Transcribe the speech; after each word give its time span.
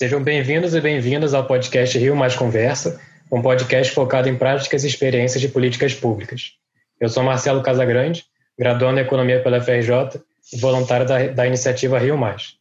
Sejam 0.00 0.22
bem-vindos 0.22 0.74
e 0.74 0.80
bem-vindas 0.80 1.34
ao 1.34 1.44
podcast 1.44 1.98
Rio 1.98 2.16
Mais 2.16 2.34
Conversa, 2.34 2.98
um 3.30 3.42
podcast 3.42 3.92
focado 3.92 4.30
em 4.30 4.34
práticas 4.34 4.82
e 4.82 4.86
experiências 4.86 5.42
de 5.42 5.46
políticas 5.46 5.92
públicas. 5.92 6.54
Eu 6.98 7.10
sou 7.10 7.22
Marcelo 7.22 7.62
Casagrande, 7.62 8.24
graduando 8.58 8.98
em 8.98 9.02
Economia 9.02 9.42
pela 9.42 9.60
FRJ 9.60 10.18
e 10.54 10.56
voluntário 10.56 11.06
da, 11.06 11.26
da 11.26 11.46
iniciativa 11.46 11.98
Rio 11.98 12.16
Mais. 12.16 12.56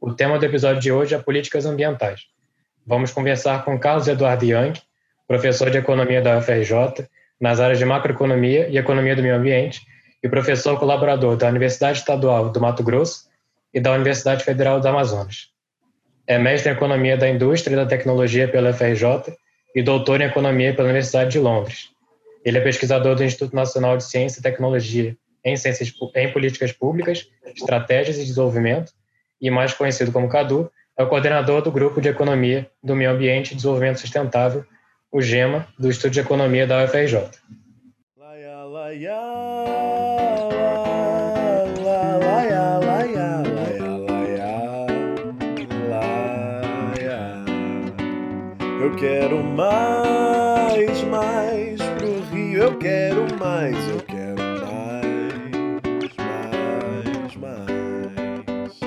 O 0.00 0.14
tema 0.14 0.38
do 0.38 0.46
episódio 0.46 0.80
de 0.80 0.92
hoje 0.92 1.16
é 1.16 1.18
políticas 1.18 1.66
ambientais. 1.66 2.20
Vamos 2.86 3.10
conversar 3.10 3.64
com 3.64 3.76
Carlos 3.76 4.06
Eduardo 4.06 4.44
Young, 4.44 4.74
professor 5.26 5.70
de 5.70 5.78
Economia 5.78 6.22
da 6.22 6.38
UFRJ, 6.38 7.08
nas 7.40 7.58
áreas 7.58 7.80
de 7.80 7.84
macroeconomia 7.84 8.68
e 8.68 8.78
economia 8.78 9.16
do 9.16 9.22
meio 9.22 9.34
ambiente, 9.34 9.80
e 10.22 10.28
professor 10.28 10.78
colaborador 10.78 11.36
da 11.36 11.48
Universidade 11.48 11.98
Estadual 11.98 12.50
do 12.50 12.60
Mato 12.60 12.84
Grosso 12.84 13.24
e 13.74 13.80
da 13.80 13.90
Universidade 13.90 14.44
Federal 14.44 14.78
do 14.78 14.86
Amazonas. 14.86 15.57
É 16.28 16.38
mestre 16.38 16.70
em 16.70 16.74
Economia 16.74 17.16
da 17.16 17.26
Indústria 17.26 17.72
e 17.72 17.76
da 17.76 17.86
Tecnologia 17.86 18.46
pela 18.46 18.72
FRJ 18.74 19.34
e 19.74 19.82
doutor 19.82 20.20
em 20.20 20.24
Economia 20.24 20.74
pela 20.74 20.88
Universidade 20.88 21.30
de 21.30 21.38
Londres. 21.38 21.88
Ele 22.44 22.58
é 22.58 22.60
pesquisador 22.60 23.16
do 23.16 23.24
Instituto 23.24 23.56
Nacional 23.56 23.96
de 23.96 24.04
Ciência 24.04 24.38
e 24.38 24.42
Tecnologia 24.42 25.16
em, 25.42 25.56
Ciências, 25.56 25.90
em 26.14 26.30
Políticas 26.30 26.70
Públicas, 26.70 27.26
Estratégias 27.56 28.18
e 28.18 28.24
Desenvolvimento, 28.26 28.92
e 29.40 29.50
mais 29.50 29.72
conhecido 29.72 30.12
como 30.12 30.28
CADU, 30.28 30.70
é 30.98 31.02
o 31.02 31.08
coordenador 31.08 31.62
do 31.62 31.72
Grupo 31.72 31.98
de 31.98 32.08
Economia 32.08 32.70
do 32.82 32.94
Meio 32.94 33.10
Ambiente 33.10 33.52
e 33.52 33.54
Desenvolvimento 33.54 34.00
Sustentável, 34.00 34.66
o 35.10 35.22
GEMA, 35.22 35.66
do 35.78 35.88
Estudo 35.88 36.10
de 36.10 36.20
Economia 36.20 36.66
da 36.66 36.84
UFRJ. 36.84 37.30
Eu 39.00 39.97
quero 48.98 49.42
mais, 49.44 51.02
mais 51.04 51.80
pro 51.96 52.20
Rio. 52.30 52.62
Eu 52.62 52.78
quero 52.78 53.38
mais, 53.38 53.76
eu 53.88 54.02
quero 54.02 54.42
mais, 54.66 56.16
mais, 56.16 57.36
mais. 57.36 58.80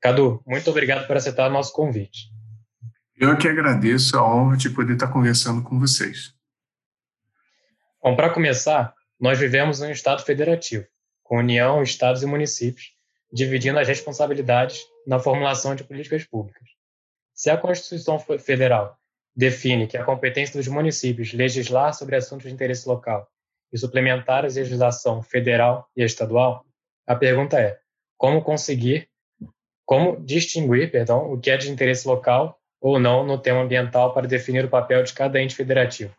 Cadu, 0.00 0.42
muito 0.44 0.68
obrigado 0.70 1.06
por 1.06 1.16
aceitar 1.16 1.48
o 1.48 1.52
nosso 1.52 1.72
convite. 1.72 2.32
Eu 3.16 3.38
que 3.38 3.46
agradeço 3.46 4.18
a 4.18 4.26
honra 4.26 4.56
de 4.56 4.70
poder 4.70 4.94
estar 4.94 5.06
conversando 5.06 5.62
com 5.62 5.78
vocês. 5.78 6.34
Bom, 8.02 8.16
para 8.16 8.30
começar, 8.30 8.92
nós 9.20 9.38
vivemos 9.38 9.80
em 9.80 9.86
um 9.86 9.92
Estado 9.92 10.24
federativo, 10.24 10.84
com 11.22 11.38
União, 11.38 11.80
Estados 11.80 12.24
e 12.24 12.26
municípios, 12.26 12.90
dividindo 13.32 13.78
as 13.78 13.86
responsabilidades 13.86 14.80
na 15.06 15.20
formulação 15.20 15.76
de 15.76 15.84
políticas 15.84 16.24
públicas. 16.24 16.68
Se 17.32 17.48
a 17.48 17.56
Constituição 17.56 18.18
Federal 18.18 18.98
define 19.34 19.86
que 19.86 19.96
a 19.96 20.04
competência 20.04 20.56
dos 20.56 20.68
municípios 20.68 21.32
legislar 21.32 21.94
sobre 21.94 22.16
assuntos 22.16 22.46
de 22.46 22.52
interesse 22.52 22.88
local 22.88 23.28
e 23.72 23.78
suplementar 23.78 24.44
a 24.44 24.48
legislação 24.48 25.22
federal 25.22 25.88
e 25.96 26.02
estadual, 26.02 26.66
a 27.06 27.14
pergunta 27.14 27.58
é: 27.58 27.78
como 28.16 28.42
conseguir, 28.42 29.08
como 29.84 30.20
distinguir, 30.20 30.90
perdão, 30.90 31.32
o 31.32 31.40
que 31.40 31.50
é 31.50 31.56
de 31.56 31.70
interesse 31.70 32.06
local 32.06 32.58
ou 32.80 32.98
não 32.98 33.24
no 33.24 33.38
tema 33.38 33.62
ambiental 33.62 34.12
para 34.12 34.26
definir 34.26 34.64
o 34.64 34.68
papel 34.68 35.02
de 35.02 35.12
cada 35.12 35.40
ente 35.40 35.54
federativo? 35.54 36.12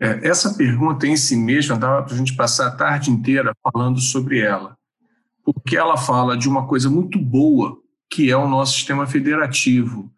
É, 0.00 0.26
essa 0.26 0.56
pergunta 0.56 1.06
em 1.06 1.16
si 1.16 1.36
mesma 1.36 1.76
dava 1.76 2.02
para 2.02 2.14
a 2.14 2.16
gente 2.16 2.34
passar 2.34 2.68
a 2.68 2.76
tarde 2.76 3.10
inteira 3.10 3.52
falando 3.62 4.00
sobre 4.00 4.40
ela, 4.40 4.78
porque 5.44 5.76
ela 5.76 5.98
fala 5.98 6.38
de 6.38 6.48
uma 6.48 6.66
coisa 6.66 6.88
muito 6.88 7.18
boa 7.18 7.78
que 8.10 8.30
é 8.30 8.36
o 8.36 8.48
nosso 8.48 8.74
sistema 8.74 9.06
federativo, 9.06 10.10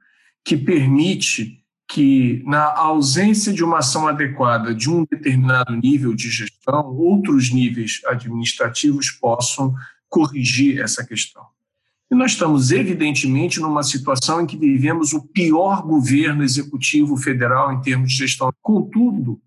que 0.44 0.56
permite 0.56 1.61
que, 1.92 2.42
na 2.46 2.74
ausência 2.74 3.52
de 3.52 3.62
uma 3.62 3.80
ação 3.80 4.08
adequada 4.08 4.74
de 4.74 4.88
um 4.88 5.04
determinado 5.04 5.76
nível 5.76 6.14
de 6.14 6.30
gestão, 6.30 6.86
outros 6.96 7.52
níveis 7.52 8.00
administrativos 8.06 9.10
possam 9.10 9.74
corrigir 10.08 10.80
essa 10.80 11.04
questão. 11.04 11.44
E 12.10 12.14
nós 12.14 12.32
estamos, 12.32 12.72
evidentemente, 12.72 13.60
numa 13.60 13.82
situação 13.82 14.40
em 14.40 14.46
que 14.46 14.56
vivemos 14.56 15.12
o 15.12 15.20
pior 15.20 15.82
governo 15.82 16.42
executivo 16.42 17.14
federal 17.18 17.70
em 17.70 17.82
termos 17.82 18.12
de 18.12 18.18
gestão. 18.18 18.50
Contudo, 18.62 19.38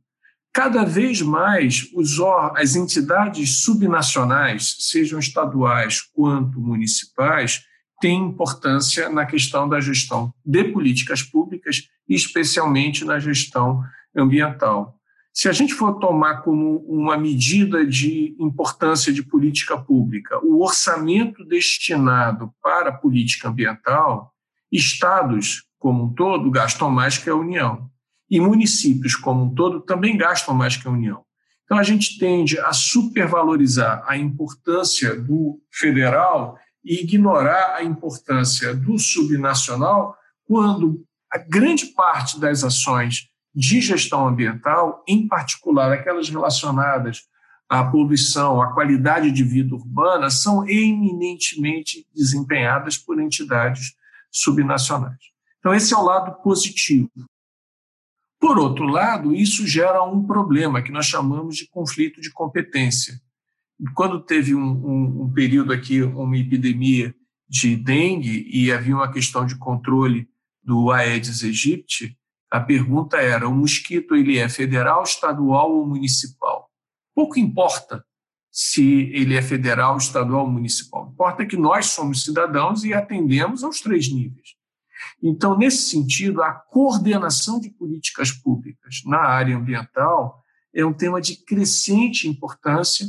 cada 0.54 0.86
vez 0.86 1.24
mais 1.24 1.90
os, 1.96 2.20
as 2.56 2.76
entidades 2.76 3.64
subnacionais, 3.64 4.78
sejam 4.82 5.18
estaduais 5.18 6.00
quanto 6.14 6.60
municipais, 6.60 7.64
têm 8.00 8.26
importância 8.26 9.10
na 9.10 9.26
questão 9.26 9.68
da 9.68 9.80
gestão 9.80 10.34
de 10.46 10.64
políticas 10.66 11.24
públicas 11.24 11.88
especialmente 12.08 13.04
na 13.04 13.20
gestão 13.20 13.84
ambiental. 14.16 14.96
Se 15.34 15.50
a 15.50 15.52
gente 15.52 15.74
for 15.74 16.00
tomar 16.00 16.44
como 16.44 16.78
uma 16.88 17.18
medida 17.18 17.86
de 17.86 18.36
importância 18.40 19.12
de 19.12 19.22
política 19.22 19.78
pública 19.78 20.40
o 20.42 20.64
orçamento 20.64 21.44
destinado 21.44 22.54
para 22.62 22.90
a 22.90 22.94
política 22.94 23.50
ambiental, 23.50 24.32
estados 24.72 25.64
como 25.78 26.06
um 26.06 26.14
todo 26.14 26.50
gastam 26.50 26.90
mais 26.90 27.18
que 27.18 27.30
a 27.30 27.36
União 27.36 27.90
e 28.30 28.40
municípios 28.40 29.16
como 29.16 29.44
um 29.44 29.54
todo 29.54 29.82
também 29.82 30.18
gastam 30.18 30.56
mais 30.56 30.78
que 30.78 30.88
a 30.88 30.92
União. 30.92 31.24
Então 31.66 31.78
a 31.78 31.84
gente 31.84 32.18
tende 32.18 32.58
a 32.60 32.72
supervalorizar 32.72 34.04
a 34.08 34.18
importância 34.18 35.16
do 35.16 35.60
federal 35.72 36.58
e 36.86 37.02
ignorar 37.02 37.76
a 37.76 37.84
importância 37.84 38.76
do 38.76 39.00
subnacional 39.00 40.16
quando 40.46 41.04
a 41.32 41.40
grande 41.40 41.88
parte 41.88 42.40
das 42.40 42.64
ações 42.64 43.28
de 43.54 43.82
gestão 43.82 44.28
ambiental, 44.28 45.04
em 45.08 45.28
particular 45.28 45.92
aquelas 45.92 46.30
relacionadas 46.30 47.24
à 47.68 47.84
poluição, 47.84 48.62
à 48.62 48.72
qualidade 48.74 49.32
de 49.32 49.44
vida 49.44 49.74
urbana, 49.74 50.30
são 50.30 50.68
eminentemente 50.70 52.06
desempenhadas 52.14 52.98
por 52.98 53.20
entidades 53.20 53.96
subnacionais. 54.32 55.18
Então, 55.60 55.74
esse 55.74 55.94
é 55.94 55.98
o 55.98 56.04
lado 56.04 56.44
positivo. 56.44 57.10
Por 58.40 58.60
outro 58.60 58.86
lado, 58.86 59.34
isso 59.34 59.66
gera 59.66 60.04
um 60.04 60.24
problema 60.28 60.82
que 60.82 60.92
nós 60.92 61.08
chamamos 61.08 61.56
de 61.56 61.68
conflito 61.68 62.22
de 62.22 62.32
competência. 62.32 63.20
Quando 63.94 64.22
teve 64.22 64.56
um, 64.56 64.62
um, 64.62 65.24
um 65.24 65.34
período 65.34 65.74
aqui, 65.74 66.02
uma 66.02 66.38
epidemia 66.38 67.14
de 67.48 67.76
dengue 67.76 68.48
e 68.52 68.72
havia 68.72 68.96
uma 68.96 69.12
questão 69.12 69.46
de 69.46 69.58
controle 69.58 70.28
do 70.64 70.92
Aedes 70.92 71.44
aegypti, 71.44 72.18
a 72.50 72.60
pergunta 72.60 73.18
era: 73.18 73.48
o 73.48 73.54
mosquito 73.54 74.16
ele 74.16 74.38
é 74.38 74.48
federal, 74.48 75.04
estadual 75.04 75.72
ou 75.72 75.88
municipal? 75.88 76.70
Pouco 77.14 77.40
importa 77.40 78.04
se 78.52 79.12
ele 79.14 79.36
é 79.36 79.42
federal, 79.42 79.98
estadual 79.98 80.46
ou 80.46 80.52
municipal. 80.52 81.10
Importa 81.12 81.46
que 81.46 81.58
nós 81.58 81.88
somos 81.88 82.24
cidadãos 82.24 82.86
e 82.86 82.94
atendemos 82.94 83.64
aos 83.64 83.82
três 83.82 84.10
níveis. 84.10 84.56
Então, 85.22 85.58
nesse 85.58 85.90
sentido, 85.90 86.42
a 86.42 86.54
coordenação 86.54 87.60
de 87.60 87.70
políticas 87.70 88.32
públicas 88.32 89.02
na 89.06 89.20
área 89.20 89.58
ambiental 89.58 90.42
é 90.74 90.86
um 90.86 90.94
tema 90.94 91.22
de 91.22 91.36
crescente 91.44 92.28
importância 92.28 93.06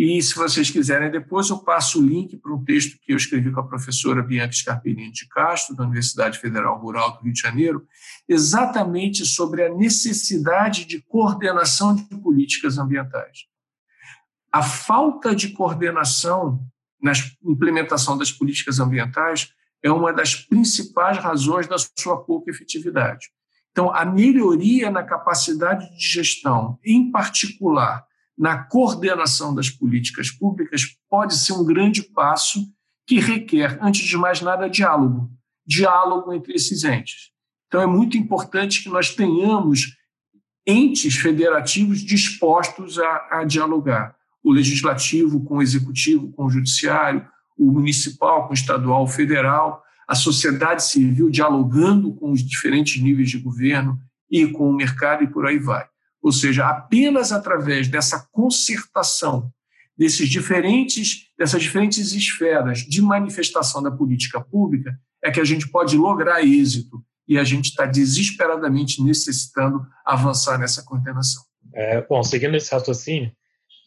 e 0.00 0.22
se 0.22 0.32
vocês 0.36 0.70
quiserem, 0.70 1.10
depois 1.10 1.50
eu 1.50 1.58
passo 1.58 1.98
o 1.98 2.06
link 2.06 2.36
para 2.36 2.54
um 2.54 2.64
texto 2.64 2.96
que 3.02 3.12
eu 3.12 3.16
escrevi 3.16 3.50
com 3.50 3.58
a 3.58 3.66
professora 3.66 4.22
Bianca 4.22 4.52
Scarpellini 4.52 5.10
de 5.10 5.26
Castro, 5.26 5.74
da 5.74 5.82
Universidade 5.82 6.38
Federal 6.38 6.78
Rural 6.78 7.16
do 7.16 7.24
Rio 7.24 7.32
de 7.32 7.40
Janeiro, 7.40 7.84
exatamente 8.28 9.26
sobre 9.26 9.64
a 9.64 9.74
necessidade 9.74 10.84
de 10.84 11.02
coordenação 11.02 11.96
de 11.96 12.04
políticas 12.14 12.78
ambientais. 12.78 13.46
A 14.52 14.62
falta 14.62 15.34
de 15.34 15.48
coordenação 15.48 16.64
na 17.02 17.10
implementação 17.44 18.16
das 18.16 18.30
políticas 18.30 18.78
ambientais 18.78 19.52
é 19.82 19.90
uma 19.90 20.12
das 20.12 20.36
principais 20.36 21.18
razões 21.18 21.66
da 21.66 21.76
sua 21.98 22.22
pouca 22.22 22.52
efetividade. 22.52 23.30
Então, 23.72 23.92
a 23.92 24.04
melhoria 24.04 24.92
na 24.92 25.02
capacidade 25.02 25.90
de 25.96 26.06
gestão, 26.06 26.78
em 26.84 27.10
particular 27.10 28.07
na 28.38 28.62
coordenação 28.62 29.54
das 29.54 29.68
políticas 29.68 30.30
públicas 30.30 30.96
pode 31.10 31.34
ser 31.34 31.54
um 31.54 31.64
grande 31.64 32.02
passo 32.02 32.60
que 33.06 33.18
requer, 33.18 33.78
antes 33.82 34.06
de 34.06 34.16
mais 34.16 34.40
nada, 34.40 34.68
diálogo 34.68 35.30
diálogo 35.68 36.32
entre 36.32 36.54
esses 36.54 36.82
entes. 36.82 37.30
Então, 37.66 37.82
é 37.82 37.86
muito 37.86 38.16
importante 38.16 38.82
que 38.82 38.88
nós 38.88 39.14
tenhamos 39.14 39.94
entes 40.66 41.16
federativos 41.16 42.00
dispostos 42.00 42.98
a, 42.98 43.28
a 43.30 43.44
dialogar. 43.44 44.16
O 44.42 44.50
legislativo 44.50 45.44
com 45.44 45.58
o 45.58 45.62
executivo, 45.62 46.32
com 46.32 46.46
o 46.46 46.50
judiciário, 46.50 47.26
o 47.58 47.70
municipal 47.70 48.46
com 48.46 48.52
o 48.52 48.54
estadual, 48.54 49.04
o 49.04 49.08
federal, 49.08 49.82
a 50.06 50.14
sociedade 50.14 50.82
civil 50.82 51.28
dialogando 51.28 52.14
com 52.14 52.32
os 52.32 52.42
diferentes 52.42 53.02
níveis 53.02 53.28
de 53.28 53.38
governo 53.38 53.98
e 54.30 54.46
com 54.46 54.70
o 54.70 54.74
mercado 54.74 55.22
e 55.22 55.26
por 55.26 55.46
aí 55.46 55.58
vai. 55.58 55.86
Ou 56.22 56.32
seja, 56.32 56.66
apenas 56.66 57.32
através 57.32 57.88
dessa 57.88 58.26
concertação 58.32 59.52
desses 59.98 60.28
diferentes, 60.28 61.26
dessas 61.36 61.60
diferentes 61.60 62.12
esferas 62.12 62.78
de 62.78 63.02
manifestação 63.02 63.82
da 63.82 63.90
política 63.90 64.40
pública 64.40 64.96
é 65.22 65.30
que 65.30 65.40
a 65.40 65.44
gente 65.44 65.68
pode 65.68 65.96
lograr 65.96 66.40
êxito 66.40 67.04
e 67.26 67.36
a 67.36 67.42
gente 67.42 67.70
está 67.70 67.84
desesperadamente 67.84 69.02
necessitando 69.02 69.84
avançar 70.06 70.56
nessa 70.56 70.84
coordenação. 70.84 71.42
É, 71.74 72.00
bom, 72.02 72.22
seguindo 72.22 72.56
esse 72.56 72.72
raciocínio, 72.72 73.32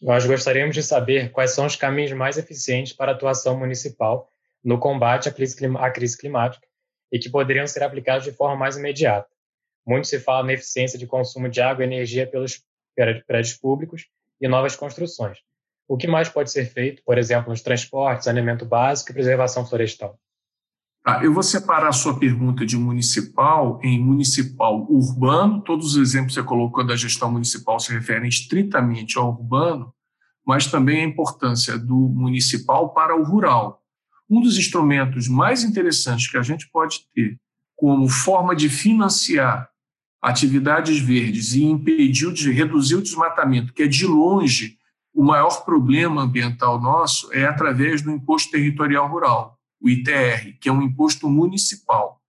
nós 0.02 0.26
gostaríamos 0.26 0.74
de 0.74 0.82
saber 0.82 1.30
quais 1.32 1.52
são 1.52 1.64
os 1.64 1.76
caminhos 1.76 2.12
mais 2.12 2.36
eficientes 2.36 2.92
para 2.92 3.12
a 3.12 3.14
atuação 3.14 3.58
municipal 3.58 4.28
no 4.62 4.78
combate 4.78 5.28
à 5.28 5.32
crise 5.32 5.56
climática 6.18 6.66
e 7.10 7.18
que 7.18 7.30
poderiam 7.30 7.66
ser 7.66 7.82
aplicados 7.82 8.24
de 8.24 8.32
forma 8.32 8.56
mais 8.56 8.76
imediata. 8.76 9.28
Muito 9.86 10.06
se 10.06 10.20
fala 10.20 10.46
na 10.46 10.52
eficiência 10.52 10.98
de 10.98 11.06
consumo 11.06 11.48
de 11.48 11.60
água 11.60 11.84
e 11.84 11.86
energia 11.86 12.26
pelos 12.26 12.62
prédios 13.26 13.54
públicos 13.54 14.06
e 14.40 14.48
novas 14.48 14.76
construções. 14.76 15.38
O 15.88 15.96
que 15.96 16.06
mais 16.06 16.28
pode 16.28 16.50
ser 16.50 16.66
feito, 16.66 17.02
por 17.04 17.18
exemplo, 17.18 17.50
nos 17.50 17.60
transportes, 17.60 18.24
saneamento 18.24 18.64
básico 18.64 19.10
e 19.10 19.14
preservação 19.14 19.66
florestal? 19.66 20.18
Ah, 21.04 21.20
eu 21.22 21.34
vou 21.34 21.42
separar 21.42 21.88
a 21.88 21.92
sua 21.92 22.16
pergunta 22.16 22.64
de 22.64 22.76
municipal 22.76 23.80
em 23.82 24.00
municipal 24.00 24.86
urbano. 24.88 25.60
Todos 25.60 25.96
os 25.96 26.00
exemplos 26.00 26.34
que 26.34 26.40
você 26.40 26.46
colocou 26.46 26.86
da 26.86 26.94
gestão 26.94 27.30
municipal 27.30 27.80
se 27.80 27.92
referem 27.92 28.28
estritamente 28.28 29.18
ao 29.18 29.30
urbano, 29.30 29.92
mas 30.46 30.68
também 30.68 31.02
a 31.02 31.08
importância 31.08 31.76
do 31.76 31.96
municipal 31.96 32.94
para 32.94 33.16
o 33.16 33.24
rural. 33.24 33.82
Um 34.30 34.40
dos 34.40 34.56
instrumentos 34.56 35.26
mais 35.26 35.64
interessantes 35.64 36.30
que 36.30 36.38
a 36.38 36.42
gente 36.42 36.70
pode 36.70 37.00
ter 37.12 37.36
como 37.74 38.08
forma 38.08 38.54
de 38.54 38.68
financiar 38.68 39.71
atividades 40.22 41.00
verdes 41.00 41.52
e 41.52 41.64
impedir, 41.64 42.32
de 42.32 42.52
reduzir 42.52 42.94
o 42.94 43.02
desmatamento, 43.02 43.72
que 43.72 43.82
é 43.82 43.88
de 43.88 44.06
longe 44.06 44.78
o 45.12 45.24
maior 45.24 45.64
problema 45.64 46.22
ambiental 46.22 46.80
nosso, 46.80 47.30
é 47.32 47.44
através 47.44 48.00
do 48.00 48.10
Imposto 48.10 48.52
Territorial 48.52 49.10
Rural, 49.10 49.58
o 49.80 49.90
ITR, 49.90 50.56
que 50.60 50.68
é 50.68 50.72
um 50.72 50.80
imposto 50.80 51.28
municipal. 51.28 52.20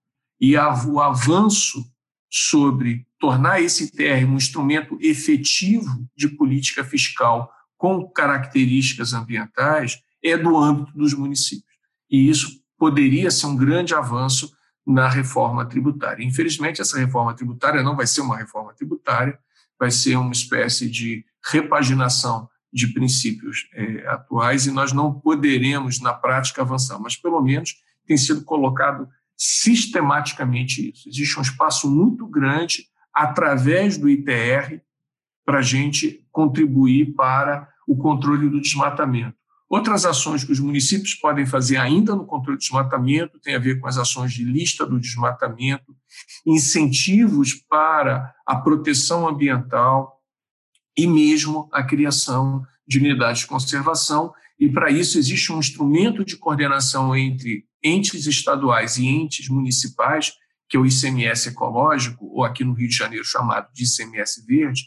E 0.42 0.58
o 0.58 1.00
avanço 1.00 1.86
sobre 2.30 3.06
tornar 3.20 3.62
esse 3.62 3.86
ITR 3.86 4.26
um 4.28 4.36
instrumento 4.36 4.98
efetivo 5.00 6.06
de 6.18 6.28
política 6.28 6.84
fiscal 6.84 7.50
com 7.78 8.10
características 8.10 9.14
ambientais 9.14 10.02
é 10.22 10.36
do 10.36 10.58
âmbito 10.58 10.98
dos 10.98 11.14
municípios. 11.14 11.78
E 12.10 12.28
isso 12.28 12.60
poderia 12.78 13.30
ser 13.30 13.46
um 13.46 13.56
grande 13.56 13.94
avanço 13.94 14.52
na 14.86 15.08
reforma 15.08 15.66
tributária. 15.66 16.24
Infelizmente, 16.24 16.82
essa 16.82 16.98
reforma 16.98 17.34
tributária 17.34 17.82
não 17.82 17.96
vai 17.96 18.06
ser 18.06 18.22
uma 18.22 18.38
reforma 18.38 18.74
tributária, 18.74 19.38
vai 19.80 19.92
ser 19.92 20.16
uma 20.18 20.32
espécie 20.32 20.90
de 20.90 21.26
repaginação 21.52 22.50
de 22.72 22.88
princípios 22.88 23.70
é, 23.74 24.08
atuais 24.08 24.66
e 24.66 24.72
nós 24.72 24.92
não 24.92 25.14
poderemos, 25.14 26.02
na 26.02 26.14
prática, 26.14 26.62
avançar, 26.62 27.00
mas 27.00 27.16
pelo 27.16 27.42
menos 27.42 27.76
tem 28.06 28.18
sido 28.18 28.44
colocado 28.44 29.08
sistematicamente 29.38 30.92
isso. 30.92 31.08
Existe 31.08 31.40
um 31.40 31.42
espaço 31.42 31.90
muito 31.90 32.26
grande 32.28 32.88
através 33.14 33.98
do 33.98 34.10
ITR 34.10 34.82
para 35.46 35.60
a 35.60 35.62
gente 35.62 36.26
contribuir 36.32 37.14
para 37.14 37.70
o 37.88 37.96
controle 37.96 38.50
do 38.50 38.62
desmatamento. 38.62 39.38
Outras 39.74 40.06
ações 40.06 40.44
que 40.44 40.52
os 40.52 40.60
municípios 40.60 41.16
podem 41.16 41.48
fazer 41.48 41.78
ainda 41.78 42.16
no 42.16 42.28
controle 42.28 42.60
do 42.60 42.62
desmatamento 42.62 43.40
tem 43.40 43.56
a 43.56 43.60
ver 43.60 43.80
com 43.80 43.88
as 43.88 43.98
ações 43.98 44.32
de 44.32 44.44
lista 44.44 44.86
do 44.86 45.00
desmatamento, 45.00 45.96
incentivos 46.46 47.56
para 47.68 48.32
a 48.46 48.56
proteção 48.56 49.28
ambiental 49.28 50.22
e 50.96 51.08
mesmo 51.08 51.68
a 51.74 51.82
criação 51.82 52.64
de 52.88 53.00
unidades 53.00 53.42
de 53.42 53.48
conservação. 53.48 54.32
E 54.60 54.70
para 54.70 54.92
isso 54.92 55.18
existe 55.18 55.52
um 55.52 55.58
instrumento 55.58 56.24
de 56.24 56.38
coordenação 56.38 57.16
entre 57.16 57.66
entes 57.84 58.28
estaduais 58.28 58.98
e 58.98 59.08
entes 59.08 59.50
municipais, 59.50 60.34
que 60.70 60.78
é 60.78 60.80
o 60.80 60.86
ICMS 60.86 61.50
ecológico, 61.50 62.28
ou 62.28 62.44
aqui 62.44 62.64
no 62.64 62.74
Rio 62.74 62.90
de 62.90 62.96
Janeiro 62.96 63.26
chamado 63.26 63.74
de 63.74 63.86
ICMS 63.86 64.46
verde, 64.46 64.84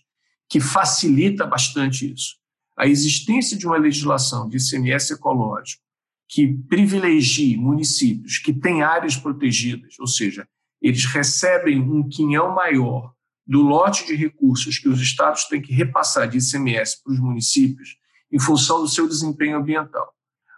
que 0.49 0.61
facilita 0.61 1.45
bastante 1.45 2.13
isso 2.13 2.37
a 2.77 2.87
existência 2.87 3.57
de 3.57 3.67
uma 3.67 3.79
legislação 3.79 4.49
de 4.49 4.59
ICMS 4.59 5.15
ecológico 5.15 5.83
que 6.29 6.55
privilegie 6.69 7.57
municípios 7.57 8.39
que 8.39 8.53
têm 8.53 8.83
áreas 8.83 9.17
protegidas, 9.17 9.99
ou 9.99 10.07
seja, 10.07 10.47
eles 10.83 11.05
recebem 11.05 11.81
um 11.81 12.09
quinhão 12.09 12.55
maior 12.55 13.13
do 13.47 13.63
lote 13.63 14.07
de 14.07 14.15
recursos 14.15 14.79
que 14.79 14.89
os 14.89 15.01
estados 15.01 15.45
têm 15.45 15.63
que 15.63 15.73
repassar 15.73 16.29
de 16.29 16.39
ICMS 16.39 17.03
para 17.03 17.13
os 17.13 17.21
municípios 17.21 17.97
em 18.31 18.41
função 18.41 18.81
do 18.81 18.89
seu 18.89 19.07
desempenho 19.09 19.57
ambiental. 19.57 20.13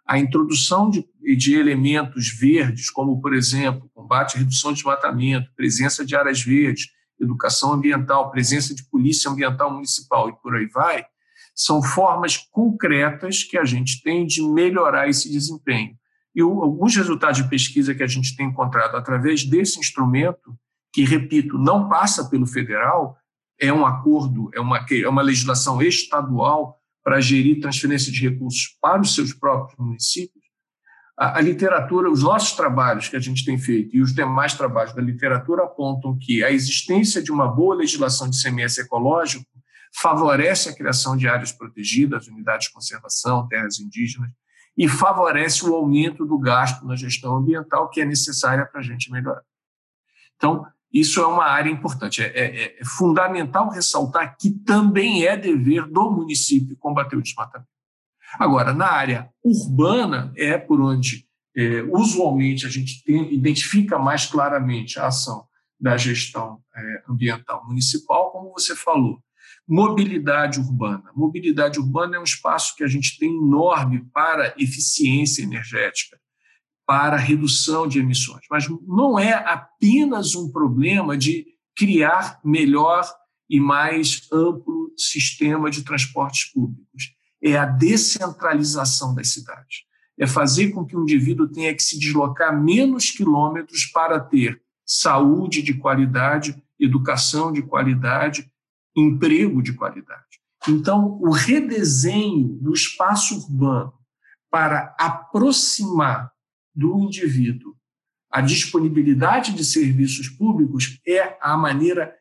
A 0.06 0.18
introdução 0.18 0.88
de, 0.88 1.06
de 1.36 1.54
elementos 1.54 2.30
verdes, 2.30 2.90
como, 2.90 3.20
por 3.20 3.34
exemplo, 3.34 3.90
combate 3.94 4.36
à 4.36 4.38
redução 4.38 4.72
de 4.72 4.76
desmatamento, 4.76 5.52
presença 5.54 6.04
de 6.04 6.16
áreas 6.16 6.42
verdes, 6.42 6.88
educação 7.20 7.74
ambiental, 7.74 8.30
presença 8.30 8.74
de 8.74 8.82
polícia 8.84 9.30
ambiental 9.30 9.70
municipal 9.70 10.30
e 10.30 10.36
por 10.40 10.56
aí 10.56 10.66
vai, 10.66 11.04
são 11.58 11.82
formas 11.82 12.37
concretas 12.37 13.43
que 13.43 13.58
a 13.58 13.64
gente 13.64 14.00
tem 14.00 14.25
de 14.25 14.40
melhorar 14.40 15.08
esse 15.08 15.28
desempenho. 15.28 15.96
E 16.32 16.40
alguns 16.40 16.94
resultados 16.94 17.43
de 17.43 17.49
pesquisa 17.49 17.93
que 17.93 18.02
a 18.05 18.06
gente 18.06 18.37
tem 18.37 18.46
encontrado 18.46 18.96
através 18.96 19.44
desse 19.44 19.81
instrumento, 19.81 20.56
que, 20.93 21.02
repito, 21.05 21.58
não 21.58 21.88
passa 21.88 22.31
pelo 22.31 22.46
federal, 22.46 23.16
é 23.60 23.72
um 23.72 23.84
acordo, 23.84 24.49
é 24.55 24.60
uma, 24.60 24.87
é 24.88 25.08
uma 25.08 25.20
legislação 25.20 25.82
estadual 25.82 26.78
para 27.02 27.20
gerir 27.20 27.61
transferência 27.61 28.12
de 28.12 28.20
recursos 28.20 28.76
para 28.81 29.00
os 29.00 29.16
seus 29.16 29.32
próprios 29.32 29.76
municípios, 29.76 30.44
a, 31.19 31.38
a, 31.38 31.40
literatura, 31.40 32.08
os 32.08 32.22
nossos 32.22 32.52
trabalhos 32.52 33.08
que 33.08 33.16
a 33.16 33.20
gente 33.20 33.44
tem 33.44 33.58
feito 33.58 33.96
e 33.96 34.00
os 34.00 34.14
demais 34.14 34.54
trabalhos 34.54 34.94
da 34.94 35.02
literatura 35.02 35.64
apontam 35.64 36.16
que 36.16 36.44
a 36.44 36.52
existência 36.52 37.20
de 37.20 37.32
uma 37.32 37.49
boa 37.49 37.75
legislação 37.75 38.31
de 38.31 38.40
CMS 38.40 38.78
ecológico 38.78 39.44
favorece 39.94 40.69
a 40.69 40.75
criação 40.75 41.17
de 41.17 41.29
áreas 41.29 41.52
protegidas, 41.52 42.26
unidades 42.29 42.69
de 42.69 42.73
conservação, 42.73 43.46
terras 43.49 43.79
indígenas, 43.81 44.31
e 44.76 44.88
favorece 44.88 45.64
o 45.64 45.75
aumento 45.75 46.25
do 46.25 46.38
gasto 46.38 46.87
na 46.87 46.94
gestão 46.94 47.37
ambiental 47.37 47.90
que 47.90 48.00
é 48.00 48.05
necessária 48.05 48.64
para 48.64 48.81
a 48.81 48.85
gente 48.85 49.11
melhorar. 49.11 49.43
Então, 50.37 50.64
isso 50.93 51.20
é 51.20 51.26
uma 51.26 51.44
área 51.44 51.70
importante. 51.70 52.23
É, 52.23 52.26
é, 52.26 52.81
é, 52.81 52.85
fundamental 52.85 53.70
ressaltar 53.70 54.37
que 54.38 54.50
também 54.50 55.25
é 55.25 55.37
dever 55.37 55.87
do 55.87 56.11
município 56.11 56.76
combater 56.76 57.17
o 57.17 57.23
desmatamento. 57.23 57.69
Agora, 58.38 58.73
na 58.73 58.87
área 58.87 59.29
urbana, 59.43 60.32
é 60.37 60.56
por 60.56 60.81
onde 60.81 61.26
é, 61.56 61.82
usualmente 61.82 62.67
a 62.67 62.69
gente 62.69 63.02
tem, 63.02 63.35
identifica 63.35 63.99
mais 63.99 64.26
claramente 64.26 64.99
a 65.00 65.06
ação 65.06 65.47
da 65.80 65.97
gestão 65.97 66.61
é, 66.75 67.02
ambiental 67.09 67.66
municipal, 67.66 68.30
como 68.30 68.52
você 68.52 68.76
falou. 68.76 69.21
Mobilidade 69.68 70.58
urbana. 70.58 71.10
Mobilidade 71.14 71.78
urbana 71.78 72.16
é 72.16 72.20
um 72.20 72.25
espaço 72.25 72.75
que 72.75 72.82
a 72.82 72.87
gente 72.87 73.18
tem 73.18 73.37
enorme 73.37 74.02
para 74.14 74.54
eficiência 74.56 75.42
energética, 75.42 76.18
para 76.87 77.18
redução 77.18 77.87
de 77.87 77.98
emissões, 77.98 78.46
mas 78.50 78.66
não 78.87 79.18
é 79.18 79.34
apenas 79.34 80.34
um 80.34 80.50
problema 80.50 81.18
de 81.18 81.46
criar 81.76 82.40
melhor 82.42 83.06
e 83.48 83.60
mais 83.60 84.26
amplo 84.32 84.90
sistema 84.96 85.70
de 85.70 85.84
transportes 85.84 86.50
públicos. 86.50 87.14
É 87.42 87.58
a 87.58 87.66
descentralização 87.66 89.14
das 89.14 89.28
cidades. 89.28 89.84
É 90.18 90.26
fazer 90.26 90.70
com 90.70 90.84
que 90.84 90.96
o 90.96 91.02
indivíduo 91.02 91.46
tenha 91.46 91.75
que 91.75 91.82
se 91.82 91.98
deslocar 91.98 92.58
menos 92.58 93.10
quilômetros 93.10 93.84
para 93.84 94.18
ter 94.18 94.60
saúde 94.84 95.60
de 95.60 95.75
qualidade, 95.75 96.56
educação 96.80 97.52
de 97.52 97.60
qualidade 97.60 98.50
emprego 99.00 99.62
de 99.62 99.73
qualidade. 99.73 100.38
Então, 100.69 101.19
o 101.21 101.31
redesenho 101.31 102.49
do 102.61 102.73
espaço 102.73 103.37
urbano 103.37 103.93
para 104.50 104.95
aproximar 104.99 106.31
do 106.75 106.99
indivíduo 106.99 107.78
a 108.31 108.40
disponibilidade 108.40 109.55
de 109.55 109.64
serviços 109.64 110.28
públicos 110.28 111.00
é 111.07 111.37
a 111.40 111.57
maneira, 111.57 112.14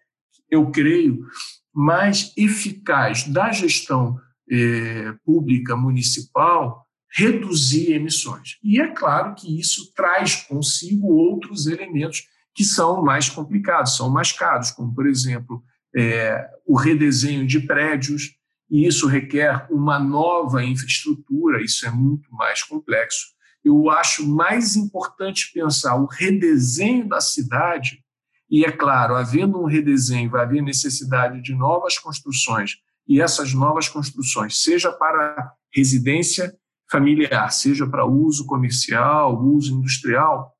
eu 0.49 0.71
creio, 0.71 1.25
mais 1.73 2.33
eficaz 2.37 3.27
da 3.27 3.51
gestão 3.51 4.17
eh, 4.49 5.13
pública 5.25 5.75
municipal 5.75 6.85
reduzir 7.11 7.91
emissões. 7.91 8.57
E 8.63 8.79
é 8.79 8.87
claro 8.87 9.35
que 9.35 9.59
isso 9.59 9.91
traz 9.93 10.35
consigo 10.35 11.07
outros 11.07 11.67
elementos 11.67 12.23
que 12.55 12.63
são 12.63 13.03
mais 13.03 13.29
complicados, 13.29 13.95
são 13.95 14.09
mais 14.09 14.31
caros, 14.31 14.71
como, 14.71 14.93
por 14.93 15.07
exemplo, 15.07 15.63
é, 15.97 16.47
o 16.63 16.77
redesenho 16.77 17.47
de 17.47 17.59
prédios, 17.59 18.35
e 18.69 18.85
isso 18.85 19.07
requer 19.07 19.65
uma 19.71 19.97
nova 19.97 20.63
infraestrutura, 20.63 21.63
isso 21.63 21.87
é 21.87 21.89
muito 21.89 22.31
mais 22.31 22.61
complexo. 22.61 23.25
Eu 23.65 23.89
acho 23.89 24.27
mais 24.27 24.75
importante 24.75 25.51
pensar 25.51 25.95
o 25.95 26.05
redesenho 26.05 27.07
da 27.07 27.19
cidade, 27.19 28.03
e 28.47 28.63
é 28.63 28.71
claro, 28.71 29.15
havendo 29.15 29.59
um 29.59 29.65
redesenho, 29.65 30.29
vai 30.29 30.43
haver 30.43 30.61
necessidade 30.61 31.41
de 31.41 31.55
novas 31.55 31.97
construções, 31.97 32.75
e 33.07 33.19
essas 33.19 33.53
novas 33.53 33.89
construções, 33.89 34.61
seja 34.61 34.91
para 34.91 35.51
residência 35.73 36.55
familiar, 36.91 37.51
seja 37.51 37.87
para 37.87 38.05
uso 38.05 38.45
comercial, 38.45 39.43
uso 39.43 39.73
industrial, 39.73 40.53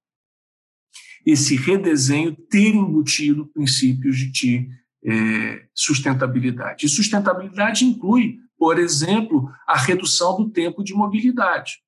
esse 1.23 1.55
redesenho 1.55 2.35
ter 2.35 2.73
embutido 2.73 3.45
princípios 3.47 4.17
de 4.17 4.67
é, 5.05 5.65
sustentabilidade. 5.73 6.85
E 6.85 6.89
sustentabilidade 6.89 7.85
inclui, 7.85 8.37
por 8.57 8.79
exemplo, 8.79 9.49
a 9.67 9.77
redução 9.77 10.37
do 10.37 10.49
tempo 10.49 10.83
de 10.83 10.93
mobilidade, 10.93 11.79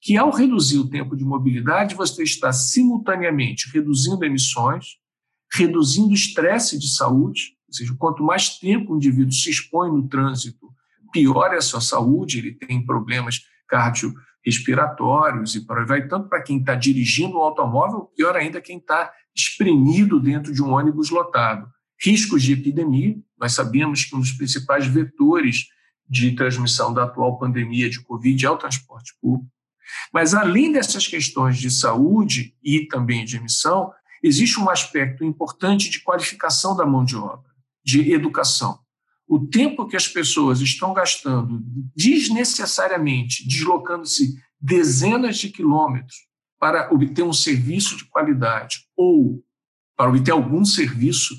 que 0.00 0.16
ao 0.16 0.30
reduzir 0.30 0.78
o 0.78 0.88
tempo 0.88 1.16
de 1.16 1.24
mobilidade, 1.24 1.94
você 1.94 2.22
está 2.22 2.52
simultaneamente 2.52 3.70
reduzindo 3.72 4.24
emissões, 4.24 4.96
reduzindo 5.52 6.14
estresse 6.14 6.78
de 6.78 6.88
saúde, 6.88 7.56
ou 7.68 7.74
seja, 7.74 7.94
quanto 7.98 8.22
mais 8.22 8.58
tempo 8.58 8.92
o 8.92 8.96
indivíduo 8.96 9.32
se 9.32 9.50
expõe 9.50 9.90
no 9.90 10.08
trânsito, 10.08 10.68
pior 11.12 11.52
é 11.52 11.58
a 11.58 11.62
sua 11.62 11.80
saúde, 11.80 12.38
ele 12.38 12.52
tem 12.52 12.84
problemas 12.84 13.42
cardiorrespiratórios 13.68 15.54
e 15.54 15.64
por 15.64 15.78
aí 15.78 15.86
vai, 15.86 16.08
tanto 16.08 16.28
para 16.28 16.42
quem 16.42 16.58
está 16.58 16.74
dirigindo 16.74 17.36
o 17.36 17.42
automóvel, 17.42 18.10
pior 18.16 18.34
ainda 18.34 18.60
quem 18.60 18.78
está 18.78 19.12
espremido 19.34 20.18
dentro 20.18 20.52
de 20.52 20.62
um 20.62 20.72
ônibus 20.72 21.10
lotado. 21.10 21.66
Riscos 22.02 22.42
de 22.42 22.54
epidemia, 22.54 23.16
nós 23.38 23.52
sabemos 23.52 24.04
que 24.04 24.16
um 24.16 24.20
dos 24.20 24.32
principais 24.32 24.86
vetores 24.86 25.68
de 26.08 26.32
transmissão 26.34 26.92
da 26.92 27.04
atual 27.04 27.38
pandemia 27.38 27.88
de 27.88 28.02
Covid 28.02 28.44
é 28.44 28.50
o 28.50 28.56
transporte 28.56 29.14
público. 29.20 29.50
Mas, 30.12 30.34
além 30.34 30.72
dessas 30.72 31.06
questões 31.06 31.58
de 31.58 31.70
saúde 31.70 32.56
e 32.62 32.86
também 32.86 33.24
de 33.24 33.36
emissão, 33.36 33.92
existe 34.22 34.58
um 34.58 34.68
aspecto 34.68 35.24
importante 35.24 35.90
de 35.90 36.00
qualificação 36.00 36.76
da 36.76 36.84
mão 36.84 37.04
de 37.04 37.16
obra, 37.16 37.50
de 37.84 38.12
educação. 38.12 38.80
O 39.28 39.46
tempo 39.46 39.86
que 39.86 39.96
as 39.96 40.08
pessoas 40.08 40.60
estão 40.60 40.92
gastando 40.92 41.62
desnecessariamente, 41.94 43.46
deslocando-se 43.46 44.34
dezenas 44.60 45.38
de 45.38 45.50
quilômetros 45.50 46.16
para 46.58 46.92
obter 46.92 47.22
um 47.22 47.32
serviço 47.32 47.96
de 47.96 48.04
qualidade 48.06 48.86
ou 48.96 49.42
para 49.96 50.10
obter 50.10 50.32
algum 50.32 50.64
serviço 50.64 51.34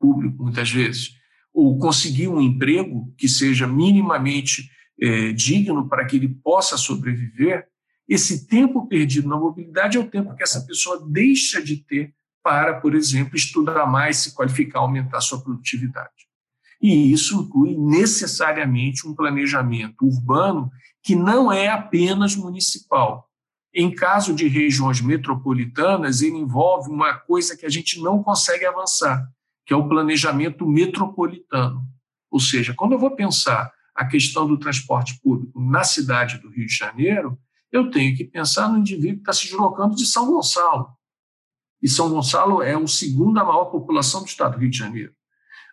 público, 0.00 0.42
muitas 0.42 0.70
vezes, 0.70 1.10
ou 1.52 1.78
conseguir 1.78 2.28
um 2.28 2.40
emprego 2.40 3.12
que 3.18 3.28
seja 3.28 3.66
minimamente 3.66 4.70
é, 5.00 5.32
digno 5.32 5.88
para 5.88 6.04
que 6.06 6.16
ele 6.16 6.28
possa 6.28 6.76
sobreviver, 6.76 7.66
esse 8.08 8.46
tempo 8.46 8.88
perdido 8.88 9.28
na 9.28 9.38
mobilidade 9.38 9.96
é 9.96 10.00
o 10.00 10.08
tempo 10.08 10.34
que 10.34 10.42
essa 10.42 10.62
pessoa 10.62 11.06
deixa 11.08 11.62
de 11.62 11.76
ter 11.76 12.12
para, 12.42 12.80
por 12.80 12.94
exemplo, 12.94 13.36
estudar 13.36 13.86
mais, 13.86 14.16
se 14.16 14.34
qualificar, 14.34 14.80
aumentar 14.80 15.20
sua 15.20 15.40
produtividade. 15.40 16.28
E 16.82 17.12
isso 17.12 17.42
inclui 17.42 17.76
necessariamente 17.76 19.06
um 19.06 19.14
planejamento 19.14 20.04
urbano 20.04 20.70
que 21.02 21.14
não 21.14 21.52
é 21.52 21.68
apenas 21.68 22.34
municipal. 22.34 23.28
Em 23.72 23.94
caso 23.94 24.34
de 24.34 24.48
regiões 24.48 25.00
metropolitanas, 25.00 26.22
ele 26.22 26.36
envolve 26.36 26.90
uma 26.90 27.14
coisa 27.14 27.56
que 27.56 27.66
a 27.66 27.68
gente 27.68 28.00
não 28.00 28.22
consegue 28.22 28.64
avançar, 28.64 29.28
que 29.70 29.74
é 29.74 29.76
o 29.76 29.88
planejamento 29.88 30.66
metropolitano. 30.66 31.86
Ou 32.28 32.40
seja, 32.40 32.74
quando 32.74 32.90
eu 32.90 32.98
vou 32.98 33.14
pensar 33.14 33.72
a 33.94 34.04
questão 34.04 34.44
do 34.44 34.58
transporte 34.58 35.20
público 35.22 35.60
na 35.60 35.84
cidade 35.84 36.38
do 36.38 36.50
Rio 36.50 36.66
de 36.66 36.74
Janeiro, 36.74 37.38
eu 37.70 37.88
tenho 37.88 38.16
que 38.16 38.24
pensar 38.24 38.68
no 38.68 38.78
indivíduo 38.78 39.18
que 39.18 39.20
está 39.20 39.32
se 39.32 39.44
deslocando 39.44 39.94
de 39.94 40.06
São 40.06 40.26
Gonçalo. 40.26 40.88
E 41.80 41.88
São 41.88 42.10
Gonçalo 42.10 42.60
é 42.60 42.74
a 42.74 42.86
segunda 42.88 43.44
maior 43.44 43.66
população 43.66 44.22
do 44.22 44.26
estado 44.26 44.54
do 44.54 44.58
Rio 44.58 44.70
de 44.70 44.76
Janeiro. 44.76 45.12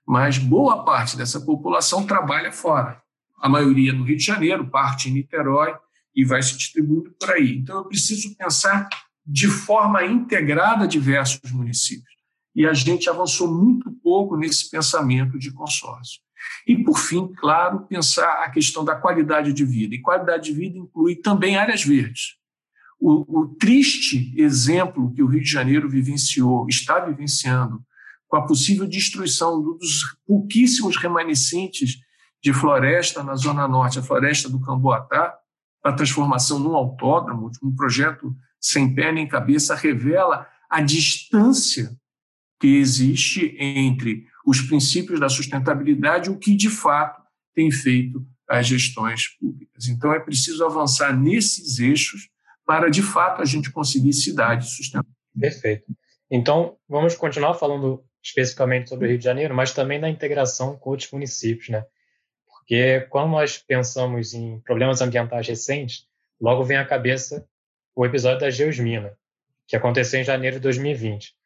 Mas 0.06 0.38
boa 0.38 0.86
parte 0.86 1.18
dessa 1.18 1.42
população 1.42 2.06
trabalha 2.06 2.52
fora. 2.52 3.02
A 3.42 3.50
maioria 3.50 3.94
no 3.94 4.04
Rio 4.04 4.18
de 4.18 4.24
Janeiro, 4.24 4.70
parte 4.70 5.10
em 5.10 5.14
Niterói 5.14 5.74
e 6.16 6.24
vai 6.24 6.44
se 6.44 6.56
distribuindo 6.56 7.16
por 7.20 7.32
aí. 7.32 7.58
Então, 7.58 7.78
eu 7.78 7.86
preciso 7.86 8.38
pensar 8.38 8.88
de 9.26 9.48
forma 9.48 10.06
integrada 10.06 10.88
diversos 10.88 11.52
municípios. 11.52 12.17
E 12.58 12.66
a 12.66 12.74
gente 12.74 13.08
avançou 13.08 13.54
muito 13.54 13.92
pouco 14.04 14.36
nesse 14.36 14.68
pensamento 14.68 15.38
de 15.38 15.52
consórcio. 15.52 16.20
E, 16.66 16.76
por 16.84 16.98
fim, 16.98 17.32
claro, 17.38 17.82
pensar 17.82 18.44
a 18.44 18.50
questão 18.50 18.84
da 18.84 18.96
qualidade 18.96 19.54
de 19.54 19.64
vida. 19.64 19.94
E 19.94 20.02
qualidade 20.02 20.46
de 20.46 20.54
vida 20.54 20.76
inclui 20.76 21.18
também 21.18 21.56
áreas 21.56 21.84
verdes. 21.84 22.36
O, 23.00 23.42
o, 23.42 23.48
triste 23.60 24.34
exemplo 24.36 25.14
que 25.14 25.22
o 25.22 25.28
Rio 25.28 25.44
de 25.44 25.48
Janeiro 25.50 25.88
vivenciou, 25.88 26.68
está 26.68 27.00
vivenciando, 27.00 27.80
com 28.28 28.38
a 28.38 28.46
possível 28.48 28.88
destruição 28.88 29.62
dos 29.62 30.18
pouquíssimos 30.26 30.98
remanescentes 30.98 32.00
de 32.42 32.52
floresta 32.52 33.22
na 33.22 33.36
Zona 33.36 33.68
Norte, 33.68 34.00
a 34.00 34.04
floresta 34.04 34.50
do 34.50 34.60
Camboatá, 34.60 35.38
a 35.84 35.94
transformação 35.94 36.58
num 36.58 36.76
autódromo, 36.76 37.52
um 37.62 37.76
projeto 37.76 38.36
sem 38.60 38.96
pé 38.96 39.12
nem 39.12 39.28
cabeça, 39.28 39.76
revela 39.76 40.48
a 40.68 40.82
distância 40.82 41.96
que 42.60 42.78
existe 42.78 43.56
entre 43.60 44.26
os 44.46 44.62
princípios 44.62 45.20
da 45.20 45.30
sustentabilidade 45.30 46.30
e 46.30 46.32
o 46.32 46.38
que, 46.38 46.56
de 46.56 46.70
fato, 46.70 47.22
tem 47.54 47.72
feito 47.72 48.26
as 48.48 48.66
gestões 48.66 49.28
públicas. 49.40 49.88
Então, 49.88 50.14
é 50.14 50.20
preciso 50.20 50.66
avançar 50.66 51.16
nesses 51.16 51.80
eixos 51.80 52.30
para, 52.66 52.90
de 52.90 53.02
fato, 53.02 53.42
a 53.42 53.46
gente 53.46 53.72
conseguir 53.72 54.14
cidades 54.14 54.70
sustentáveis. 54.70 55.16
Perfeito. 55.40 55.86
Então, 56.30 56.78
vamos 56.88 57.16
continuar 57.16 57.54
falando 57.54 58.04
especificamente 58.24 58.90
sobre 58.90 59.08
o 59.08 59.10
Rio 59.10 59.18
de 59.18 59.24
Janeiro, 59.24 59.56
mas 59.56 59.74
também 59.74 60.00
da 60.00 60.10
integração 60.10 60.78
com 60.78 60.90
outros 60.90 61.12
municípios, 61.12 61.70
né? 61.70 61.86
Porque 62.46 63.02
quando 63.10 63.32
nós 63.32 63.58
pensamos 63.58 64.34
em 64.34 64.60
problemas 64.62 65.00
ambientais 65.00 65.48
recentes, 65.48 66.06
logo 66.40 66.64
vem 66.64 66.78
à 66.78 66.86
cabeça 66.86 67.48
o 67.96 68.06
episódio 68.06 68.42
da 68.42 68.50
Geosmina, 68.50 69.18
que 69.66 69.76
aconteceu 69.76 70.20
em 70.20 70.26
janeiro 70.26 70.58
de 70.58 70.64
2020. 70.64 71.37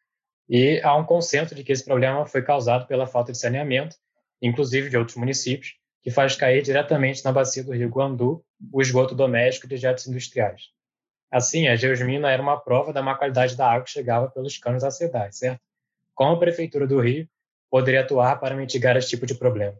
E 0.53 0.81
há 0.83 0.93
um 0.97 1.05
consenso 1.05 1.55
de 1.55 1.63
que 1.63 1.71
esse 1.71 1.85
problema 1.85 2.25
foi 2.25 2.41
causado 2.41 2.85
pela 2.85 3.07
falta 3.07 3.31
de 3.31 3.37
saneamento, 3.37 3.95
inclusive 4.41 4.89
de 4.89 4.97
outros 4.97 5.15
municípios, 5.15 5.77
que 6.03 6.11
faz 6.11 6.35
cair 6.35 6.61
diretamente 6.61 7.23
na 7.23 7.31
bacia 7.31 7.63
do 7.63 7.71
Rio 7.71 7.87
Guandu 7.87 8.43
o 8.69 8.81
esgoto 8.81 9.15
doméstico 9.15 9.65
de 9.65 9.77
jetos 9.77 10.07
industriais. 10.07 10.63
Assim, 11.31 11.69
a 11.69 11.77
geosmina 11.77 12.29
era 12.29 12.43
uma 12.43 12.59
prova 12.59 12.91
da 12.91 13.01
má 13.01 13.15
qualidade 13.15 13.55
da 13.55 13.71
água 13.71 13.85
que 13.85 13.91
chegava 13.91 14.29
pelos 14.29 14.57
canos 14.57 14.83
acedais, 14.83 15.37
certo? 15.37 15.61
Como 16.13 16.33
a 16.33 16.39
Prefeitura 16.39 16.85
do 16.85 16.99
Rio 16.99 17.29
poderia 17.69 18.01
atuar 18.01 18.37
para 18.37 18.53
mitigar 18.53 18.97
esse 18.97 19.07
tipo 19.07 19.25
de 19.25 19.35
problema? 19.35 19.77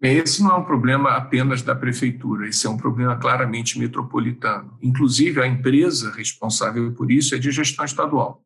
Esse 0.00 0.42
não 0.42 0.52
é 0.52 0.54
um 0.54 0.64
problema 0.64 1.14
apenas 1.14 1.60
da 1.60 1.74
prefeitura, 1.74 2.48
esse 2.48 2.66
é 2.66 2.70
um 2.70 2.78
problema 2.78 3.18
claramente 3.18 3.78
metropolitano. 3.78 4.78
Inclusive, 4.80 5.42
a 5.42 5.46
empresa 5.46 6.10
responsável 6.10 6.90
por 6.94 7.10
isso 7.12 7.34
é 7.34 7.38
de 7.38 7.50
gestão 7.50 7.84
estadual. 7.84 8.42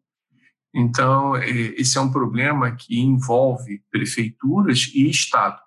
Então, 0.74 1.36
é, 1.36 1.48
esse 1.48 1.96
é 1.96 2.00
um 2.00 2.10
problema 2.10 2.74
que 2.74 2.98
envolve 2.98 3.80
prefeituras 3.92 4.90
e 4.92 5.08
Estado. 5.08 5.60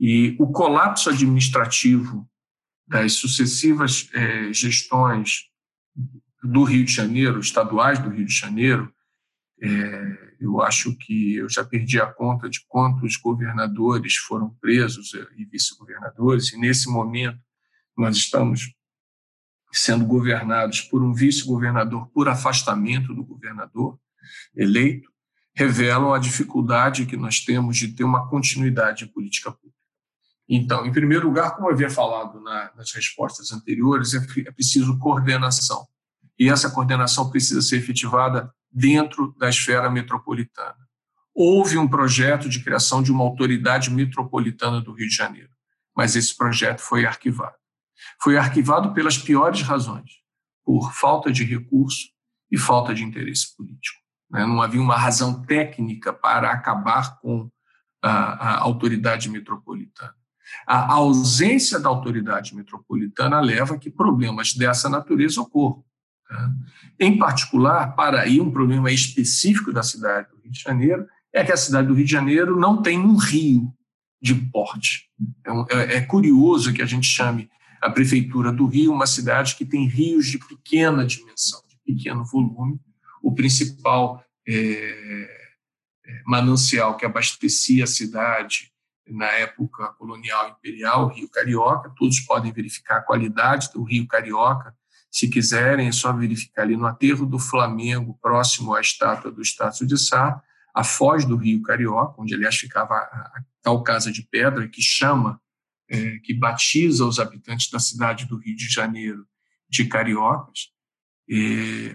E 0.00 0.34
o 0.40 0.50
colapso 0.50 1.10
administrativo 1.10 2.26
das 2.86 3.14
sucessivas 3.14 4.08
é, 4.14 4.52
gestões 4.52 5.50
do 6.42 6.64
Rio 6.64 6.84
de 6.84 6.92
Janeiro, 6.92 7.38
estaduais 7.38 7.98
do 7.98 8.08
Rio 8.08 8.24
de 8.24 8.34
Janeiro, 8.34 8.92
é, 9.62 10.34
eu 10.40 10.60
acho 10.62 10.96
que 10.96 11.36
eu 11.36 11.48
já 11.48 11.64
perdi 11.64 12.00
a 12.00 12.06
conta 12.06 12.48
de 12.48 12.60
quantos 12.66 13.16
governadores 13.16 14.16
foram 14.16 14.50
presos 14.60 15.12
e 15.36 15.44
vice-governadores, 15.44 16.52
e 16.52 16.58
nesse 16.58 16.90
momento 16.90 17.38
nós 17.96 18.16
estamos 18.16 18.74
sendo 19.72 20.04
governados 20.04 20.80
por 20.82 21.02
um 21.02 21.12
vice-governador 21.12 22.08
por 22.08 22.28
afastamento 22.28 23.14
do 23.14 23.24
governador 23.24 23.98
eleito 24.54 25.12
revelam 25.54 26.12
a 26.12 26.18
dificuldade 26.18 27.06
que 27.06 27.16
nós 27.16 27.40
temos 27.40 27.76
de 27.76 27.88
ter 27.88 28.04
uma 28.04 28.28
continuidade 28.28 29.06
de 29.06 29.12
política 29.12 29.52
pública. 29.52 29.74
Então, 30.48 30.84
em 30.84 30.92
primeiro 30.92 31.28
lugar, 31.28 31.54
como 31.54 31.68
eu 31.68 31.72
havia 31.72 31.88
falado 31.88 32.40
na, 32.40 32.72
nas 32.76 32.92
respostas 32.92 33.52
anteriores, 33.52 34.14
é, 34.14 34.18
é 34.46 34.50
preciso 34.50 34.98
coordenação. 34.98 35.86
E 36.38 36.50
essa 36.50 36.70
coordenação 36.70 37.30
precisa 37.30 37.62
ser 37.62 37.76
efetivada 37.76 38.52
dentro 38.70 39.34
da 39.38 39.48
esfera 39.48 39.88
metropolitana. 39.88 40.76
Houve 41.32 41.78
um 41.78 41.88
projeto 41.88 42.48
de 42.48 42.62
criação 42.62 43.02
de 43.02 43.10
uma 43.10 43.24
autoridade 43.24 43.90
metropolitana 43.90 44.80
do 44.80 44.92
Rio 44.92 45.08
de 45.08 45.14
Janeiro, 45.14 45.50
mas 45.96 46.16
esse 46.16 46.36
projeto 46.36 46.80
foi 46.80 47.06
arquivado. 47.06 47.56
Foi 48.20 48.36
arquivado 48.36 48.92
pelas 48.92 49.16
piores 49.16 49.62
razões, 49.62 50.10
por 50.64 50.92
falta 50.92 51.32
de 51.32 51.44
recurso 51.44 52.08
e 52.50 52.58
falta 52.58 52.94
de 52.94 53.02
interesse 53.02 53.56
político. 53.56 54.03
Né? 54.34 54.44
Não 54.44 54.60
havia 54.60 54.80
uma 54.80 54.96
razão 54.96 55.42
técnica 55.42 56.12
para 56.12 56.50
acabar 56.50 57.20
com 57.20 57.48
a, 58.02 58.10
a 58.10 58.58
autoridade 58.58 59.30
metropolitana. 59.30 60.12
A 60.66 60.92
ausência 60.92 61.78
da 61.78 61.88
autoridade 61.88 62.54
metropolitana 62.54 63.40
leva 63.40 63.74
a 63.74 63.78
que 63.78 63.90
problemas 63.90 64.52
dessa 64.52 64.88
natureza 64.88 65.40
ocorram. 65.40 65.84
Tá? 66.28 66.50
Em 66.98 67.16
particular, 67.16 67.94
para 67.94 68.22
aí 68.22 68.40
um 68.40 68.50
problema 68.50 68.90
específico 68.90 69.72
da 69.72 69.82
cidade 69.82 70.28
do 70.30 70.40
Rio 70.42 70.50
de 70.50 70.60
Janeiro, 70.60 71.06
é 71.32 71.44
que 71.44 71.52
a 71.52 71.56
cidade 71.56 71.88
do 71.88 71.94
Rio 71.94 72.04
de 72.04 72.12
Janeiro 72.12 72.58
não 72.58 72.82
tem 72.82 72.98
um 72.98 73.16
rio 73.16 73.72
de 74.20 74.34
porte. 74.34 75.10
É, 75.70 75.96
é, 75.96 76.00
curioso 76.00 76.72
que 76.72 76.82
a 76.82 76.86
gente 76.86 77.06
chame 77.06 77.48
a 77.80 77.90
prefeitura 77.90 78.52
do 78.52 78.66
Rio 78.66 78.92
uma 78.92 79.06
cidade 79.06 79.54
que 79.54 79.64
tem 79.64 79.86
rios 79.86 80.26
de 80.26 80.38
pequena 80.38 81.06
dimensão, 81.06 81.60
de 81.68 81.76
pequeno 81.84 82.24
volume, 82.24 82.80
o 83.22 83.34
principal 83.34 84.23
é, 84.46 85.54
é, 86.06 86.22
manancial 86.26 86.96
que 86.96 87.06
abastecia 87.06 87.84
a 87.84 87.86
cidade 87.86 88.72
na 89.06 89.26
época 89.26 89.88
colonial 89.98 90.50
imperial, 90.50 91.06
o 91.06 91.08
Rio 91.08 91.28
Carioca. 91.28 91.92
Todos 91.96 92.20
podem 92.20 92.52
verificar 92.52 92.98
a 92.98 93.02
qualidade 93.02 93.70
do 93.72 93.82
Rio 93.82 94.06
Carioca. 94.06 94.74
Se 95.10 95.28
quiserem, 95.28 95.88
é 95.88 95.92
só 95.92 96.12
verificar 96.12 96.62
ali 96.62 96.76
no 96.76 96.86
aterro 96.86 97.26
do 97.26 97.38
Flamengo, 97.38 98.18
próximo 98.20 98.74
à 98.74 98.80
estátua 98.80 99.30
do 99.30 99.42
Estácio 99.42 99.86
de 99.86 99.96
Sá, 99.98 100.42
a 100.74 100.82
foz 100.82 101.24
do 101.24 101.36
Rio 101.36 101.62
Carioca, 101.62 102.20
onde, 102.20 102.34
aliás, 102.34 102.56
ficava 102.56 102.94
a 102.94 103.42
tal 103.62 103.82
casa 103.82 104.10
de 104.10 104.22
pedra 104.22 104.68
que 104.68 104.82
chama, 104.82 105.40
é, 105.88 106.18
que 106.18 106.34
batiza 106.34 107.04
os 107.04 107.20
habitantes 107.20 107.70
da 107.70 107.78
cidade 107.78 108.26
do 108.26 108.38
Rio 108.38 108.56
de 108.56 108.68
Janeiro 108.68 109.24
de 109.68 109.84
cariocas. 109.86 110.73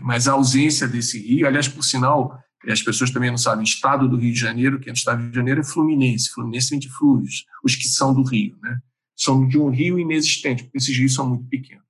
Mas 0.01 0.27
a 0.27 0.33
ausência 0.33 0.87
desse 0.87 1.19
rio, 1.19 1.47
aliás, 1.47 1.67
por 1.67 1.83
sinal, 1.83 2.37
as 2.67 2.81
pessoas 2.81 3.11
também 3.11 3.29
não 3.29 3.37
sabem, 3.37 3.63
estado 3.63 4.07
do 4.09 4.17
Rio 4.17 4.33
de 4.33 4.39
Janeiro, 4.39 4.79
que 4.79 4.89
é 4.89 4.91
o 4.91 4.93
estado 4.93 5.17
do 5.17 5.23
Rio 5.23 5.31
de 5.31 5.37
Janeiro 5.37 5.61
é 5.61 5.63
Fluminense, 5.63 6.31
Fluminense 6.31 6.71
vem 6.71 6.79
de 6.79 6.89
flúvios, 6.89 7.45
os 7.63 7.75
que 7.75 7.87
são 7.87 8.13
do 8.13 8.23
rio, 8.23 8.57
né? 8.61 8.79
São 9.15 9.47
de 9.47 9.57
um 9.57 9.69
rio 9.69 9.99
inexistente, 9.99 10.63
porque 10.63 10.77
esses 10.77 10.97
rios 10.97 11.13
são 11.13 11.27
muito 11.27 11.45
pequenos. 11.45 11.83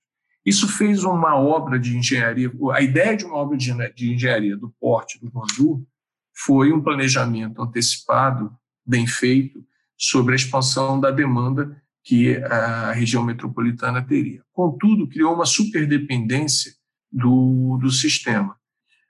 Isso 0.45 0.67
fez 0.67 1.03
uma 1.03 1.35
obra 1.35 1.79
de 1.79 1.97
engenharia, 1.97 2.51
a 2.73 2.81
ideia 2.81 3.15
de 3.15 3.25
uma 3.25 3.35
obra 3.35 3.57
de 3.57 4.13
engenharia 4.13 4.55
do 4.57 4.73
porte 4.79 5.19
do 5.19 5.29
Guandu 5.29 5.85
foi 6.33 6.71
um 6.71 6.81
planejamento 6.81 7.61
antecipado, 7.61 8.51
bem 8.85 9.05
feito, 9.05 9.63
sobre 9.97 10.33
a 10.33 10.35
expansão 10.35 10.99
da 10.99 11.11
demanda 11.11 11.81
que 12.03 12.37
a 12.37 12.91
região 12.93 13.23
metropolitana 13.23 14.01
teria. 14.01 14.41
Contudo, 14.51 15.07
criou 15.07 15.35
uma 15.35 15.45
superdependência 15.45 16.73
do, 17.11 17.77
do 17.81 17.91
sistema. 17.91 18.55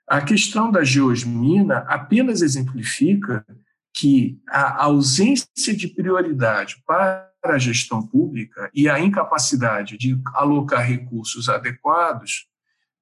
A 0.08 0.20
questão 0.20 0.70
da 0.70 0.82
geosmina 0.82 1.84
apenas 1.88 2.42
exemplifica 2.42 3.46
que 3.94 4.40
a 4.48 4.84
ausência 4.84 5.76
de 5.76 5.88
prioridade 5.88 6.82
para 6.86 7.30
a 7.44 7.58
gestão 7.58 8.06
pública 8.06 8.70
e 8.74 8.88
a 8.88 8.98
incapacidade 9.00 9.96
de 9.96 10.20
alocar 10.34 10.86
recursos 10.86 11.48
adequados, 11.48 12.46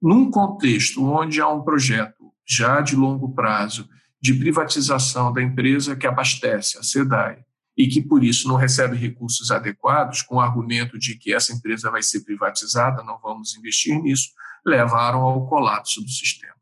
num 0.00 0.31
contexto 0.31 1.05
onde 1.05 1.40
há 1.40 1.49
um 1.49 1.62
projeto 1.62 2.33
já 2.47 2.81
de 2.81 2.95
longo 2.95 3.35
prazo 3.35 3.88
de 4.21 4.35
privatização 4.35 5.33
da 5.33 5.43
empresa 5.43 5.97
que 5.97 6.07
abastece, 6.07 6.78
a 6.78 6.83
SEDAI, 6.83 7.45
e 7.76 7.87
que 7.87 8.02
por 8.02 8.25
isso 8.25 8.49
não 8.49 8.57
recebe 8.57 8.97
recursos 8.97 9.50
adequados, 9.50 10.23
com 10.23 10.37
o 10.37 10.40
argumento 10.40 10.99
de 10.99 11.17
que 11.17 11.33
essa 11.33 11.52
empresa 11.52 11.90
vai 11.90 12.02
ser 12.02 12.25
privatizada, 12.25 13.05
não 13.05 13.19
vamos 13.23 13.57
investir 13.57 14.00
nisso, 14.02 14.31
levaram 14.64 15.20
ao 15.20 15.46
colapso 15.48 16.00
do 16.00 16.08
sistema. 16.08 16.54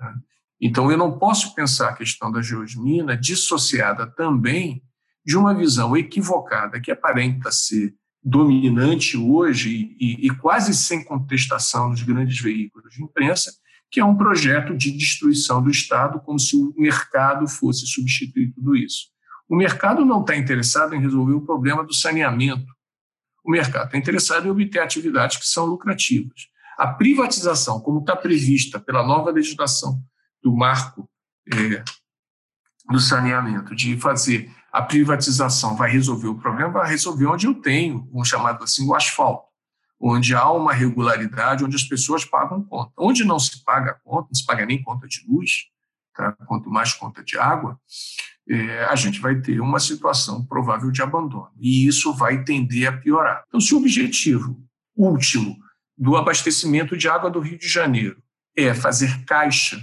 Né? 0.00 0.14
Então, 0.60 0.90
eu 0.90 0.96
não 0.96 1.18
posso 1.18 1.54
pensar 1.54 1.90
a 1.90 1.96
questão 1.96 2.30
da 2.30 2.40
geosmina 2.40 3.16
dissociada 3.16 4.06
também 4.06 4.82
de 5.24 5.36
uma 5.36 5.54
visão 5.54 5.96
equivocada 5.96 6.80
que 6.80 6.90
aparenta 6.90 7.50
ser 7.50 7.94
dominante 8.22 9.16
hoje 9.16 9.96
e, 10.00 10.26
e, 10.26 10.30
quase 10.30 10.74
sem 10.74 11.04
contestação 11.04 11.90
nos 11.90 12.02
grandes 12.02 12.40
veículos 12.40 12.94
de 12.94 13.02
imprensa, 13.02 13.52
que 13.90 14.00
é 14.00 14.04
um 14.04 14.16
projeto 14.16 14.76
de 14.76 14.90
destruição 14.90 15.62
do 15.62 15.70
Estado, 15.70 16.20
como 16.20 16.38
se 16.38 16.56
o 16.56 16.74
mercado 16.76 17.46
fosse 17.46 17.86
substituir 17.86 18.52
tudo 18.52 18.74
isso. 18.74 19.06
O 19.48 19.54
mercado 19.54 20.04
não 20.04 20.22
está 20.22 20.36
interessado 20.36 20.94
em 20.94 21.00
resolver 21.00 21.34
o 21.34 21.40
problema 21.40 21.84
do 21.84 21.94
saneamento. 21.94 22.66
O 23.44 23.50
mercado 23.50 23.86
está 23.86 23.98
interessado 23.98 24.46
em 24.46 24.50
obter 24.50 24.80
atividades 24.80 25.36
que 25.36 25.46
são 25.46 25.66
lucrativas. 25.66 26.48
A 26.76 26.88
privatização, 26.88 27.80
como 27.80 28.00
está 28.00 28.14
prevista 28.14 28.78
pela 28.78 29.06
nova 29.06 29.30
legislação 29.30 30.00
do 30.42 30.54
marco 30.54 31.08
é, 31.52 31.82
do 32.90 33.00
saneamento, 33.00 33.74
de 33.74 33.96
fazer 33.98 34.50
a 34.76 34.82
privatização 34.82 35.74
vai 35.74 35.90
resolver 35.90 36.28
o 36.28 36.38
problema, 36.38 36.70
vai 36.70 36.90
resolver 36.90 37.26
onde 37.26 37.46
eu 37.46 37.54
tenho, 37.54 38.06
um 38.12 38.22
chamado 38.22 38.62
assim, 38.62 38.86
o 38.86 38.94
asfalto, 38.94 39.46
onde 39.98 40.34
há 40.34 40.50
uma 40.50 40.74
regularidade, 40.74 41.64
onde 41.64 41.74
as 41.74 41.82
pessoas 41.82 42.26
pagam 42.26 42.62
conta. 42.62 42.92
Onde 42.98 43.24
não 43.24 43.38
se 43.38 43.64
paga 43.64 43.98
conta, 44.04 44.28
não 44.30 44.34
se 44.34 44.44
paga 44.44 44.66
nem 44.66 44.82
conta 44.82 45.08
de 45.08 45.24
luz, 45.26 45.68
tá? 46.14 46.32
quanto 46.46 46.68
mais 46.68 46.92
conta 46.92 47.24
de 47.24 47.38
água, 47.38 47.80
é, 48.48 48.84
a 48.84 48.94
gente 48.94 49.18
vai 49.18 49.40
ter 49.40 49.60
uma 49.60 49.80
situação 49.80 50.44
provável 50.44 50.90
de 50.90 51.00
abandono. 51.00 51.50
E 51.58 51.86
isso 51.86 52.12
vai 52.12 52.44
tender 52.44 52.86
a 52.86 52.92
piorar. 52.92 53.44
Então, 53.48 53.60
se 53.60 53.74
o 53.74 53.78
objetivo 53.78 54.62
último 54.94 55.56
do 55.96 56.16
abastecimento 56.16 56.96
de 56.96 57.08
água 57.08 57.30
do 57.30 57.40
Rio 57.40 57.58
de 57.58 57.68
Janeiro 57.68 58.22
é 58.56 58.74
fazer 58.74 59.24
caixa, 59.24 59.80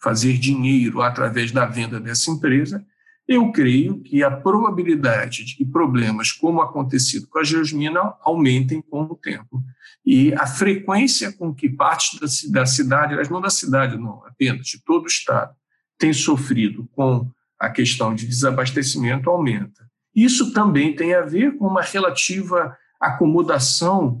fazer 0.00 0.38
dinheiro 0.38 1.02
através 1.02 1.52
da 1.52 1.66
venda 1.66 2.00
dessa 2.00 2.30
empresa, 2.30 2.84
eu 3.26 3.52
creio 3.52 4.00
que 4.00 4.22
a 4.22 4.30
probabilidade 4.30 5.44
de 5.44 5.64
problemas 5.66 6.32
como 6.32 6.62
acontecido 6.62 7.28
com 7.28 7.38
a 7.38 7.44
geosmina 7.44 8.14
aumentem 8.22 8.80
com 8.80 9.02
o 9.02 9.14
tempo. 9.14 9.62
E 10.04 10.32
a 10.34 10.46
frequência 10.46 11.30
com 11.32 11.54
que 11.54 11.68
parte 11.68 12.18
da 12.50 12.64
cidade, 12.64 13.30
não 13.30 13.40
da 13.40 13.50
cidade, 13.50 13.98
não, 13.98 14.24
apenas 14.24 14.66
de 14.66 14.82
todo 14.82 15.04
o 15.04 15.08
Estado, 15.08 15.54
tem 15.98 16.12
sofrido 16.12 16.88
com 16.92 17.30
a 17.58 17.68
questão 17.68 18.14
de 18.14 18.26
desabastecimento 18.26 19.28
aumenta. 19.28 19.86
Isso 20.14 20.52
também 20.52 20.96
tem 20.96 21.14
a 21.14 21.20
ver 21.20 21.56
com 21.58 21.66
uma 21.66 21.82
relativa 21.82 22.74
acomodação 22.98 24.18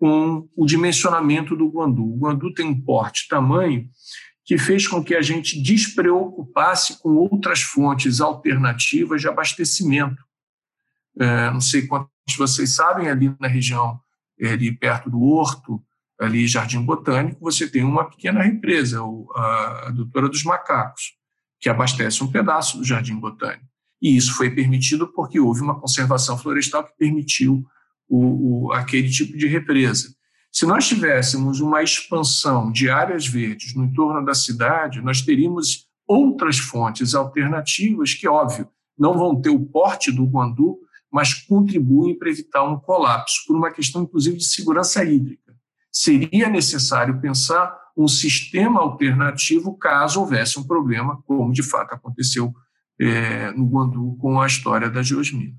com 0.00 0.48
o 0.56 0.64
dimensionamento 0.64 1.54
do 1.54 1.68
Guandu. 1.68 2.02
O 2.02 2.16
Guandu 2.16 2.54
tem 2.54 2.64
um 2.64 2.80
porte, 2.80 3.28
tamanho, 3.28 3.86
que 4.46 4.56
fez 4.56 4.88
com 4.88 5.04
que 5.04 5.14
a 5.14 5.20
gente 5.20 5.62
despreocupasse 5.62 6.98
com 7.02 7.10
outras 7.10 7.60
fontes 7.60 8.18
alternativas 8.18 9.20
de 9.20 9.28
abastecimento. 9.28 10.24
É, 11.18 11.50
não 11.50 11.60
sei 11.60 11.86
quantos 11.86 12.08
vocês 12.34 12.74
sabem, 12.74 13.10
ali 13.10 13.36
na 13.38 13.46
região, 13.46 14.00
ali 14.42 14.74
perto 14.74 15.10
do 15.10 15.20
Horto, 15.20 15.84
ali 16.18 16.48
Jardim 16.48 16.82
Botânico, 16.82 17.38
você 17.42 17.68
tem 17.68 17.84
uma 17.84 18.08
pequena 18.08 18.42
represa, 18.42 19.02
a, 19.34 19.88
a 19.88 19.90
Doutora 19.90 20.30
dos 20.30 20.44
Macacos, 20.44 21.12
que 21.60 21.68
abastece 21.68 22.24
um 22.24 22.32
pedaço 22.32 22.78
do 22.78 22.84
Jardim 22.84 23.16
Botânico. 23.16 23.66
E 24.00 24.16
isso 24.16 24.32
foi 24.34 24.50
permitido 24.50 25.08
porque 25.08 25.38
houve 25.38 25.60
uma 25.60 25.78
conservação 25.78 26.38
florestal 26.38 26.84
que 26.84 26.96
permitiu 26.96 27.66
o, 28.10 28.66
o, 28.66 28.72
aquele 28.72 29.08
tipo 29.08 29.38
de 29.38 29.46
represa. 29.46 30.12
Se 30.52 30.66
nós 30.66 30.88
tivéssemos 30.88 31.60
uma 31.60 31.80
expansão 31.80 32.72
de 32.72 32.90
áreas 32.90 33.24
verdes 33.24 33.74
no 33.74 33.84
entorno 33.84 34.24
da 34.26 34.34
cidade, 34.34 35.00
nós 35.00 35.22
teríamos 35.22 35.88
outras 36.06 36.58
fontes 36.58 37.14
alternativas 37.14 38.12
que, 38.14 38.26
óbvio, 38.26 38.68
não 38.98 39.16
vão 39.16 39.40
ter 39.40 39.50
o 39.50 39.64
porte 39.64 40.10
do 40.10 40.26
Guandu, 40.26 40.80
mas 41.10 41.34
contribuem 41.34 42.18
para 42.18 42.30
evitar 42.30 42.64
um 42.64 42.78
colapso, 42.78 43.44
por 43.46 43.56
uma 43.56 43.70
questão, 43.70 44.02
inclusive, 44.02 44.36
de 44.36 44.44
segurança 44.44 45.04
hídrica. 45.04 45.54
Seria 45.92 46.48
necessário 46.48 47.20
pensar 47.20 47.78
um 47.96 48.08
sistema 48.08 48.80
alternativo 48.80 49.76
caso 49.76 50.20
houvesse 50.20 50.58
um 50.58 50.64
problema, 50.64 51.22
como 51.26 51.52
de 51.52 51.62
fato 51.62 51.94
aconteceu 51.94 52.52
é, 53.00 53.50
no 53.52 53.66
Guandu 53.66 54.16
com 54.20 54.40
a 54.40 54.46
história 54.46 54.90
da 54.90 55.02
geosmina. 55.02 55.54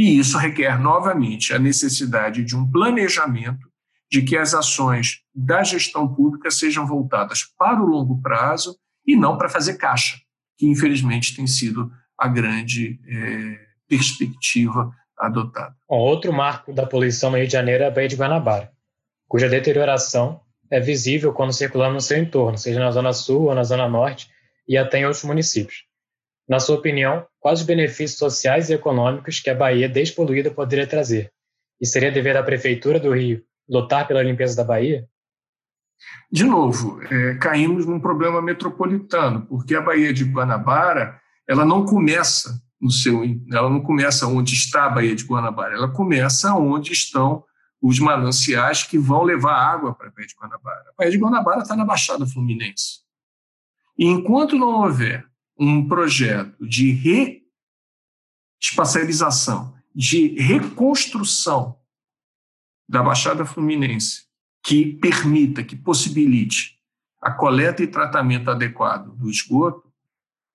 E 0.00 0.18
isso 0.18 0.38
requer, 0.38 0.80
novamente, 0.80 1.52
a 1.52 1.58
necessidade 1.58 2.42
de 2.42 2.56
um 2.56 2.66
planejamento 2.66 3.68
de 4.10 4.22
que 4.22 4.34
as 4.34 4.54
ações 4.54 5.18
da 5.34 5.62
gestão 5.62 6.08
pública 6.08 6.50
sejam 6.50 6.86
voltadas 6.86 7.44
para 7.58 7.82
o 7.82 7.86
longo 7.86 8.18
prazo 8.22 8.78
e 9.06 9.14
não 9.14 9.36
para 9.36 9.50
fazer 9.50 9.74
caixa, 9.76 10.16
que 10.56 10.66
infelizmente 10.66 11.36
tem 11.36 11.46
sido 11.46 11.92
a 12.16 12.26
grande 12.28 12.98
é, 13.06 13.60
perspectiva 13.86 14.90
adotada. 15.18 15.76
Bom, 15.86 15.98
outro 15.98 16.32
marco 16.32 16.72
da 16.72 16.86
poluição 16.86 17.30
no 17.30 17.36
Rio 17.36 17.46
de 17.46 17.52
Janeiro 17.52 17.84
é 17.84 17.88
a 17.88 17.90
Baía 17.90 18.08
de 18.08 18.16
Guanabara, 18.16 18.72
cuja 19.28 19.50
deterioração 19.50 20.40
é 20.70 20.80
visível 20.80 21.30
quando 21.34 21.52
circulamos 21.52 21.94
no 21.94 22.00
seu 22.00 22.16
entorno, 22.16 22.56
seja 22.56 22.80
na 22.80 22.90
Zona 22.90 23.12
Sul 23.12 23.48
ou 23.48 23.54
na 23.54 23.64
Zona 23.64 23.86
Norte 23.86 24.30
e 24.66 24.78
até 24.78 25.00
em 25.00 25.04
outros 25.04 25.24
municípios. 25.24 25.89
Na 26.50 26.58
sua 26.58 26.74
opinião, 26.74 27.24
quais 27.38 27.60
os 27.60 27.64
benefícios 27.64 28.18
sociais 28.18 28.68
e 28.68 28.72
econômicos 28.72 29.38
que 29.38 29.48
a 29.48 29.54
Bahia 29.54 29.88
despoluída 29.88 30.50
poderia 30.50 30.84
trazer? 30.84 31.32
E 31.80 31.86
seria 31.86 32.10
dever 32.10 32.34
da 32.34 32.42
Prefeitura 32.42 32.98
do 32.98 33.14
Rio 33.14 33.44
lutar 33.68 34.08
pela 34.08 34.20
limpeza 34.20 34.56
da 34.56 34.64
Bahia? 34.64 35.08
De 36.28 36.42
novo, 36.42 37.00
é, 37.04 37.34
caímos 37.36 37.86
num 37.86 38.00
problema 38.00 38.42
metropolitano, 38.42 39.46
porque 39.46 39.76
a 39.76 39.80
Baía 39.80 40.12
de 40.12 40.24
Guanabara 40.24 41.20
ela 41.48 41.64
não 41.64 41.84
começa 41.84 42.60
no 42.80 42.90
seu, 42.90 43.22
ela 43.52 43.70
não 43.70 43.80
começa 43.80 44.26
onde 44.26 44.54
está 44.54 44.86
a 44.86 44.90
Baía 44.90 45.14
de 45.14 45.24
Guanabara, 45.24 45.76
ela 45.76 45.92
começa 45.92 46.52
onde 46.54 46.92
estão 46.92 47.44
os 47.80 48.00
mananciais 48.00 48.82
que 48.82 48.98
vão 48.98 49.22
levar 49.22 49.54
água 49.54 49.94
para 49.94 50.08
a 50.08 50.10
Baía 50.10 50.26
de 50.26 50.34
Guanabara. 50.34 50.90
A 50.90 50.94
Baía 50.98 51.12
de 51.12 51.18
Guanabara 51.18 51.62
está 51.62 51.76
na 51.76 51.84
Baixada 51.84 52.26
Fluminense. 52.26 53.02
E 53.96 54.04
enquanto 54.04 54.58
não 54.58 54.82
houver 54.82 55.29
um 55.60 55.86
projeto 55.86 56.66
de 56.66 56.90
reespacialização, 58.62 59.74
de 59.94 60.28
reconstrução 60.40 61.78
da 62.88 63.02
Baixada 63.02 63.44
Fluminense, 63.44 64.24
que 64.64 64.86
permita, 64.94 65.62
que 65.62 65.76
possibilite 65.76 66.80
a 67.20 67.30
coleta 67.30 67.82
e 67.82 67.86
tratamento 67.86 68.50
adequado 68.50 69.14
do 69.14 69.28
esgoto, 69.28 69.92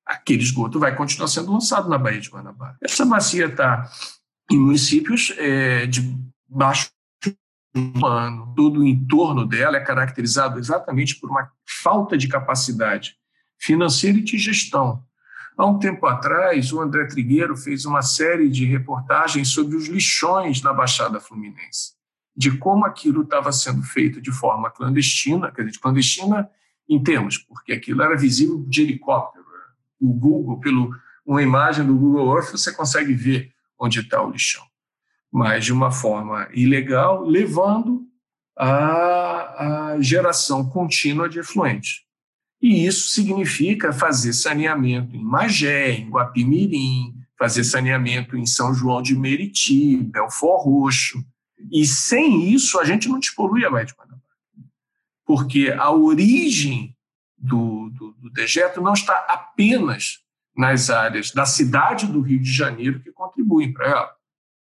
aquele 0.03 0.41
esgoto 0.41 0.79
vai 0.79 0.95
continuar 0.95 1.27
sendo 1.27 1.53
lançado 1.53 1.87
na 1.87 1.99
Baía 1.99 2.19
de 2.19 2.29
Guanabara. 2.29 2.75
Essa 2.81 3.05
bacia 3.05 3.45
está 3.45 3.87
em 4.51 4.57
municípios 4.57 5.31
é, 5.37 5.85
de 5.85 6.01
baixo 6.47 6.89
ano, 8.03 8.53
todo 8.55 8.79
o 8.79 8.87
entorno 8.87 9.45
dela 9.45 9.75
é 9.77 9.83
caracterizado 9.83 10.57
exatamente 10.57 11.19
por 11.19 11.29
uma 11.29 11.51
falta 11.83 12.17
de 12.17 12.27
capacidade 12.27 13.17
financeira 13.57 14.17
e 14.17 14.23
de 14.23 14.37
gestão. 14.37 15.03
Há 15.57 15.65
um 15.65 15.79
tempo 15.79 16.05
atrás, 16.05 16.73
o 16.73 16.81
André 16.81 17.05
Trigueiro 17.05 17.55
fez 17.55 17.85
uma 17.85 18.01
série 18.01 18.49
de 18.49 18.65
reportagens 18.65 19.49
sobre 19.49 19.75
os 19.75 19.87
lixões 19.87 20.61
na 20.61 20.73
Baixada 20.73 21.19
Fluminense, 21.19 21.93
de 22.35 22.57
como 22.57 22.85
aquilo 22.85 23.21
estava 23.21 23.51
sendo 23.51 23.81
feito 23.83 24.21
de 24.21 24.31
forma 24.31 24.69
clandestina, 24.69 25.51
quer 25.51 25.65
dizer, 25.65 25.79
clandestina 25.79 26.49
em 26.89 27.01
termos, 27.01 27.37
porque 27.37 27.71
aquilo 27.71 28.01
era 28.01 28.17
visível 28.17 28.63
de 28.67 28.81
helicóptero. 28.81 29.45
O 29.99 30.13
Google, 30.13 30.59
pelo 30.59 30.93
uma 31.25 31.41
imagem 31.41 31.85
do 31.85 31.95
Google 31.95 32.35
Earth, 32.35 32.51
você 32.51 32.71
consegue 32.71 33.13
ver 33.13 33.51
onde 33.79 33.99
está 33.99 34.21
o 34.21 34.29
lixão 34.29 34.63
mas 35.35 35.65
de 35.65 35.73
uma 35.73 35.91
forma 35.91 36.47
ilegal, 36.53 37.21
levando 37.21 38.07
à, 38.57 39.97
geração 39.99 40.69
contínua 40.69 41.27
de 41.27 41.39
efluentes. 41.39 42.04
E 42.65 42.84
isso 42.84 43.10
significa 43.10 43.93
fazer 43.93 44.34
saneamento 44.34 45.15
em 45.15 45.23
Magé, 45.23 45.91
em 45.91 46.10
Guapimirim, 46.10 47.13
fazer 47.38 47.63
saneamento 47.63 48.36
em 48.36 48.43
São 48.47 48.73
João 48.73 49.04
de 49.04 49.15
Meriti, 49.15 49.97
Belfort 49.97 50.65
Roxo. 50.65 51.23
E 51.71 51.86
sem 51.86 52.49
isso, 52.49 52.80
a 52.80 52.84
gente 52.84 53.08
não 53.08 53.19
despolui 53.19 53.63
a 53.63 53.69
Baía 53.69 53.86
de 53.86 53.93
Guanabara. 53.93 54.19
Porque 55.23 55.75
a 55.78 55.91
origem 55.91 56.97
do, 57.38 57.91
do, 57.91 58.13
do 58.13 58.32
dejeto 58.32 58.82
não 58.82 58.93
está 58.93 59.13
apenas 59.30 60.21
nas 60.58 60.89
áreas 60.89 61.30
da 61.30 61.45
cidade 61.45 62.08
do 62.08 62.21
Rio 62.21 62.41
de 62.41 62.51
Janeiro 62.51 62.99
que 62.99 63.12
contribuem 63.12 63.71
para 63.71 63.88
ela. 63.88 64.15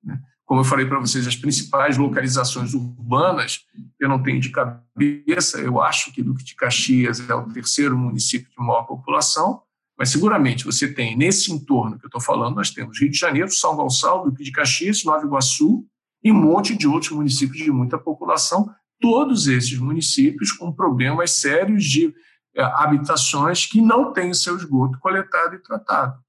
Né? 0.03 0.21
Como 0.45 0.61
eu 0.61 0.65
falei 0.65 0.85
para 0.85 1.01
vocês, 1.01 1.27
as 1.27 1.37
principais 1.37 1.97
localizações 1.97 2.75
urbanas, 2.75 3.61
eu 3.99 4.09
não 4.09 4.23
tenho 4.23 4.39
de 4.39 4.51
cabeça, 4.51 5.59
eu 5.59 5.81
acho 5.81 6.13
que 6.13 6.23
Duque 6.23 6.45
de 6.45 6.55
Caxias 6.55 7.29
é 7.29 7.35
o 7.35 7.49
terceiro 7.51 7.97
município 7.97 8.51
de 8.51 8.59
maior 8.59 8.83
população, 8.83 9.63
mas 9.99 10.11
seguramente 10.11 10.65
você 10.65 10.93
tem, 10.93 11.17
nesse 11.17 11.51
entorno 11.51 11.99
que 11.99 12.05
eu 12.05 12.09
estou 12.09 12.21
falando, 12.21 12.57
nós 12.57 12.71
temos 12.71 13.01
Rio 13.01 13.11
de 13.11 13.17
Janeiro, 13.17 13.51
São 13.51 13.75
Gonçalo, 13.75 14.31
Duque 14.31 14.45
de 14.45 14.53
Caxias, 14.53 15.03
Nova 15.05 15.25
Iguaçu 15.25 15.87
e 16.23 16.31
um 16.31 16.35
monte 16.35 16.77
de 16.77 16.87
outros 16.87 17.13
municípios 17.13 17.63
de 17.63 17.71
muita 17.71 17.99
população, 17.99 18.69
todos 19.01 19.47
esses 19.47 19.79
municípios 19.79 20.53
com 20.53 20.73
problemas 20.73 21.31
sérios 21.33 21.85
de 21.85 22.15
eh, 22.57 22.63
habitações 22.63 23.67
que 23.67 23.81
não 23.81 24.13
têm 24.13 24.35
seu 24.35 24.57
esgoto 24.57 24.99
coletado 24.99 25.55
e 25.55 25.59
tratado 25.59 26.24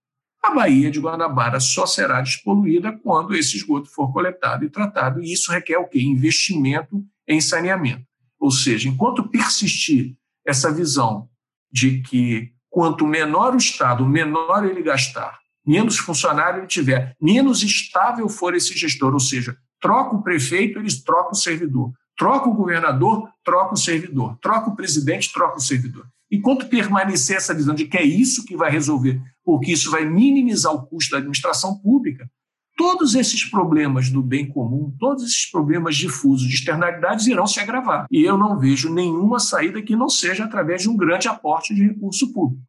a 0.47 0.51
Baía 0.53 0.91
de 0.91 0.99
Guanabara 0.99 1.59
só 1.59 1.85
será 1.85 2.21
despoluída 2.21 2.97
quando 3.03 3.35
esse 3.35 3.57
esgoto 3.57 3.89
for 3.89 4.11
coletado 4.13 4.63
e 4.63 4.69
tratado, 4.69 5.21
e 5.21 5.31
isso 5.31 5.51
requer 5.51 5.77
o 5.77 5.87
quê? 5.87 6.01
Investimento 6.01 7.03
em 7.27 7.41
saneamento. 7.41 8.05
Ou 8.39 8.51
seja, 8.51 8.87
enquanto 8.87 9.27
persistir 9.29 10.15
essa 10.45 10.71
visão 10.71 11.27
de 11.71 12.01
que 12.01 12.53
quanto 12.69 13.07
menor 13.07 13.55
o 13.55 13.57
Estado, 13.57 14.05
menor 14.05 14.65
ele 14.65 14.83
gastar, 14.83 15.39
menos 15.65 15.97
funcionário 15.97 16.59
ele 16.59 16.67
tiver, 16.67 17.15
menos 17.19 17.63
estável 17.63 18.29
for 18.29 18.53
esse 18.53 18.77
gestor, 18.77 19.13
ou 19.13 19.19
seja, 19.19 19.57
troca 19.81 20.15
o 20.15 20.21
prefeito, 20.21 20.79
eles 20.79 21.03
trocam 21.03 21.31
o 21.31 21.35
servidor, 21.35 21.91
troca 22.17 22.49
o 22.49 22.53
governador, 22.53 23.29
troca 23.43 23.73
o 23.73 23.77
servidor, 23.77 24.37
troca 24.41 24.69
o 24.69 24.75
presidente, 24.75 25.31
troca 25.33 25.57
o 25.57 25.61
servidor. 25.61 26.05
Enquanto 26.31 26.67
permanecer 26.67 27.37
essa 27.37 27.53
visão 27.53 27.75
de 27.75 27.85
que 27.85 27.97
é 27.97 28.03
isso 28.03 28.45
que 28.45 28.57
vai 28.57 28.71
resolver, 28.71 29.21
porque 29.43 29.71
isso 29.71 29.91
vai 29.91 30.05
minimizar 30.05 30.73
o 30.73 30.85
custo 30.85 31.11
da 31.11 31.17
administração 31.17 31.77
pública, 31.79 32.27
todos 32.75 33.15
esses 33.15 33.45
problemas 33.45 34.09
do 34.09 34.21
bem 34.21 34.47
comum, 34.47 34.93
todos 34.99 35.23
esses 35.23 35.49
problemas 35.49 35.95
difusos 35.95 36.47
de 36.47 36.55
externalidades 36.55 37.27
irão 37.27 37.47
se 37.47 37.59
agravar. 37.59 38.05
E 38.11 38.23
eu 38.23 38.37
não 38.37 38.59
vejo 38.59 38.93
nenhuma 38.93 39.39
saída 39.39 39.81
que 39.81 39.95
não 39.95 40.09
seja 40.09 40.43
através 40.45 40.81
de 40.81 40.89
um 40.89 40.97
grande 40.97 41.27
aporte 41.27 41.73
de 41.73 41.87
recurso 41.87 42.33
público, 42.33 42.61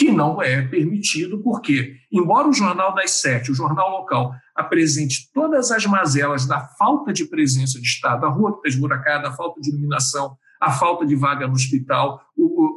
que 0.00 0.10
não 0.10 0.40
é 0.40 0.62
permitido, 0.62 1.42
porque, 1.42 1.94
embora 2.10 2.48
o 2.48 2.54
Jornal 2.54 2.94
das 2.94 3.20
Sete, 3.20 3.52
o 3.52 3.54
jornal 3.54 3.90
local, 3.90 4.32
apresente 4.56 5.30
todas 5.30 5.70
as 5.70 5.84
mazelas 5.84 6.46
da 6.46 6.58
falta 6.78 7.12
de 7.12 7.26
presença 7.26 7.78
de 7.78 7.86
Estado, 7.86 8.24
a 8.24 8.30
rua 8.30 8.52
que 8.52 8.56
está 8.60 8.68
esburacada, 8.70 9.28
a 9.28 9.32
falta 9.32 9.60
de 9.60 9.68
iluminação, 9.68 10.34
a 10.58 10.70
falta 10.70 11.04
de 11.04 11.14
vaga 11.14 11.46
no 11.46 11.52
hospital, 11.52 12.18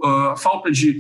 a 0.04 0.36
falta 0.36 0.70
de 0.70 0.98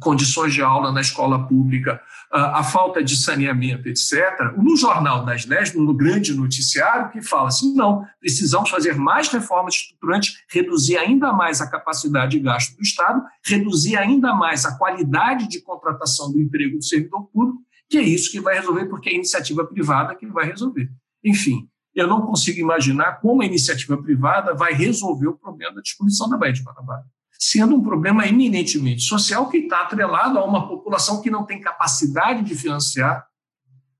condições 0.00 0.54
de 0.54 0.62
aula 0.62 0.92
na 0.92 1.00
escola 1.00 1.46
pública, 1.46 2.00
a 2.30 2.62
falta 2.62 3.02
de 3.02 3.16
saneamento, 3.16 3.88
etc., 3.88 4.52
no 4.56 4.76
Jornal 4.76 5.24
das 5.24 5.44
Dez, 5.44 5.74
no 5.74 5.94
grande 5.94 6.34
noticiário, 6.34 7.10
que 7.10 7.22
fala 7.22 7.48
assim: 7.48 7.74
não, 7.74 8.04
precisamos 8.20 8.70
fazer 8.70 8.94
mais 8.96 9.28
reformas 9.28 9.74
estruturantes, 9.74 10.42
reduzir 10.48 10.96
ainda 10.96 11.32
mais 11.32 11.60
a 11.60 11.70
capacidade 11.70 12.32
de 12.32 12.40
gasto 12.40 12.76
do 12.76 12.82
Estado, 12.82 13.22
reduzir 13.44 13.96
ainda 13.96 14.34
mais 14.34 14.64
a 14.64 14.76
qualidade 14.76 15.48
de 15.48 15.60
contratação 15.62 16.30
do 16.30 16.40
emprego 16.40 16.76
do 16.76 16.84
servidor 16.84 17.24
público, 17.32 17.62
que 17.88 17.96
é 17.96 18.02
isso 18.02 18.30
que 18.30 18.40
vai 18.40 18.56
resolver, 18.56 18.86
porque 18.86 19.08
é 19.08 19.12
a 19.12 19.16
iniciativa 19.16 19.64
privada 19.64 20.14
que 20.14 20.26
vai 20.26 20.46
resolver. 20.46 20.90
Enfim, 21.24 21.68
eu 21.94 22.06
não 22.06 22.20
consigo 22.20 22.60
imaginar 22.60 23.20
como 23.20 23.42
a 23.42 23.46
iniciativa 23.46 23.96
privada 24.00 24.54
vai 24.54 24.72
resolver 24.72 25.28
o 25.28 25.36
problema 25.36 25.74
da 25.74 25.80
disposição 25.80 26.28
da 26.28 26.36
Baía 26.36 26.52
de 26.52 26.62
Guanabara, 26.62 27.04
sendo 27.38 27.76
um 27.76 27.82
problema 27.82 28.26
eminentemente 28.26 29.02
social 29.02 29.48
que 29.48 29.58
está 29.58 29.82
atrelado 29.82 30.38
a 30.38 30.44
uma 30.44 30.66
população 30.66 31.22
que 31.22 31.30
não 31.30 31.44
tem 31.44 31.60
capacidade 31.60 32.42
de 32.42 32.54
financiar 32.54 33.26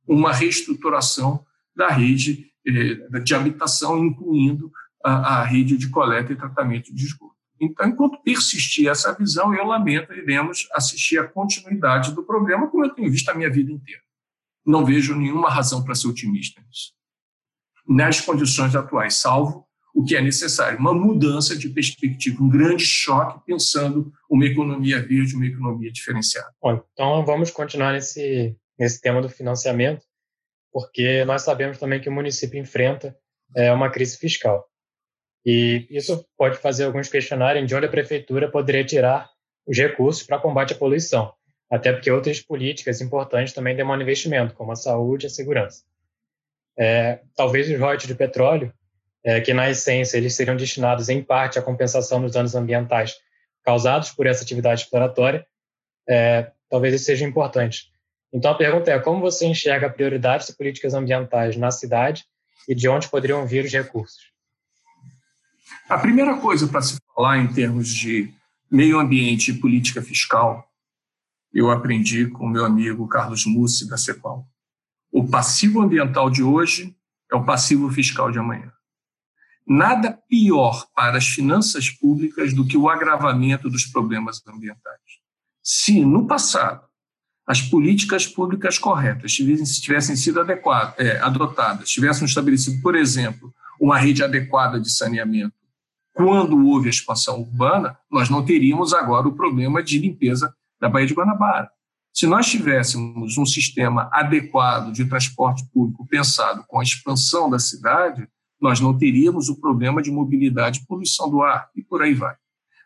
uma 0.07 0.33
reestruturação 0.33 1.45
da 1.77 1.89
rede 1.89 2.51
eh, 2.67 3.21
de 3.21 3.35
habitação, 3.35 4.05
incluindo 4.05 4.73
a, 5.05 5.45
rede 5.45 5.77
de 5.77 5.89
coleta 5.89 6.33
e 6.33 6.37
tratamento 6.37 6.93
de 6.93 7.05
esgoto. 7.05 7.37
Então, 7.61 7.87
enquanto 7.87 8.23
persistir 8.23 8.89
essa 8.89 9.13
visão, 9.15 9.55
eu 9.55 9.65
lamento, 9.65 10.13
iremos 10.13 10.69
assistir 10.73 11.19
à 11.19 11.27
continuidade 11.27 12.13
do 12.13 12.25
problema, 12.25 12.69
como 12.69 12.85
eu 12.85 12.91
tenho 12.91 13.11
visto 13.11 13.29
a 13.29 13.35
minha 13.35 13.51
vida 13.51 13.71
inteira. 13.71 14.03
Não 14.67 14.85
vejo 14.85 15.15
nenhuma 15.15 15.49
razão 15.49 15.85
para 15.85 15.95
ser 15.95 16.09
otimista 16.09 16.61
nisso 16.61 16.99
nas 17.89 18.21
condições 18.21 18.77
atuais, 18.77 19.15
salvo 19.15 19.67
o 19.99 20.05
que 20.05 20.17
é 20.17 20.23
necessário, 20.23 20.79
uma 20.79 20.95
mudança 20.95 21.59
de 21.59 21.69
perspectiva, 21.71 22.41
um 22.41 22.49
grande 22.49 22.85
choque 22.85 23.45
pensando 23.45 24.13
uma 24.31 24.47
economia 24.47 25.03
verde, 25.03 25.35
uma 25.35 25.45
economia 25.45 25.91
diferenciada. 25.91 26.55
Bom, 26.63 26.81
então 26.93 27.25
vamos 27.25 27.51
continuar 27.51 27.93
nesse, 27.93 28.57
nesse 28.79 29.01
tema 29.01 29.21
do 29.21 29.29
financiamento, 29.29 30.07
porque 30.73 31.25
nós 31.25 31.43
sabemos 31.43 31.79
também 31.79 32.01
que 32.01 32.09
o 32.09 32.13
município 32.13 32.61
enfrenta 32.61 33.17
é, 33.57 33.73
uma 33.73 33.91
crise 33.91 34.17
fiscal. 34.17 34.65
E 35.45 35.85
isso 35.91 36.25
pode 36.37 36.59
fazer 36.59 36.85
alguns 36.85 37.09
questionarem 37.09 37.67
de 37.67 37.75
onde 37.75 37.87
a 37.87 37.91
prefeitura 37.91 38.49
poderia 38.49 38.85
tirar 38.85 39.29
os 39.67 39.77
recursos 39.77 40.23
para 40.23 40.39
combate 40.39 40.75
à 40.75 40.77
poluição, 40.77 41.35
até 41.69 41.93
porque 41.93 42.09
outras 42.09 42.41
políticas 42.41 43.01
importantes 43.01 43.53
também 43.53 43.75
demandam 43.75 44.03
investimento, 44.03 44.55
como 44.55 44.71
a 44.71 44.77
saúde 44.77 45.27
e 45.27 45.29
a 45.29 45.31
segurança. 45.31 45.83
É, 46.79 47.21
talvez 47.35 47.69
os 47.69 47.77
royalties 47.77 48.07
de 48.07 48.15
petróleo, 48.15 48.73
é, 49.25 49.41
que 49.41 49.53
na 49.53 49.69
essência 49.69 50.17
eles 50.17 50.35
seriam 50.35 50.57
destinados 50.57 51.09
em 51.09 51.23
parte 51.23 51.59
à 51.59 51.63
compensação 51.63 52.21
dos 52.21 52.33
danos 52.33 52.55
ambientais 52.55 53.17
causados 53.65 54.11
por 54.11 54.27
essa 54.27 54.43
atividade 54.43 54.83
exploratória, 54.83 55.47
é, 56.09 56.51
talvez 56.71 56.95
isso 56.95 57.05
seja 57.05 57.25
importante. 57.25 57.91
Então 58.33 58.51
a 58.51 58.55
pergunta 58.55 58.91
é 58.91 58.99
como 58.99 59.21
você 59.21 59.47
enxerga 59.47 59.91
prioridades 59.91 60.47
de 60.47 60.55
políticas 60.55 60.95
ambientais 60.95 61.57
na 61.57 61.71
cidade 61.71 62.25
e 62.69 62.75
de 62.75 62.89
onde 62.89 63.09
poderiam 63.09 63.47
vir 63.47 63.65
os 63.65 63.73
recursos? 63.73 64.33
A 65.89 65.99
primeira 65.99 66.39
coisa 66.39 66.69
para 66.69 66.83
se 66.83 66.99
falar 67.15 67.39
em 67.39 67.53
termos 67.53 67.89
de 67.89 68.33
meio 68.71 68.99
ambiente 68.99 69.51
e 69.51 69.59
política 69.59 70.03
fiscal, 70.03 70.67
eu 71.53 71.71
aprendi 71.71 72.27
com 72.27 72.47
meu 72.47 72.65
amigo 72.65 73.09
Carlos 73.09 73.47
Mussi 73.47 73.89
da 73.89 73.97
CEPAL. 73.97 74.47
O 75.11 75.27
passivo 75.27 75.81
ambiental 75.81 76.29
de 76.29 76.43
hoje 76.43 76.95
é 77.33 77.37
o 77.37 77.45
passivo 77.45 77.91
fiscal 77.91 78.31
de 78.31 78.39
amanhã. 78.39 78.71
Nada 79.69 80.19
pior 80.29 80.87
para 80.95 81.19
as 81.19 81.29
finanças 81.29 81.91
públicas 81.91 82.55
do 82.55 82.67
que 82.67 82.77
o 82.77 82.89
agravamento 82.89 83.69
dos 83.69 83.85
problemas 83.85 84.41
ambientais. 84.49 84.99
Se, 85.63 86.05
no 86.05 86.27
passado, 86.27 86.89
as 87.47 87.61
políticas 87.61 88.27
públicas 88.27 88.79
corretas 88.79 89.33
tivessem 89.33 90.17
sido 90.17 90.41
adequadas, 90.41 90.95
é, 90.99 91.19
adotadas, 91.21 91.91
tivessem 91.91 92.27
estabelecido, 92.27 92.81
por 92.81 92.95
exemplo, 92.95 93.53
uma 93.81 93.99
rede 93.99 94.23
adequada 94.23 94.81
de 94.81 94.91
saneamento, 94.91 95.55
quando 96.15 96.67
houve 96.67 96.89
a 96.89 96.91
expansão 96.91 97.41
urbana, 97.41 97.97
nós 98.11 98.29
não 98.29 98.45
teríamos 98.45 98.93
agora 98.93 99.29
o 99.29 99.37
problema 99.37 99.83
de 99.83 99.99
limpeza 99.99 100.53
da 100.81 100.89
Baía 100.89 101.07
de 101.07 101.15
Guanabara. 101.15 101.71
Se 102.13 102.27
nós 102.27 102.51
tivéssemos 102.51 103.39
um 103.39 103.47
sistema 103.47 104.11
adequado 104.13 104.93
de 104.93 105.05
transporte 105.05 105.65
público 105.73 106.05
pensado 106.07 106.65
com 106.67 106.81
a 106.81 106.83
expansão 106.83 107.49
da 107.49 107.59
cidade, 107.59 108.29
nós 108.61 108.81
não 108.81 108.97
teríamos 108.97 109.49
o 109.49 109.61
problema 109.61 110.03
de 110.03 110.11
mobilidade 110.11 110.85
poluição 110.87 111.31
do 111.31 111.43
ar, 111.43 111.71
e 111.77 111.83
por 111.83 112.03
aí 112.03 112.15
vai. 112.15 112.35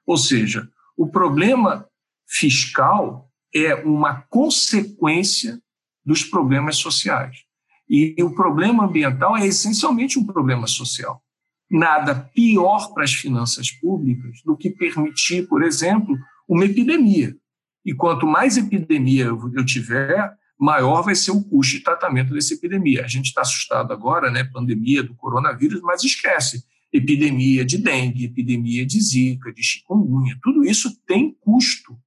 Ou 0.07 0.17
seja, 0.17 0.69
O 0.97 1.09
problema 1.09 1.87
fiscal 2.27 3.31
é 3.55 3.75
uma 3.75 4.23
consequência 4.23 5.61
dos 6.05 6.25
problemas 6.25 6.77
sociais. 6.77 7.45
E 7.89 8.23
o 8.23 8.35
problema 8.35 8.85
ambiental 8.85 9.37
é 9.37 9.47
essencialmente 9.47 10.19
um 10.19 10.27
problema 10.27 10.67
social. 10.67 11.23
Nada 11.71 12.15
pior 12.15 12.93
para 12.93 13.05
as 13.05 13.13
finanças 13.13 13.71
públicas 13.71 14.41
do 14.45 14.57
que 14.57 14.71
permitir, 14.71 15.47
por 15.49 15.63
exemplo, 15.63 16.17
uma 16.49 16.65
epidemia. 16.65 17.37
E 17.85 17.93
quanto 17.95 18.27
mais 18.27 18.57
epidemia 18.57 19.25
eu 19.25 19.65
tiver, 19.65 20.33
maior 20.63 21.03
vai 21.03 21.17
ser 21.17 21.33
o 21.33 21.43
custo 21.43 21.77
de 21.77 21.83
tratamento 21.83 22.33
dessa 22.33 22.55
epidemia. 22.55 23.05
A 23.05 23.09
gente 23.09 23.27
está 23.27 23.41
assustado 23.41 23.93
agora, 23.93 24.31
né, 24.31 24.45
pandemia 24.45 25.03
do 25.03 25.13
coronavírus, 25.15 25.81
mas 25.83 26.05
esquece, 26.05 26.65
epidemia 26.93 27.65
de 27.65 27.79
dengue, 27.79 28.27
epidemia 28.27 28.87
de 28.87 29.01
zika, 29.01 29.53
de 29.53 29.61
chikungunya, 29.61 30.39
tudo 30.41 30.65
isso 30.65 30.97
tem 31.05 31.37
custo 31.41 31.99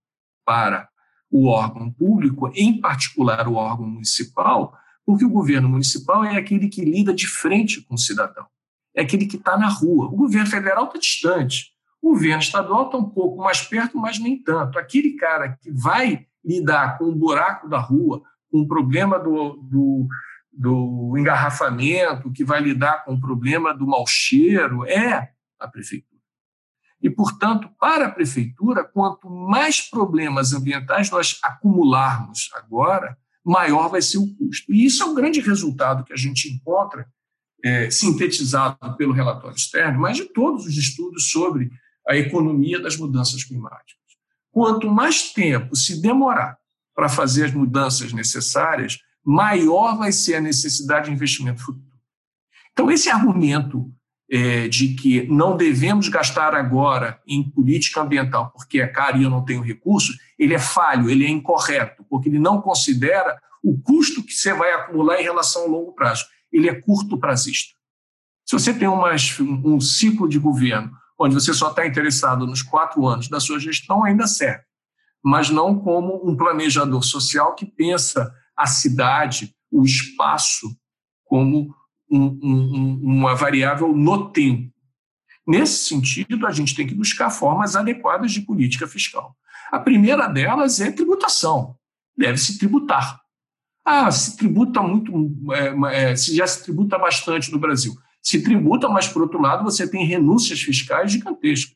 para 0.45 0.87
o 1.29 1.47
órgão 1.47 1.91
público, 1.91 2.49
em 2.55 2.79
particular 2.79 3.45
o 3.45 3.55
órgão 3.55 3.87
municipal, 3.87 4.73
porque 5.05 5.25
o 5.25 5.29
governo 5.29 5.67
municipal 5.67 6.23
é 6.23 6.37
aquele 6.37 6.69
que 6.69 6.85
lida 6.85 7.13
de 7.13 7.27
frente 7.27 7.81
com 7.81 7.95
o 7.95 7.99
cidadão, 7.99 8.45
é 8.95 9.01
aquele 9.01 9.25
que 9.25 9.35
está 9.35 9.57
na 9.57 9.67
rua. 9.67 10.05
O 10.05 10.15
governo 10.15 10.47
federal 10.47 10.85
está 10.85 10.97
distante, 10.97 11.73
o 12.01 12.11
governo 12.11 12.41
estadual 12.41 12.85
está 12.85 12.97
um 12.97 13.09
pouco 13.09 13.43
mais 13.43 13.61
perto, 13.61 13.97
mas 13.97 14.17
nem 14.17 14.41
tanto. 14.41 14.79
Aquele 14.79 15.13
cara 15.17 15.57
que 15.61 15.71
vai 15.71 16.25
lidar 16.45 16.97
com 16.97 17.05
o 17.05 17.15
buraco 17.15 17.67
da 17.67 17.79
rua, 17.79 18.21
com 18.55 18.61
o 18.61 18.67
problema 18.69 19.19
do, 19.19 19.57
do, 19.69 20.07
do 20.53 21.17
engarrafamento, 21.17 22.31
que 22.31 22.45
vai 22.45 22.61
lidar 22.61 23.03
com 23.03 23.15
o 23.15 23.19
problema 23.19 23.73
do 23.73 23.85
mau 23.85 24.07
cheiro, 24.07 24.85
é 24.85 25.33
a 25.59 25.67
prefeitura. 25.67 26.21
E, 27.01 27.09
portanto, 27.09 27.69
para 27.77 28.05
a 28.07 28.11
prefeitura, 28.11 28.85
quanto 28.85 29.29
mais 29.29 29.81
problemas 29.81 30.53
ambientais 30.53 31.11
nós 31.11 31.37
acumularmos 31.43 32.49
agora, 32.53 33.17
maior 33.43 33.89
vai 33.89 34.01
ser 34.01 34.19
o 34.19 34.35
custo. 34.37 34.71
E 34.71 34.85
isso 34.85 35.03
é 35.03 35.05
um 35.05 35.13
grande 35.13 35.41
resultado 35.41 36.05
que 36.05 36.13
a 36.13 36.17
gente 36.17 36.47
encontra, 36.47 37.05
é, 37.61 37.89
sintetizado 37.91 38.95
pelo 38.95 39.11
relatório 39.11 39.57
externo, 39.57 39.99
mas 39.99 40.15
de 40.15 40.23
todos 40.31 40.65
os 40.65 40.77
estudos 40.77 41.29
sobre 41.29 41.69
a 42.07 42.15
economia 42.15 42.79
das 42.79 42.95
mudanças 42.95 43.43
climáticas. 43.43 43.99
Quanto 44.49 44.89
mais 44.89 45.33
tempo 45.33 45.75
se 45.75 46.01
demorar 46.01 46.57
para 46.95 47.09
fazer 47.09 47.45
as 47.45 47.53
mudanças 47.53 48.13
necessárias, 48.13 48.99
maior 49.23 49.97
vai 49.97 50.11
ser 50.11 50.35
a 50.35 50.41
necessidade 50.41 51.07
de 51.07 51.11
investimento 51.11 51.61
futuro. 51.61 51.85
Então, 52.71 52.89
esse 52.91 53.09
argumento 53.09 53.91
é, 54.29 54.67
de 54.67 54.95
que 54.95 55.27
não 55.27 55.55
devemos 55.55 56.07
gastar 56.07 56.55
agora 56.55 57.21
em 57.27 57.43
política 57.43 58.01
ambiental 58.01 58.51
porque 58.51 58.81
é 58.81 58.87
caro 58.87 59.17
e 59.17 59.23
eu 59.23 59.29
não 59.29 59.45
tenho 59.45 59.61
recursos, 59.61 60.17
ele 60.37 60.53
é 60.53 60.59
falho, 60.59 61.09
ele 61.09 61.25
é 61.25 61.29
incorreto, 61.29 62.03
porque 62.09 62.29
ele 62.29 62.39
não 62.39 62.61
considera 62.61 63.39
o 63.63 63.79
custo 63.79 64.23
que 64.23 64.33
você 64.33 64.53
vai 64.53 64.71
acumular 64.73 65.19
em 65.19 65.23
relação 65.23 65.63
ao 65.63 65.69
longo 65.69 65.93
prazo. 65.93 66.25
Ele 66.51 66.69
é 66.69 66.75
curto 66.75 67.17
prazista. 67.17 67.73
Se 68.45 68.53
você 68.53 68.73
tem 68.73 68.87
um 68.87 69.79
ciclo 69.79 70.29
de 70.29 70.37
governo 70.37 70.91
onde 71.19 71.33
você 71.33 71.53
só 71.53 71.69
está 71.69 71.85
interessado 71.87 72.45
nos 72.45 72.61
quatro 72.61 73.07
anos 73.07 73.27
da 73.27 73.39
sua 73.39 73.59
gestão, 73.59 74.03
ainda 74.03 74.27
serve, 74.27 74.63
mas 75.25 75.49
não 75.49 75.79
como 75.79 76.21
um 76.23 76.37
planejador 76.37 77.03
social 77.03 77.55
que 77.55 77.65
pensa 77.65 78.31
a 78.55 78.67
cidade, 78.67 79.55
o 79.71 79.83
espaço, 79.83 80.77
como 81.23 81.73
um, 82.07 82.25
um, 82.43 82.99
uma 83.01 83.33
variável 83.33 83.91
no 83.91 84.29
tempo. 84.29 84.71
Nesse 85.47 85.87
sentido, 85.87 86.45
a 86.45 86.51
gente 86.51 86.75
tem 86.75 86.85
que 86.85 86.93
buscar 86.93 87.31
formas 87.31 87.75
adequadas 87.75 88.33
de 88.33 88.41
política 88.41 88.87
fiscal. 88.87 89.35
A 89.71 89.79
primeira 89.79 90.27
delas 90.27 90.79
é 90.79 90.91
tributação. 90.91 91.75
Deve-se 92.15 92.59
tributar. 92.59 93.19
Ah, 93.83 94.11
se 94.11 94.37
tributa 94.37 94.79
muito, 94.83 95.11
é, 95.51 96.11
é, 96.11 96.15
já 96.15 96.45
se 96.45 96.63
tributa 96.63 96.99
bastante 96.99 97.51
no 97.51 97.57
Brasil. 97.57 97.95
Se 98.21 98.43
tributa, 98.43 98.87
mas, 98.89 99.07
por 99.07 99.23
outro 99.23 99.41
lado, 99.41 99.63
você 99.63 99.89
tem 99.89 100.05
renúncias 100.05 100.61
fiscais 100.61 101.11
gigantescas. 101.11 101.75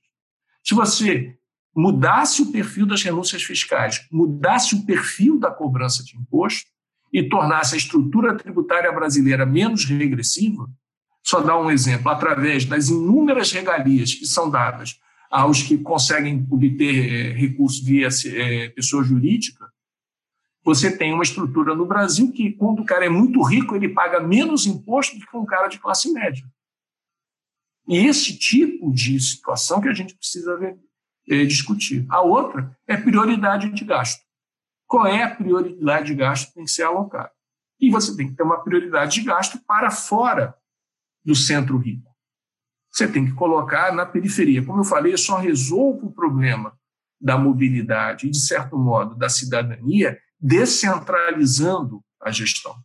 Se 0.64 0.76
você 0.76 1.39
mudasse 1.76 2.42
o 2.42 2.52
perfil 2.52 2.86
das 2.86 3.04
renúncias 3.04 3.44
fiscais, 3.44 4.06
mudasse 4.12 4.76
o 4.76 4.86
perfil 4.86 5.40
da 5.40 5.52
cobrança 5.52 6.04
de 6.04 6.18
imposto 6.18 6.70
e 7.12 7.28
tornasse 7.28 7.76
a 7.76 7.78
estrutura 7.78 8.36
tributária 8.38 8.92
brasileira 8.92 9.46
menos 9.46 9.86
regressiva, 9.86 10.70
só 11.24 11.42
dar 11.42 11.60
um 11.60 11.70
exemplo, 11.70 12.10
através 12.10 12.66
das 12.66 12.90
inúmeras 12.90 13.52
regalias 13.52 14.14
que 14.14 14.26
são 14.26 14.50
dadas 14.50 15.00
aos 15.30 15.62
que 15.62 15.78
conseguem 15.78 16.46
obter 16.50 17.14
é, 17.14 17.34
recursos 17.34 17.84
via 17.84 18.08
é, 18.26 18.70
pessoa 18.70 19.04
jurídica, 19.04 19.70
você 20.64 20.96
tem 20.96 21.14
uma 21.14 21.24
estrutura 21.24 21.76
no 21.76 21.86
Brasil 21.86 22.32
que, 22.32 22.52
quando 22.52 22.82
o 22.82 22.86
cara 22.86 23.06
é 23.06 23.10
muito 23.10 23.42
rico, 23.42 23.76
ele 23.76 23.90
paga 23.90 24.20
menos 24.20 24.66
imposto 24.66 25.18
do 25.18 25.26
que 25.26 25.38
um 25.38 25.46
cara 25.46 25.68
de 25.68 25.80
classe 25.80 26.12
média. 26.12 26.44
E 27.88 27.98
esse 27.98 28.38
tipo 28.38 28.92
de 28.92 29.20
situação 29.20 29.82
que 29.82 29.88
a 29.88 29.94
gente 29.94 30.16
precisa 30.16 30.58
ver, 30.58 30.78
é, 31.30 31.46
discutir. 31.46 32.06
A 32.10 32.22
outra 32.22 32.76
é 32.88 32.98
prioridade 32.98 33.70
de 33.70 33.86
gasto. 33.86 34.22
Qual 34.88 35.06
é 35.06 35.24
a 35.24 35.36
prioridade 35.36 36.08
de 36.08 36.16
gasto 36.16 36.48
que 36.48 36.56
tem 36.56 36.66
que 36.66 36.72
ser 36.72 36.84
alocada? 36.84 37.32
E 37.80 37.90
você 37.92 38.16
tem 38.16 38.30
que 38.30 38.36
ter 38.36 38.44
uma 38.44 38.62
prioridade 38.64 39.20
de 39.20 39.26
gasto 39.26 39.60
para 39.66 39.92
fora 39.92 40.56
do 41.24 41.36
centro 41.36 41.78
rico. 41.78 42.10
Você 42.92 43.08
tem 43.08 43.26
que 43.26 43.34
colocar 43.34 43.94
na 43.94 44.06
periferia. 44.06 44.66
Como 44.66 44.80
eu 44.80 44.84
falei, 44.84 45.14
eu 45.14 45.18
só 45.18 45.38
resolvo 45.38 46.08
o 46.08 46.12
problema 46.12 46.78
da 47.22 47.38
mobilidade 47.38 48.28
e, 48.28 48.32
de 48.32 48.40
certo 48.40 48.78
modo, 48.78 49.16
da 49.16 49.30
cidadania 49.30 50.20
descentralizando 50.40 52.04
a 52.22 52.32
gestão. 52.32 52.76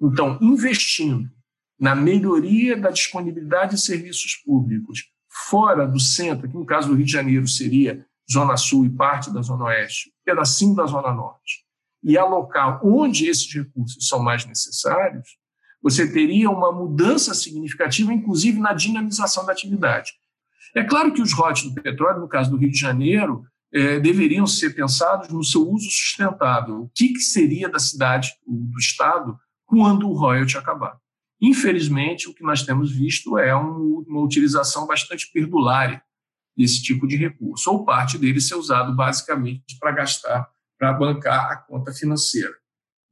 Então, 0.00 0.38
investindo 0.42 1.30
na 1.78 1.94
melhoria 1.94 2.76
da 2.76 2.90
disponibilidade 2.90 3.76
de 3.76 3.80
serviços 3.80 4.36
públicos 4.36 5.10
fora 5.30 5.86
do 5.86 6.00
centro, 6.00 6.48
que 6.48 6.56
no 6.56 6.66
caso 6.66 6.88
do 6.88 6.94
Rio 6.94 7.06
de 7.06 7.12
Janeiro 7.12 7.46
seria 7.46 8.04
Zona 8.30 8.56
Sul 8.56 8.84
e 8.84 8.90
parte 8.90 9.32
da 9.32 9.42
Zona 9.42 9.64
Oeste, 9.64 10.12
pedacinho 10.24 10.74
da 10.74 10.86
Zona 10.86 11.12
Norte, 11.12 11.64
e 12.02 12.18
alocar 12.18 12.84
onde 12.84 13.26
esses 13.26 13.52
recursos 13.52 14.08
são 14.08 14.20
mais 14.20 14.44
necessários, 14.44 15.28
você 15.82 16.10
teria 16.10 16.50
uma 16.50 16.72
mudança 16.72 17.34
significativa, 17.34 18.12
inclusive 18.12 18.58
na 18.58 18.72
dinamização 18.72 19.46
da 19.46 19.52
atividade. 19.52 20.12
É 20.74 20.84
claro 20.84 21.12
que 21.12 21.22
os 21.22 21.32
rotes 21.32 21.64
do 21.64 21.74
petróleo, 21.74 22.20
no 22.20 22.28
caso 22.28 22.50
do 22.50 22.56
Rio 22.56 22.70
de 22.70 22.78
Janeiro, 22.78 23.44
é, 23.72 23.98
deveriam 23.98 24.46
ser 24.46 24.70
pensados 24.70 25.28
no 25.28 25.42
seu 25.42 25.68
uso 25.68 25.90
sustentável. 25.90 26.82
O 26.82 26.90
que, 26.94 27.08
que 27.08 27.20
seria 27.20 27.68
da 27.68 27.78
cidade, 27.78 28.32
do 28.46 28.78
Estado, 28.78 29.38
quando 29.64 30.08
o 30.08 30.12
royalty 30.12 30.58
acabar? 30.58 30.98
Infelizmente, 31.40 32.28
o 32.28 32.34
que 32.34 32.42
nós 32.42 32.62
temos 32.62 32.92
visto 32.92 33.38
é 33.38 33.56
um, 33.56 34.04
uma 34.06 34.20
utilização 34.20 34.86
bastante 34.86 35.30
perdulária 35.32 36.02
desse 36.56 36.82
tipo 36.82 37.06
de 37.06 37.16
recurso, 37.16 37.70
ou 37.70 37.84
parte 37.84 38.18
dele 38.18 38.40
ser 38.40 38.56
usado 38.56 38.94
basicamente 38.94 39.78
para 39.78 39.92
gastar, 39.92 40.48
para 40.78 40.92
bancar 40.92 41.50
a 41.52 41.56
conta 41.56 41.92
financeira. 41.92 42.52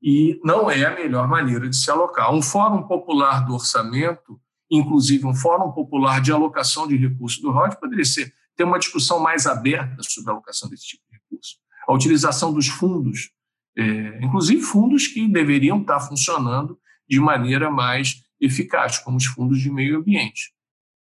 E 0.02 0.38
não 0.44 0.70
é 0.70 0.84
a 0.84 0.94
melhor 0.94 1.26
maneira 1.26 1.68
de 1.68 1.76
se 1.76 1.90
alocar. 1.90 2.32
Um 2.32 2.42
fórum 2.42 2.82
popular 2.82 3.44
do 3.46 3.54
orçamento, 3.54 4.38
inclusive 4.70 5.26
um 5.26 5.34
fórum 5.34 5.72
popular 5.72 6.20
de 6.20 6.30
alocação 6.30 6.86
de 6.86 6.96
recursos 6.96 7.40
do 7.40 7.50
ROD, 7.50 7.80
poderia 7.80 8.04
ser 8.04 8.32
ter 8.54 8.64
uma 8.64 8.78
discussão 8.78 9.20
mais 9.20 9.46
aberta 9.46 10.02
sobre 10.02 10.30
a 10.30 10.34
alocação 10.34 10.68
desse 10.68 10.88
tipo 10.88 11.02
de 11.08 11.16
recurso. 11.16 11.56
A 11.86 11.94
utilização 11.94 12.52
dos 12.52 12.66
fundos, 12.66 13.30
é, 13.76 14.18
inclusive 14.22 14.60
fundos 14.60 15.06
que 15.06 15.26
deveriam 15.28 15.80
estar 15.80 16.00
funcionando 16.00 16.78
de 17.08 17.18
maneira 17.20 17.70
mais 17.70 18.22
eficaz, 18.40 18.98
como 18.98 19.16
os 19.16 19.26
fundos 19.26 19.60
de 19.60 19.70
meio 19.70 19.98
ambiente. 19.98 20.52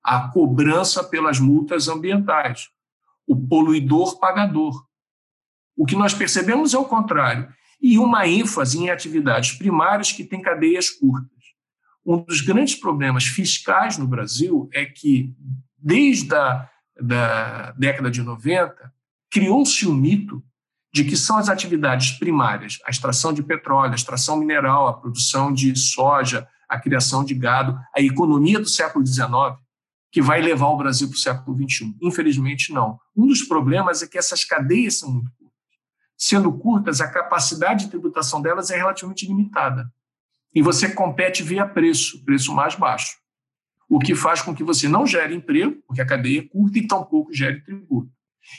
A 0.03 0.27
cobrança 0.29 1.03
pelas 1.03 1.39
multas 1.39 1.87
ambientais, 1.87 2.69
o 3.27 3.35
poluidor 3.35 4.19
pagador. 4.19 4.85
O 5.75 5.85
que 5.85 5.95
nós 5.95 6.13
percebemos 6.13 6.73
é 6.73 6.77
o 6.77 6.85
contrário, 6.85 7.51
e 7.81 7.97
uma 7.97 8.27
ênfase 8.27 8.77
em 8.77 8.89
atividades 8.89 9.53
primárias 9.53 10.11
que 10.11 10.23
têm 10.23 10.41
cadeias 10.41 10.89
curtas. 10.89 11.29
Um 12.05 12.23
dos 12.23 12.41
grandes 12.41 12.75
problemas 12.75 13.25
fiscais 13.25 13.97
no 13.97 14.07
Brasil 14.07 14.69
é 14.71 14.85
que, 14.85 15.33
desde 15.77 16.33
a 16.35 16.69
da 16.99 17.71
década 17.71 18.09
de 18.09 18.21
90, 18.21 18.93
criou-se 19.29 19.85
o 19.85 19.91
um 19.91 19.95
mito 19.95 20.43
de 20.95 21.03
que 21.03 21.17
são 21.17 21.35
as 21.35 21.49
atividades 21.49 22.11
primárias, 22.11 22.79
a 22.85 22.89
extração 22.89 23.33
de 23.33 23.43
petróleo, 23.43 23.91
a 23.91 23.95
extração 23.95 24.37
mineral, 24.37 24.87
a 24.87 24.93
produção 24.93 25.51
de 25.51 25.75
soja, 25.75 26.47
a 26.69 26.79
criação 26.79 27.21
de 27.25 27.33
gado, 27.33 27.77
a 27.93 27.99
economia 27.99 28.57
do 28.59 28.65
século 28.65 29.05
XIX, 29.05 29.27
que 30.09 30.21
vai 30.21 30.41
levar 30.41 30.67
o 30.67 30.77
Brasil 30.77 31.09
para 31.09 31.17
o 31.17 31.19
século 31.19 31.57
XXI. 31.57 31.93
Infelizmente, 32.01 32.71
não. 32.71 32.97
Um 33.13 33.27
dos 33.27 33.43
problemas 33.43 34.01
é 34.03 34.07
que 34.07 34.17
essas 34.17 34.45
cadeias 34.45 34.99
são 34.99 35.11
muito 35.11 35.29
curtas. 35.37 35.59
Sendo 36.17 36.53
curtas, 36.53 37.01
a 37.01 37.11
capacidade 37.11 37.83
de 37.83 37.91
tributação 37.91 38.41
delas 38.41 38.71
é 38.71 38.77
relativamente 38.77 39.27
limitada. 39.27 39.91
E 40.53 40.61
você 40.61 40.87
compete 40.87 41.43
via 41.43 41.67
preço, 41.67 42.23
preço 42.23 42.55
mais 42.55 42.73
baixo 42.75 43.17
o 43.87 43.99
que 43.99 44.15
faz 44.15 44.41
com 44.41 44.55
que 44.55 44.63
você 44.63 44.87
não 44.87 45.05
gere 45.05 45.35
emprego, 45.35 45.75
porque 45.85 46.01
a 46.01 46.05
cadeia 46.05 46.39
é 46.39 46.43
curta 46.43 46.79
e 46.79 46.87
tampouco 46.87 47.33
gere 47.33 47.61
tributo. 47.61 48.11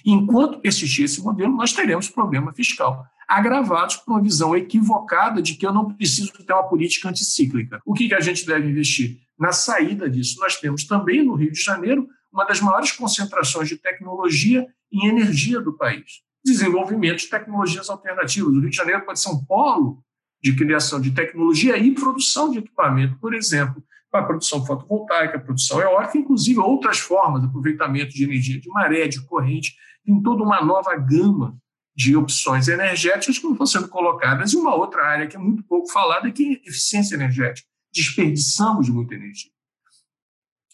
Enquanto 0.04 0.60
persistir 0.60 1.04
esse 1.04 1.22
modelo, 1.22 1.54
nós 1.54 1.72
teremos 1.72 2.08
problema 2.08 2.52
fiscal, 2.52 3.04
agravados 3.28 3.96
por 3.96 4.12
uma 4.12 4.22
visão 4.22 4.56
equivocada 4.56 5.42
de 5.42 5.54
que 5.54 5.66
eu 5.66 5.72
não 5.72 5.92
preciso 5.92 6.32
ter 6.32 6.52
uma 6.52 6.68
política 6.68 7.08
anticíclica. 7.08 7.80
O 7.84 7.92
que, 7.92 8.08
que 8.08 8.14
a 8.14 8.20
gente 8.20 8.46
deve 8.46 8.68
investir? 8.68 9.18
Na 9.38 9.52
saída 9.52 10.08
disso, 10.08 10.38
nós 10.40 10.56
temos 10.56 10.84
também 10.84 11.24
no 11.24 11.34
Rio 11.34 11.52
de 11.52 11.60
Janeiro 11.60 12.06
uma 12.32 12.44
das 12.44 12.60
maiores 12.60 12.92
concentrações 12.92 13.68
de 13.68 13.76
tecnologia 13.76 14.66
em 14.92 15.08
energia 15.08 15.60
do 15.60 15.76
país. 15.76 16.22
Desenvolvimento 16.44 17.18
de 17.18 17.26
tecnologias 17.26 17.90
alternativas. 17.90 18.54
O 18.54 18.60
Rio 18.60 18.70
de 18.70 18.76
Janeiro 18.76 19.04
pode 19.04 19.20
ser 19.20 19.30
um 19.30 19.44
polo 19.44 20.02
de 20.42 20.54
criação 20.54 21.00
de 21.00 21.10
tecnologia 21.10 21.76
e 21.76 21.92
produção 21.92 22.50
de 22.50 22.58
equipamento, 22.58 23.18
por 23.18 23.34
exemplo, 23.34 23.82
para 24.16 24.24
a 24.24 24.26
produção 24.26 24.64
fotovoltaica, 24.64 25.38
produção 25.38 25.80
eólica, 25.80 26.16
inclusive 26.16 26.58
outras 26.58 26.98
formas 26.98 27.42
de 27.42 27.48
aproveitamento 27.48 28.14
de 28.14 28.24
energia 28.24 28.58
de 28.58 28.68
maré, 28.70 29.06
de 29.06 29.22
corrente, 29.26 29.76
tem 30.04 30.22
toda 30.22 30.42
uma 30.42 30.64
nova 30.64 30.96
gama 30.96 31.58
de 31.94 32.16
opções 32.16 32.68
energéticas 32.68 33.38
que 33.38 33.46
estão 33.46 33.66
sendo 33.66 33.88
colocadas. 33.88 34.52
E 34.52 34.56
uma 34.56 34.74
outra 34.74 35.02
área 35.02 35.26
que 35.26 35.36
é 35.36 35.38
muito 35.38 35.62
pouco 35.64 35.90
falada 35.90 36.28
é 36.28 36.32
que 36.32 36.54
é 36.64 36.68
eficiência 36.68 37.14
energética. 37.14 37.68
Desperdiçamos 37.92 38.88
muita 38.88 39.14
energia. 39.14 39.50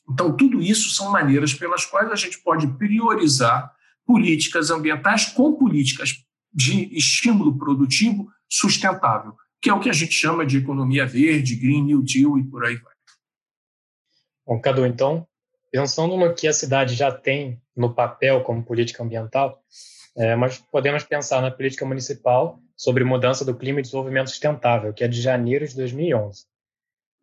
Então, 0.09 0.37
tudo 0.37 0.61
isso 0.61 0.91
são 0.91 1.11
maneiras 1.11 1.55
pelas 1.55 1.85
quais 1.85 2.11
a 2.11 2.17
gente 2.17 2.41
pode 2.43 2.67
priorizar 2.77 3.73
políticas 4.05 4.71
ambientais 4.71 5.27
com 5.27 5.53
políticas 5.55 6.25
de 6.53 6.95
estímulo 6.97 7.57
produtivo 7.57 8.29
sustentável 8.49 9.35
que 9.63 9.71
é 9.71 9.73
o 9.73 9.79
que 9.79 9.89
a 9.89 9.93
gente 9.93 10.13
chama 10.13 10.45
de 10.45 10.59
economia 10.59 11.07
verde, 11.07 11.55
Green 11.55 11.85
New 11.85 12.03
Deal 12.03 12.37
e 12.37 12.43
por 12.43 12.65
aí 12.65 12.75
vai. 12.75 12.92
Bom, 14.47 14.61
Cadu, 14.61 14.85
então, 14.85 15.27
pensando 15.71 16.17
no 16.17 16.35
que 16.35 16.49
a 16.49 16.53
cidade 16.53 16.95
já 16.95 17.13
tem 17.13 17.61
no 17.77 17.95
papel 17.95 18.43
como 18.43 18.65
política 18.65 19.03
ambiental, 19.03 19.63
é, 20.17 20.35
mas 20.35 20.59
podemos 20.59 21.05
pensar 21.05 21.41
na 21.41 21.51
política 21.51 21.87
municipal 21.87 22.59
sobre 22.77 23.05
mudança 23.05 23.45
do 23.45 23.57
clima 23.57 23.79
e 23.79 23.83
desenvolvimento 23.83 24.29
sustentável, 24.29 24.93
que 24.93 25.05
é 25.05 25.09
de 25.09 25.21
janeiro 25.21 25.67
de 25.67 25.77
2011. 25.77 26.45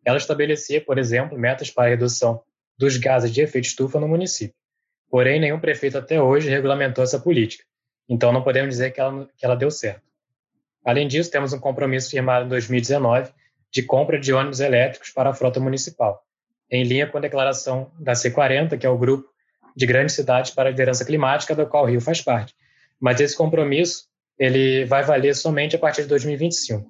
Ela 0.04 0.16
estabelecia, 0.16 0.82
por 0.82 0.98
exemplo, 0.98 1.38
metas 1.38 1.70
para 1.70 1.88
a 1.88 1.90
redução 1.90 2.42
dos 2.78 2.96
gases 2.96 3.30
de 3.30 3.42
efeito 3.42 3.66
estufa 3.66 4.00
no 4.00 4.08
município. 4.08 4.56
Porém, 5.10 5.38
nenhum 5.38 5.60
prefeito 5.60 5.98
até 5.98 6.20
hoje 6.20 6.48
regulamentou 6.48 7.04
essa 7.04 7.20
política. 7.20 7.64
Então, 8.08 8.32
não 8.32 8.42
podemos 8.42 8.70
dizer 8.70 8.92
que 8.92 9.00
ela, 9.00 9.28
que 9.36 9.44
ela 9.44 9.54
deu 9.54 9.70
certo. 9.70 10.02
Além 10.84 11.06
disso, 11.06 11.30
temos 11.30 11.52
um 11.52 11.60
compromisso 11.60 12.10
firmado 12.10 12.46
em 12.46 12.48
2019 12.48 13.30
de 13.70 13.82
compra 13.82 14.18
de 14.18 14.32
ônibus 14.32 14.60
elétricos 14.60 15.10
para 15.10 15.30
a 15.30 15.34
frota 15.34 15.60
municipal, 15.60 16.24
em 16.70 16.84
linha 16.84 17.06
com 17.06 17.18
a 17.18 17.20
declaração 17.20 17.90
da 17.98 18.12
C40, 18.12 18.78
que 18.78 18.86
é 18.86 18.88
o 18.88 18.98
grupo 18.98 19.28
de 19.76 19.86
grandes 19.86 20.14
cidades 20.14 20.50
para 20.50 20.68
a 20.68 20.70
liderança 20.70 21.04
climática, 21.04 21.54
do 21.54 21.66
qual 21.66 21.84
o 21.84 21.86
Rio 21.86 22.00
faz 22.00 22.20
parte. 22.20 22.54
Mas 23.00 23.20
esse 23.20 23.36
compromisso 23.36 24.04
ele 24.38 24.84
vai 24.84 25.02
valer 25.02 25.34
somente 25.34 25.76
a 25.76 25.78
partir 25.78 26.02
de 26.02 26.08
2025. 26.08 26.86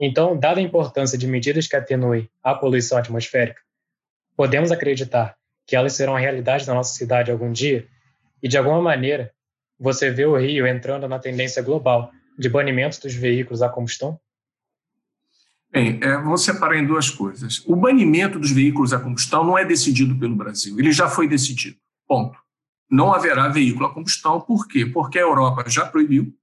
Então, 0.00 0.38
dada 0.38 0.60
a 0.60 0.62
importância 0.62 1.18
de 1.18 1.26
medidas 1.26 1.66
que 1.66 1.74
atenuem 1.74 2.28
a 2.42 2.54
poluição 2.54 2.98
atmosférica, 2.98 3.60
podemos 4.36 4.70
acreditar 4.70 5.36
que 5.66 5.74
elas 5.74 5.92
serão 5.94 6.14
a 6.14 6.18
realidade 6.18 6.64
da 6.64 6.74
nossa 6.74 6.94
cidade 6.94 7.30
algum 7.30 7.50
dia? 7.50 7.86
E, 8.42 8.48
de 8.48 8.56
alguma 8.56 8.80
maneira, 8.80 9.32
você 9.78 10.10
vê 10.10 10.24
o 10.24 10.36
Rio 10.36 10.66
entrando 10.66 11.08
na 11.08 11.18
tendência 11.18 11.62
global 11.62 12.10
de 12.38 12.48
banimento 12.48 13.00
dos 13.00 13.14
veículos 13.14 13.62
a 13.62 13.68
combustão? 13.68 14.18
Bem, 15.70 15.98
é, 16.02 16.16
vou 16.18 16.38
separar 16.38 16.76
em 16.76 16.86
duas 16.86 17.10
coisas. 17.10 17.62
O 17.66 17.76
banimento 17.76 18.38
dos 18.38 18.50
veículos 18.50 18.92
a 18.92 18.98
combustão 18.98 19.44
não 19.44 19.58
é 19.58 19.64
decidido 19.64 20.18
pelo 20.18 20.34
Brasil, 20.34 20.78
ele 20.78 20.92
já 20.92 21.08
foi 21.08 21.28
decidido. 21.28 21.76
Ponto. 22.06 22.38
Não 22.90 23.12
haverá 23.12 23.48
veículo 23.48 23.86
a 23.86 23.92
combustão, 23.92 24.40
por 24.40 24.66
quê? 24.66 24.86
Porque 24.86 25.18
a 25.18 25.22
Europa 25.22 25.64
já 25.68 25.84
proibiu. 25.84 26.34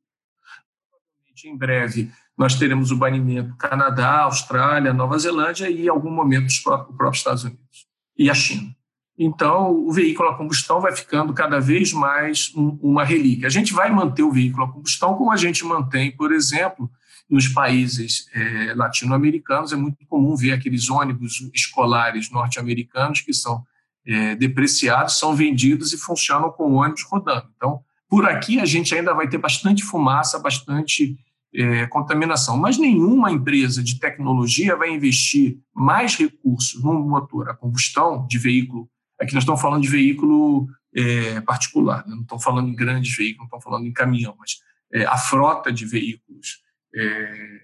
Em 1.44 1.58
breve, 1.58 2.12
nós 2.38 2.56
teremos 2.56 2.92
o 2.92 2.96
banimento 2.96 3.56
Canadá, 3.58 4.22
Austrália, 4.22 4.94
Nova 4.94 5.18
Zelândia 5.18 5.70
e, 5.70 5.86
em 5.86 5.90
algum 5.90 6.10
momento, 6.10 6.48
os 6.48 6.60
próprios 6.60 7.18
Estados 7.18 7.44
Unidos 7.44 7.88
e 8.18 8.30
a 8.30 8.34
China. 8.34 8.76
Então, 9.18 9.72
o 9.72 9.92
veículo 9.92 10.30
a 10.30 10.38
combustão 10.38 10.82
vai 10.82 10.96
ficando 10.96 11.34
cada 11.34 11.60
vez 11.60 11.94
mais 11.94 12.52
um, 12.56 12.78
uma 12.82 13.04
relíquia. 13.04 13.48
A 13.48 13.52
gente 13.52 13.74
vai 13.74 13.90
manter 13.90 14.24
o 14.24 14.32
veículo 14.32 14.66
a 14.66 14.72
combustão 14.72 15.16
como 15.16 15.32
a 15.32 15.38
gente 15.38 15.64
mantém, 15.64 16.12
por 16.12 16.34
exemplo, 16.34 16.90
nos 17.30 17.48
países 17.48 18.28
é, 18.34 18.74
latino-americanos. 18.76 19.74
É 19.74 19.76
muito 19.76 20.06
comum 20.08 20.36
ver 20.36 20.54
aqueles 20.54 20.90
ônibus 20.90 21.50
escolares 21.54 22.30
norte-americanos 22.30 23.22
que 23.22 23.34
são 23.34 23.64
é, 24.06 24.36
depreciados, 24.36 25.18
são 25.18 25.36
vendidos 25.36 25.94
e 25.94 25.98
funcionam 25.98 26.52
com 26.52 26.74
ônibus 26.74 27.04
rodando. 27.04 27.48
Então, 27.56 27.82
por 28.08 28.26
aqui 28.26 28.60
a 28.60 28.66
gente 28.66 28.94
ainda 28.94 29.14
vai 29.14 29.28
ter 29.28 29.38
bastante 29.38 29.84
fumaça, 29.84 30.40
bastante 30.40 31.18
é, 31.54 31.88
contaminação. 31.88 32.58
Mas 32.58 32.78
nenhuma 32.78 33.32
empresa 33.32 33.84
de 33.84 34.00
tecnologia 34.00 34.76
vai 34.76 34.92
investir 34.92 35.58
mais 35.74 36.16
recursos 36.16 36.82
num 36.84 37.08
motor 37.08 37.50
a 37.50 37.56
combustão 37.56 38.28
de 38.28 38.38
veículo 38.38 38.90
Aqui 39.20 39.34
nós 39.34 39.44
estamos 39.44 39.62
falando 39.62 39.82
de 39.82 39.88
veículo 39.88 40.68
é, 40.94 41.40
particular, 41.42 42.06
né? 42.06 42.16
não 42.16 42.22
estamos 42.22 42.44
falando 42.44 42.70
em 42.70 42.76
grandes 42.76 43.16
veículos, 43.16 43.40
não 43.40 43.46
estamos 43.46 43.64
falando 43.64 43.86
em 43.86 43.94
caminhão, 43.94 44.36
mas 44.38 44.60
é, 44.94 45.06
a 45.06 45.18
frota 45.18 45.72
de 45.72 45.86
veículos 45.86 46.62
é, 46.96 47.60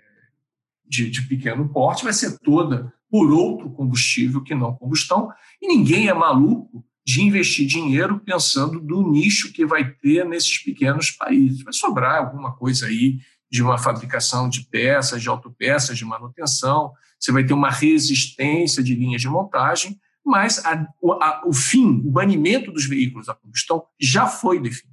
de, 0.86 1.10
de 1.10 1.22
pequeno 1.24 1.70
porte 1.70 2.04
vai 2.04 2.14
ser 2.14 2.38
toda 2.40 2.94
por 3.10 3.32
outro 3.32 3.70
combustível 3.72 4.42
que 4.42 4.56
não 4.56 4.76
combustão, 4.76 5.30
e 5.62 5.68
ninguém 5.68 6.08
é 6.08 6.14
maluco 6.14 6.84
de 7.06 7.22
investir 7.22 7.68
dinheiro 7.68 8.20
pensando 8.20 8.80
do 8.80 9.10
nicho 9.10 9.52
que 9.52 9.66
vai 9.66 9.90
ter 9.90 10.26
nesses 10.26 10.58
pequenos 10.60 11.12
países. 11.12 11.64
Vai 11.64 11.74
sobrar 11.74 12.20
alguma 12.20 12.56
coisa 12.56 12.86
aí 12.86 13.20
de 13.50 13.62
uma 13.62 13.78
fabricação 13.78 14.48
de 14.48 14.66
peças, 14.68 15.22
de 15.22 15.28
autopeças, 15.28 15.98
de 15.98 16.06
manutenção, 16.06 16.94
você 17.20 17.32
vai 17.32 17.44
ter 17.44 17.54
uma 17.54 17.70
resistência 17.70 18.82
de 18.82 18.96
linhas 18.96 19.22
de 19.22 19.28
montagem, 19.28 20.00
mas 20.26 20.64
a, 20.66 20.74
a, 21.22 21.44
o 21.46 21.54
fim, 21.54 22.02
o 22.06 22.12
banimento 22.12 22.72
dos 22.72 22.86
veículos 22.86 23.30
a 23.30 23.36
combustão 23.36 23.84
já 24.00 24.26
foi 24.26 24.60
definido. 24.60 24.91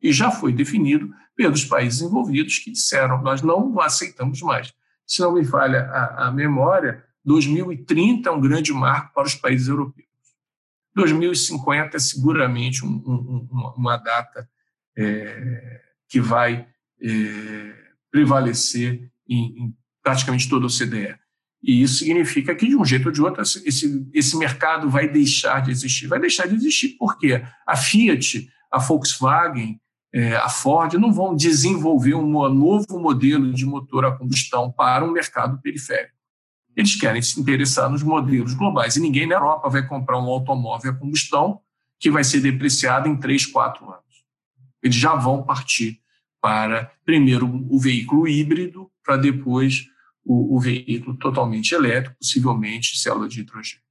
E 0.00 0.12
já 0.12 0.30
foi 0.30 0.52
definido 0.52 1.10
pelos 1.34 1.64
países 1.64 2.02
envolvidos 2.02 2.58
que 2.58 2.72
disseram: 2.72 3.22
nós 3.22 3.42
não 3.42 3.80
aceitamos 3.80 4.40
mais. 4.42 4.72
Se 5.06 5.20
não 5.20 5.32
me 5.32 5.44
falha 5.44 5.82
a, 5.84 6.28
a 6.28 6.30
memória, 6.30 7.04
2030 7.24 8.28
é 8.28 8.32
um 8.32 8.40
grande 8.40 8.72
marco 8.72 9.12
para 9.14 9.26
os 9.26 9.34
países 9.34 9.68
europeus. 9.68 10.08
2050 10.94 11.96
é 11.96 12.00
seguramente 12.00 12.84
um, 12.84 12.88
um, 12.88 13.72
uma, 13.76 13.96
data 13.96 14.48
é, 14.96 15.80
que 16.08 16.20
vai 16.20 16.66
é, 17.00 17.74
prevalecer 18.10 19.10
em, 19.28 19.64
em 19.64 19.76
praticamente 20.02 20.48
toda 20.48 20.66
a 20.66 20.68
OCDE. 20.68 21.16
E 21.62 21.82
isso 21.82 21.98
significa 21.98 22.54
que, 22.54 22.68
de 22.68 22.76
um 22.76 22.84
jeito 22.84 23.06
ou 23.06 23.12
de 23.12 23.20
outro, 23.20 23.42
esse, 23.42 24.08
esse 24.12 24.36
mercado 24.36 24.88
vai 24.88 25.08
deixar 25.08 25.60
de 25.60 25.70
existir. 25.70 26.06
Vai 26.06 26.20
deixar 26.20 26.46
de 26.46 26.54
existir 26.54 26.96
porque 26.98 27.42
a 27.66 27.76
Fiat, 27.76 28.48
a 28.70 28.78
Volkswagen, 28.78 29.80
é, 30.12 30.36
a 30.36 30.48
Ford 30.48 30.94
não 30.94 31.12
vão 31.12 31.36
desenvolver 31.36 32.14
um 32.14 32.48
novo 32.48 32.98
modelo 32.98 33.52
de 33.52 33.66
motor 33.66 34.04
a 34.04 34.16
combustão 34.16 34.70
para 34.70 35.04
um 35.04 35.12
mercado 35.12 35.60
periférico. 35.60 36.16
Eles 36.74 36.94
querem 36.94 37.20
se 37.20 37.40
interessar 37.40 37.90
nos 37.90 38.02
modelos 38.02 38.54
globais. 38.54 38.96
E 38.96 39.00
ninguém 39.00 39.26
na 39.26 39.34
Europa 39.34 39.68
vai 39.68 39.86
comprar 39.86 40.18
um 40.18 40.28
automóvel 40.28 40.92
a 40.92 40.94
combustão 40.94 41.60
que 41.98 42.10
vai 42.10 42.22
ser 42.22 42.40
depreciado 42.40 43.08
em 43.08 43.16
3, 43.16 43.46
4 43.46 43.84
anos. 43.84 44.02
Eles 44.82 44.96
já 44.96 45.14
vão 45.14 45.42
partir 45.42 46.00
para, 46.40 46.92
primeiro, 47.04 47.66
o 47.68 47.78
veículo 47.78 48.28
híbrido, 48.28 48.90
para 49.04 49.16
depois 49.16 49.86
o, 50.24 50.56
o 50.56 50.60
veículo 50.60 51.16
totalmente 51.16 51.72
elétrico, 51.72 52.16
possivelmente 52.18 52.98
célula 52.98 53.28
de 53.28 53.40
hidrogênio. 53.40 53.82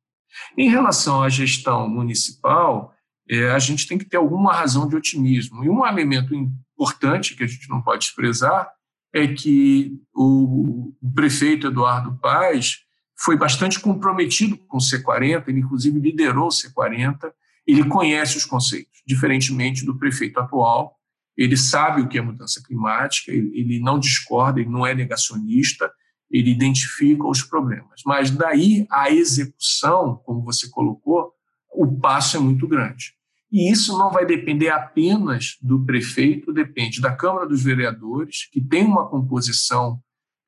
Em 0.57 0.69
relação 0.69 1.21
à 1.21 1.29
gestão 1.29 1.89
municipal, 1.89 2.95
é, 3.29 3.51
a 3.51 3.59
gente 3.59 3.87
tem 3.87 3.97
que 3.97 4.05
ter 4.05 4.17
alguma 4.17 4.53
razão 4.53 4.87
de 4.87 4.95
otimismo. 4.95 5.63
E 5.63 5.69
um 5.69 5.85
elemento 5.85 6.33
importante 6.33 7.35
que 7.35 7.43
a 7.43 7.47
gente 7.47 7.69
não 7.69 7.81
pode 7.81 8.05
desprezar 8.05 8.69
é 9.13 9.27
que 9.27 9.99
o, 10.13 10.93
prefeito 11.13 11.67
Eduardo 11.67 12.17
Paes 12.21 12.79
foi 13.19 13.35
bastante 13.35 13.79
comprometido 13.79 14.57
com 14.57 14.77
o 14.77 14.81
C40, 14.81 15.45
ele 15.47 15.59
inclusive 15.59 15.99
liderou 15.99 16.47
o 16.47 16.51
C40, 16.51 17.31
ele 17.65 17.83
conhece 17.85 18.37
os 18.37 18.45
conceitos, 18.45 19.01
diferentemente 19.05 19.85
do 19.85 19.97
prefeito 19.97 20.39
atual, 20.39 20.95
ele 21.35 21.57
sabe 21.57 22.01
o 22.01 22.07
que 22.07 22.17
é 22.17 22.21
mudança 22.21 22.61
climática, 22.63 23.31
ele 23.31 23.79
não 23.79 23.99
discorda, 23.99 24.59
ele 24.59 24.69
não 24.69 24.85
é 24.85 24.93
negacionista, 24.93 25.91
ele 26.29 26.51
identifica 26.51 27.27
os 27.27 27.43
problemas. 27.43 28.01
Mas 28.05 28.31
daí 28.31 28.85
a 28.91 29.11
execução, 29.11 30.21
como 30.25 30.43
você 30.43 30.69
colocou, 30.69 31.31
o 31.71 31.99
passo 31.99 32.37
é 32.37 32.39
muito 32.39 32.67
grande. 32.67 33.16
E 33.51 33.71
isso 33.71 33.97
não 33.97 34.11
vai 34.11 34.25
depender 34.25 34.69
apenas 34.69 35.57
do 35.61 35.85
prefeito, 35.85 36.53
depende 36.53 36.99
da 36.99 37.15
Câmara 37.15 37.47
dos 37.47 37.63
Vereadores, 37.63 38.49
que 38.51 38.61
tem 38.61 38.83
uma 38.83 39.07
composição, 39.09 40.01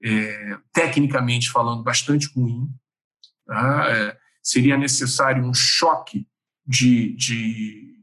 é, 0.04 0.58
tecnicamente 0.74 1.50
falando, 1.50 1.84
bastante 1.84 2.30
ruim. 2.36 2.68
Tá? 3.46 3.90
É, 3.90 4.18
seria 4.44 4.78
necessário 4.78 5.44
um 5.44 5.54
choque 5.54 6.28
de, 6.66 7.16
de, 7.16 7.96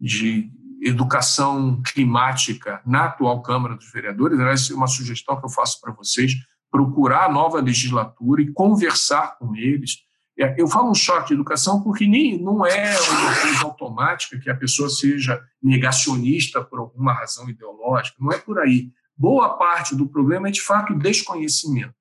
de 0.00 0.50
educação 0.82 1.82
climática 1.82 2.80
na 2.86 3.06
atual 3.06 3.42
Câmara 3.42 3.74
dos 3.74 3.90
Vereadores. 3.92 4.38
Essa 4.38 4.72
é 4.72 4.76
uma 4.76 4.86
sugestão 4.86 5.38
que 5.38 5.44
eu 5.44 5.50
faço 5.50 5.80
para 5.80 5.92
vocês: 5.92 6.32
procurar 6.70 7.26
a 7.26 7.32
nova 7.32 7.60
legislatura 7.60 8.42
e 8.42 8.52
conversar 8.52 9.36
com 9.38 9.54
eles. 9.56 9.98
É, 10.40 10.54
eu 10.56 10.66
falo 10.66 10.90
um 10.90 10.94
choque 10.94 11.28
de 11.28 11.34
educação 11.34 11.82
porque 11.82 12.06
nem, 12.06 12.42
não 12.42 12.64
é 12.64 12.98
uma 12.98 13.40
coisa 13.42 13.64
automática 13.64 14.38
que 14.38 14.48
a 14.48 14.56
pessoa 14.56 14.88
seja 14.88 15.38
negacionista 15.62 16.64
por 16.64 16.78
alguma 16.78 17.12
razão 17.12 17.46
ideológica, 17.50 18.16
não 18.18 18.32
é 18.32 18.38
por 18.38 18.58
aí. 18.58 18.90
Boa 19.14 19.58
parte 19.58 19.94
do 19.94 20.08
problema 20.08 20.48
é, 20.48 20.50
de 20.50 20.62
fato, 20.62 20.94
desconhecimento. 20.94 21.94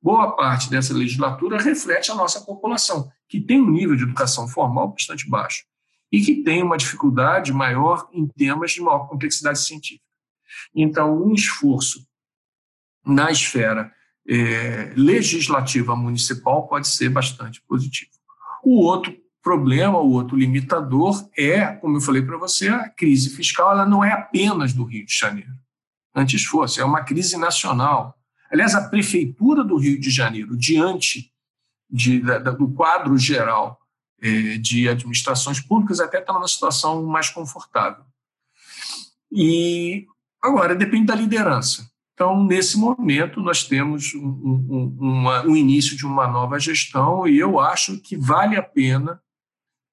Boa 0.00 0.36
parte 0.36 0.70
dessa 0.70 0.94
legislatura 0.94 1.58
reflete 1.58 2.12
a 2.12 2.14
nossa 2.14 2.40
população, 2.40 3.10
que 3.28 3.40
tem 3.40 3.60
um 3.60 3.68
nível 3.68 3.96
de 3.96 4.04
educação 4.04 4.46
formal 4.46 4.92
bastante 4.92 5.28
baixo 5.28 5.64
e 6.12 6.20
que 6.20 6.44
tem 6.44 6.62
uma 6.62 6.76
dificuldade 6.76 7.52
maior 7.52 8.08
em 8.12 8.28
temas 8.28 8.70
de 8.70 8.80
maior 8.80 9.08
complexidade 9.08 9.58
científica. 9.58 10.06
Então, 10.72 11.20
um 11.20 11.34
esforço 11.34 12.06
na 13.04 13.28
esfera 13.32 13.92
é, 14.28 14.92
legislativa 14.96 15.94
municipal 15.94 16.66
pode 16.66 16.88
ser 16.88 17.08
bastante 17.08 17.62
positivo. 17.62 18.10
O 18.64 18.82
outro 18.82 19.16
problema, 19.42 19.98
o 19.98 20.10
outro 20.10 20.36
limitador 20.36 21.28
é, 21.36 21.66
como 21.66 21.96
eu 21.96 22.00
falei 22.00 22.22
para 22.22 22.36
você, 22.36 22.68
a 22.68 22.88
crise 22.88 23.30
fiscal 23.30 23.70
ela 23.70 23.86
não 23.86 24.04
é 24.04 24.12
apenas 24.12 24.72
do 24.72 24.82
Rio 24.84 25.06
de 25.06 25.16
Janeiro. 25.16 25.52
Antes 26.14 26.44
fosse, 26.44 26.80
é 26.80 26.84
uma 26.84 27.04
crise 27.04 27.36
nacional. 27.36 28.18
Aliás, 28.50 28.74
a 28.74 28.88
Prefeitura 28.88 29.62
do 29.62 29.76
Rio 29.76 30.00
de 30.00 30.10
Janeiro, 30.10 30.56
diante 30.56 31.32
de, 31.88 32.20
da, 32.20 32.38
do 32.38 32.68
quadro 32.72 33.16
geral 33.16 33.78
é, 34.20 34.58
de 34.58 34.88
administrações 34.88 35.60
públicas, 35.60 36.00
até 36.00 36.18
está 36.18 36.32
numa 36.32 36.48
situação 36.48 37.04
mais 37.04 37.28
confortável. 37.28 38.04
E 39.30 40.06
agora 40.42 40.74
depende 40.74 41.06
da 41.06 41.14
liderança. 41.14 41.88
Então, 42.16 42.42
nesse 42.42 42.78
momento, 42.78 43.42
nós 43.42 43.64
temos 43.64 44.14
um, 44.14 44.26
um, 44.26 44.96
uma, 44.98 45.44
um 45.44 45.54
início 45.54 45.94
de 45.94 46.06
uma 46.06 46.26
nova 46.26 46.58
gestão 46.58 47.28
e 47.28 47.38
eu 47.38 47.60
acho 47.60 48.00
que 48.00 48.16
vale 48.16 48.56
a 48.56 48.62
pena 48.62 49.20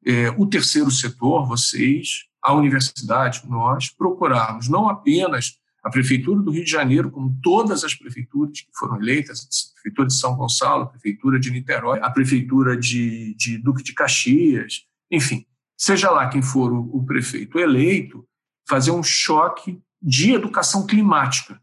é, 0.05 0.29
o 0.37 0.47
terceiro 0.47 0.89
setor, 0.89 1.45
vocês, 1.45 2.23
a 2.41 2.53
universidade, 2.53 3.43
nós, 3.45 3.89
procurarmos 3.89 4.69
não 4.69 4.87
apenas 4.87 5.57
a 5.83 5.89
Prefeitura 5.89 6.41
do 6.41 6.51
Rio 6.51 6.63
de 6.63 6.71
Janeiro, 6.71 7.11
como 7.11 7.37
todas 7.43 7.83
as 7.83 7.93
prefeituras 7.93 8.61
que 8.61 8.71
foram 8.73 8.95
eleitas, 9.01 9.41
a 9.41 9.73
Prefeitura 9.73 10.07
de 10.07 10.13
São 10.13 10.37
Gonçalo, 10.37 10.83
a 10.83 10.87
Prefeitura 10.87 11.37
de 11.37 11.51
Niterói, 11.51 11.99
a 12.01 12.09
Prefeitura 12.09 12.77
de, 12.77 13.35
de 13.35 13.57
Duque 13.57 13.83
de 13.83 13.93
Caxias, 13.93 14.85
enfim, 15.11 15.45
seja 15.77 16.09
lá 16.09 16.29
quem 16.29 16.41
for 16.41 16.71
o, 16.71 16.89
o 16.95 17.05
prefeito 17.05 17.59
eleito, 17.59 18.25
fazer 18.65 18.91
um 18.91 19.03
choque 19.03 19.77
de 20.01 20.31
educação 20.31 20.87
climática 20.87 21.61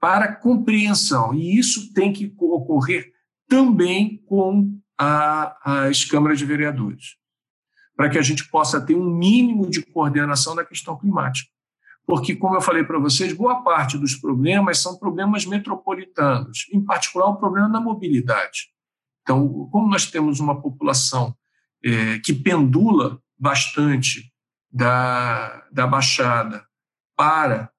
para 0.00 0.34
compreensão. 0.34 1.34
E 1.34 1.58
isso 1.58 1.92
tem 1.92 2.12
que 2.12 2.34
ocorrer 2.38 3.12
também 3.48 4.22
com 4.26 4.78
a, 4.98 5.86
as 5.86 6.04
câmaras 6.04 6.38
de 6.38 6.44
vereadores, 6.44 7.16
para 7.96 8.10
que 8.10 8.18
a 8.18 8.22
gente 8.22 8.48
possa 8.48 8.80
ter 8.80 8.94
um 8.94 9.04
mínimo 9.04 9.70
de 9.70 9.82
coordenação 9.82 10.54
da 10.54 10.64
questão 10.64 10.98
climática 10.98 11.50
porque, 12.06 12.36
como 12.36 12.54
eu 12.54 12.60
falei 12.60 12.84
para 12.84 13.00
vocês, 13.00 13.32
boa 13.32 13.62
parte 13.62 13.98
dos 13.98 14.14
problemas 14.14 14.78
são 14.78 14.96
problemas 14.96 15.44
metropolitanos, 15.44 16.66
em 16.72 16.82
particular 16.82 17.26
o 17.26 17.36
problema 17.36 17.68
da 17.68 17.80
mobilidade. 17.80 18.68
Então, 19.22 19.68
como 19.72 19.88
nós 19.88 20.06
temos 20.06 20.38
uma 20.38 20.62
população 20.62 21.36
é, 21.84 22.20
que 22.20 22.32
pendula 22.32 23.20
bastante 23.36 24.32
da, 24.70 25.66
da 25.72 25.84
Baixada 25.84 26.64
para, 27.16 27.72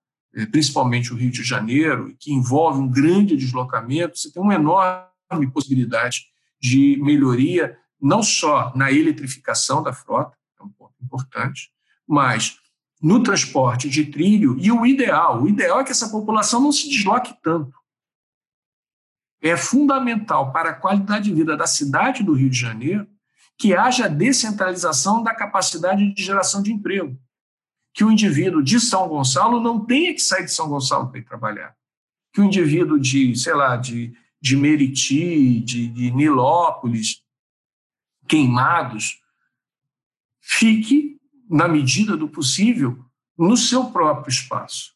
principalmente, 0.46 1.12
o 1.12 1.16
Rio 1.16 1.32
de 1.32 1.44
Janeiro, 1.44 2.16
que 2.20 2.32
envolve 2.32 2.80
um 2.80 2.88
grande 2.88 3.36
deslocamento, 3.36 4.18
você 4.18 4.32
tem 4.32 4.42
uma 4.42 4.56
enorme 4.56 5.52
possibilidade 5.52 6.26
de 6.62 7.00
melhoria, 7.02 7.78
não 8.00 8.22
só 8.22 8.72
na 8.76 8.92
eletrificação 8.92 9.82
da 9.82 9.94
frota, 9.94 10.38
é 10.60 10.64
um 10.64 10.70
ponto 10.70 10.94
importante, 11.02 11.72
mas 12.08 12.58
no 13.02 13.22
transporte 13.22 13.90
de 13.90 14.06
trilho 14.06 14.58
e 14.60 14.72
o 14.72 14.86
ideal, 14.86 15.42
o 15.42 15.48
ideal 15.48 15.80
é 15.80 15.84
que 15.84 15.92
essa 15.92 16.10
população 16.10 16.62
não 16.62 16.72
se 16.72 16.90
desloque 16.90 17.34
tanto. 17.42 17.76
É 19.42 19.56
fundamental 19.56 20.52
para 20.52 20.72
a 20.72 20.74
qualidade 20.74 21.26
de 21.26 21.36
vida 21.36 21.56
da 21.56 21.68
cidade 21.68 22.24
do 22.24 22.34
Rio 22.34 22.50
de 22.50 22.60
Janeiro 22.60 23.08
que 23.58 23.76
haja 23.76 24.08
descentralização 24.08 25.24
da 25.24 25.34
capacidade 25.34 26.14
de 26.14 26.24
geração 26.24 26.62
de 26.62 26.72
emprego. 26.72 27.18
Que 27.98 28.04
o 28.04 28.12
indivíduo 28.12 28.62
de 28.62 28.80
São 28.80 29.08
Gonçalo 29.08 29.60
não 29.60 29.84
tenha 29.84 30.14
que 30.14 30.20
sair 30.20 30.46
de 30.46 30.52
São 30.52 30.70
Gonçalo 30.70 31.10
para 31.10 31.20
ir 31.20 31.24
trabalhar. 31.24 31.76
Que 32.32 32.40
o 32.40 32.44
indivíduo 32.44 33.00
de, 33.00 33.36
sei 33.36 33.56
lá, 33.56 33.76
de, 33.76 34.16
de 34.40 34.56
Meriti, 34.56 35.60
de, 35.62 35.88
de 35.88 36.12
Nilópolis, 36.12 37.24
Queimados, 38.28 39.20
fique 40.40 41.20
na 41.50 41.68
medida 41.68 42.16
do 42.16 42.30
possível, 42.30 43.04
no 43.36 43.58
seu 43.58 43.86
próprio 43.86 44.30
espaço. 44.30 44.94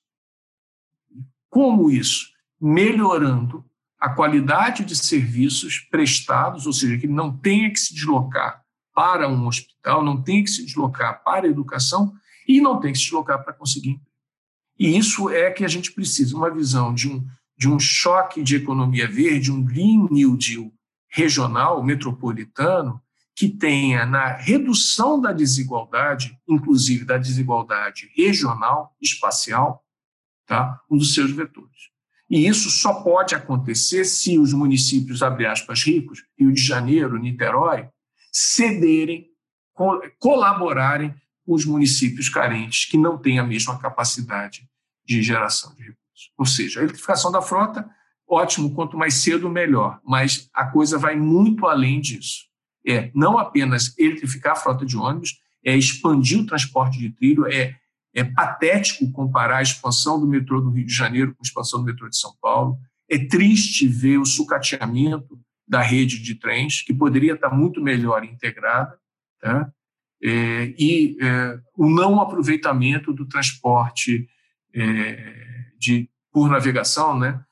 Como 1.50 1.90
isso? 1.90 2.32
Melhorando 2.62 3.66
a 4.00 4.10
qualidade 4.10 4.86
de 4.86 4.96
serviços 4.96 5.80
prestados, 5.80 6.68
ou 6.68 6.74
seja, 6.74 7.00
que 7.00 7.08
não 7.08 7.36
tenha 7.36 7.72
que 7.72 7.80
se 7.80 7.96
deslocar 7.96 8.64
para 8.94 9.28
um 9.28 9.48
hospital, 9.48 10.04
não 10.04 10.22
tenha 10.22 10.44
que 10.44 10.52
se 10.52 10.64
deslocar 10.64 11.24
para 11.24 11.48
a 11.48 11.50
educação 11.50 12.16
e 12.58 12.62
não 12.62 12.80
tenha 12.80 12.94
que 12.94 13.00
se 13.00 13.06
deslocar 13.06 13.44
para 13.44 13.54
conseguir 13.54 14.00
E 14.78 14.98
isso 14.98 15.30
é 15.30 15.52
que 15.52 15.64
a 15.64 15.68
gente 15.68 15.92
precisa, 15.92 16.36
uma 16.36 16.50
visão 16.50 16.94
de 16.94 17.10
um, 17.10 17.26
de 17.58 17.70
um 17.70 17.80
choque 17.80 18.44
de 18.44 18.56
economia 18.56 19.08
verde, 19.08 19.52
um 19.52 19.64
Green 19.64 20.08
New 20.10 20.36
Deal 20.38 20.72
regional, 21.10 21.84
metropolitano, 21.84 23.02
que 23.36 23.50
tenha 23.50 24.06
na 24.06 24.36
redução 24.36 25.20
da 25.20 25.32
desigualdade, 25.32 26.38
inclusive 26.48 27.06
da 27.06 27.18
desigualdade 27.18 28.10
regional, 28.16 28.96
espacial, 29.02 29.84
tá? 30.46 30.80
um 30.90 30.98
dos 30.98 31.14
seus 31.14 31.32
vetores. 31.32 31.92
E 32.30 32.48
isso 32.48 32.70
só 32.70 33.02
pode 33.04 33.36
acontecer 33.36 34.06
se 34.06 34.40
os 34.40 34.54
municípios, 34.54 35.22
abre 35.22 35.46
aspas, 35.46 35.84
ricos, 35.84 36.24
Rio 36.38 36.54
de 36.54 36.62
Janeiro, 36.62 37.20
Niterói, 37.20 37.90
cederem, 38.32 39.28
colaborarem 40.18 41.14
os 41.54 41.66
municípios 41.66 42.30
carentes 42.30 42.86
que 42.86 42.98
não 42.98 43.18
têm 43.18 43.40
a 43.40 43.44
mesma 43.44 43.78
capacidade 43.78 44.68
de 45.06 45.22
geração 45.22 45.74
de 45.76 45.82
recursos. 45.82 46.32
Ou 46.38 46.46
seja, 46.46 46.80
a 46.80 46.84
eletrificação 46.84 47.32
da 47.32 47.42
frota, 47.42 47.90
ótimo, 48.28 48.74
quanto 48.74 48.98
mais 48.98 49.16
cedo, 49.16 49.50
melhor, 49.50 50.00
mas 50.06 50.50
a 50.54 50.66
coisa 50.66 50.98
vai 50.98 51.16
muito 51.16 51.68
além 51.68 52.00
disso 52.00 52.52
é 52.86 53.12
não 53.14 53.38
apenas 53.38 53.98
eletrificar 53.98 54.54
a 54.54 54.56
frota 54.56 54.86
de 54.86 54.98
ônibus, 54.98 55.40
é 55.64 55.76
expandir 55.76 56.40
o 56.40 56.46
transporte 56.46 56.98
de 56.98 57.12
trilho, 57.12 57.48
é, 57.48 57.76
é 58.14 58.24
patético 58.24 59.12
comparar 59.12 59.58
a 59.58 59.62
expansão 59.62 60.20
do 60.20 60.28
metrô 60.28 60.60
do 60.60 60.72
Rio 60.72 60.86
de 60.86 60.94
Janeiro 60.94 61.34
com 61.34 61.42
a 61.42 61.48
expansão 61.48 61.80
do 61.80 61.86
metrô 61.86 62.10
de 62.10 62.18
São 62.18 62.34
Paulo, 62.42 62.78
é 63.10 63.18
triste 63.20 63.88
ver 63.88 64.18
o 64.18 64.26
sucateamento 64.26 65.40
da 65.68 65.82
rede 65.82 66.20
de 66.20 66.36
trens, 66.36 66.82
que 66.82 66.94
poderia 66.94 67.34
estar 67.34 67.50
muito 67.50 67.82
melhor 67.82 68.24
integrada, 68.24 68.98
tá? 69.40 69.72
É, 70.24 70.74
e 70.78 71.18
é, 71.22 71.60
o 71.76 71.90
não 71.90 72.22
aproveitamento 72.22 73.12
do 73.12 73.26
transporte 73.26 74.28
é, 74.74 75.34
de, 75.80 76.10
por 76.32 76.50
navegação 76.50 77.18
né, 77.18 77.44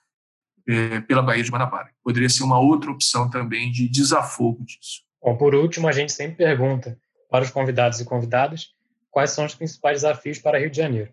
é, 0.68 1.02
pela 1.02 1.22
Baía 1.22 1.44
de 1.44 1.50
Guanabara. 1.50 1.90
Poderia 2.04 2.30
ser 2.30 2.44
uma 2.44 2.60
outra 2.60 2.92
opção 2.92 3.30
também 3.30 3.72
de 3.72 3.90
desafogo 3.90 4.64
disso. 4.64 5.02
Bom, 5.22 5.36
por 5.36 5.56
último, 5.56 5.88
a 5.88 5.92
gente 5.92 6.12
sempre 6.12 6.38
pergunta 6.38 6.98
para 7.30 7.44
os 7.44 7.50
convidados 7.50 8.00
e 8.00 8.06
convidadas 8.06 8.74
quais 9.10 9.32
são 9.32 9.46
os 9.46 9.56
principais 9.56 10.02
desafios 10.02 10.40
para 10.40 10.60
Rio 10.60 10.70
de 10.70 10.78
Janeiro. 10.78 11.12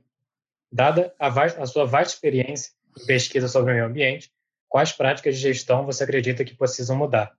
Dada 0.71 1.15
a, 1.19 1.29
a 1.29 1.67
sua 1.67 1.87
vasta 1.87 2.15
experiência 2.15 2.73
em 3.01 3.07
pesquisa 3.07 3.49
sobre 3.49 3.73
o 3.73 3.75
meio 3.75 3.87
ambiente, 3.87 4.31
quais 4.69 4.93
práticas 4.93 5.37
de 5.37 5.43
gestão 5.43 5.87
você 5.87 6.05
acredita 6.05 6.45
que 6.45 6.55
precisam 6.55 6.97
mudar? 6.97 7.33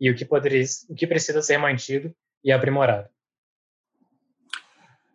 E 0.00 0.10
o 0.10 0.14
que, 0.14 0.24
poderia, 0.24 0.64
o 0.88 0.94
que 0.94 1.06
precisa 1.06 1.42
ser 1.42 1.58
mantido 1.58 2.14
e 2.44 2.52
aprimorado? 2.52 3.08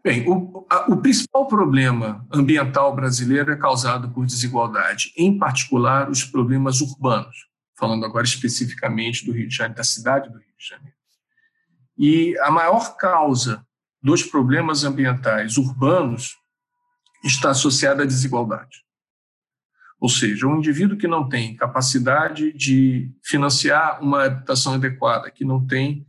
Bem, 0.03 0.27
o, 0.27 0.67
a, 0.69 0.91
o, 0.91 0.97
principal 0.97 1.47
problema 1.47 2.27
ambiental 2.29 2.93
brasileiro 2.93 3.53
é 3.53 3.55
causado 3.55 4.09
por 4.09 4.25
desigualdade, 4.25 5.13
em 5.15 5.37
particular 5.37 6.09
os 6.09 6.25
problemas 6.25 6.81
urbanos, 6.81 7.47
falando 7.79 8.05
agora 8.05 8.25
especificamente 8.25 9.25
do 9.25 9.31
Rio 9.31 9.47
de 9.47 9.55
Janeiro, 9.55 9.77
da 9.77 9.83
cidade 9.85 10.29
do 10.29 10.37
Rio 10.37 10.53
de 10.57 10.67
Janeiro. 10.67 10.97
E 11.97 12.37
a 12.39 12.51
maior 12.51 12.97
causa 12.97 13.65
dos 14.01 14.23
problemas 14.23 14.83
ambientais 14.83 15.55
urbanos 15.55 16.35
está 17.23 17.51
associada 17.51 18.03
à 18.03 18.05
desigualdade. 18.05 18.83
Ou 20.01 20.09
seja, 20.09 20.47
um 20.47 20.57
indivíduo 20.57 20.97
que 20.97 21.07
não 21.07 21.29
tem 21.29 21.55
capacidade 21.55 22.51
de 22.51 23.09
financiar 23.23 24.03
uma 24.03 24.25
habitação 24.25 24.73
adequada, 24.73 25.31
que 25.31 25.45
não 25.45 25.65
tem 25.65 26.05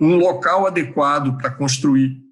um 0.00 0.16
local 0.16 0.66
adequado 0.66 1.36
para 1.38 1.52
construir 1.52 2.27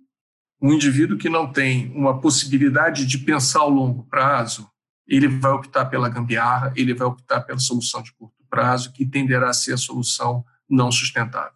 Um 0.61 0.73
indivíduo 0.73 1.19
que 1.19 1.29
não 1.29 1.53
tem 1.53 1.93
uma 1.95 2.21
possibilidade 2.21 3.05
de 3.05 3.19
pensar 3.19 3.61
ao 3.61 3.71
longo 3.71 4.05
prazo, 4.05 4.69
ele 5.07 5.29
vai 5.29 5.53
optar 5.53 5.87
pela 5.87 6.09
gambiarra, 6.09 6.73
ele 6.75 6.95
vai 6.95 7.07
optar 7.07 7.43
pela 7.43 7.59
solução 7.59 8.03
de 8.03 8.13
curto 8.13 8.35
prazo, 8.49 8.93
que 8.93 9.07
tenderá 9.07 9.51
a 9.51 9.55
ser 9.55 9.75
a 9.75 9.77
solução 9.77 10.45
não 10.69 10.91
sustentável. 10.91 11.53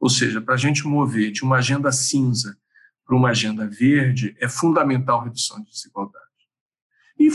Ou 0.00 0.08
seja, 0.08 0.40
para 0.40 0.54
a 0.54 0.58
gente 0.58 0.86
mover 0.86 1.30
de 1.30 1.42
uma 1.42 1.56
agenda 1.56 1.92
cinza 1.92 2.56
para 3.04 3.16
uma 3.16 3.30
agenda 3.30 3.66
verde, 3.66 4.36
é 4.38 4.48
fundamental 4.48 5.20
a 5.20 5.24
redução 5.24 5.62
de 5.62 5.70
desigualdade. 5.70 6.24
E, 7.18 7.28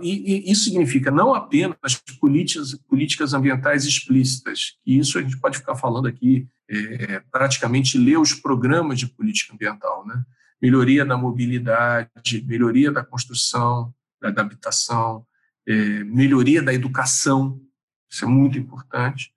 e, 0.00 0.48
e 0.48 0.52
isso 0.52 0.64
significa 0.64 1.10
não 1.10 1.34
apenas 1.34 1.76
políticas, 2.18 2.74
políticas 2.88 3.34
ambientais 3.34 3.84
explícitas, 3.84 4.78
e 4.86 4.98
isso 4.98 5.18
a 5.18 5.22
gente 5.22 5.38
pode 5.38 5.58
ficar 5.58 5.76
falando 5.76 6.08
aqui, 6.08 6.48
é, 6.68 7.20
praticamente 7.30 7.98
ler 7.98 8.18
os 8.18 8.34
programas 8.34 8.98
de 8.98 9.06
política 9.06 9.54
ambiental, 9.54 10.06
né? 10.06 10.24
melhoria 10.60 11.04
da 11.04 11.16
mobilidade, 11.16 12.44
melhoria 12.46 12.90
da 12.90 13.04
construção, 13.04 13.94
da, 14.20 14.30
da 14.30 14.42
habitação, 14.42 15.26
é, 15.66 16.04
melhoria 16.04 16.62
da 16.62 16.72
educação, 16.72 17.60
isso 18.08 18.24
é 18.24 18.28
muito 18.28 18.58
importante. 18.58 19.32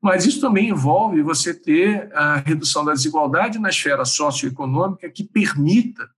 Mas 0.00 0.26
isso 0.26 0.40
também 0.40 0.68
envolve 0.68 1.22
você 1.22 1.52
ter 1.52 2.14
a 2.14 2.36
redução 2.36 2.84
da 2.84 2.92
desigualdade 2.92 3.58
na 3.58 3.68
esfera 3.68 4.04
socioeconômica 4.04 5.10
que 5.10 5.24
permita 5.24 6.08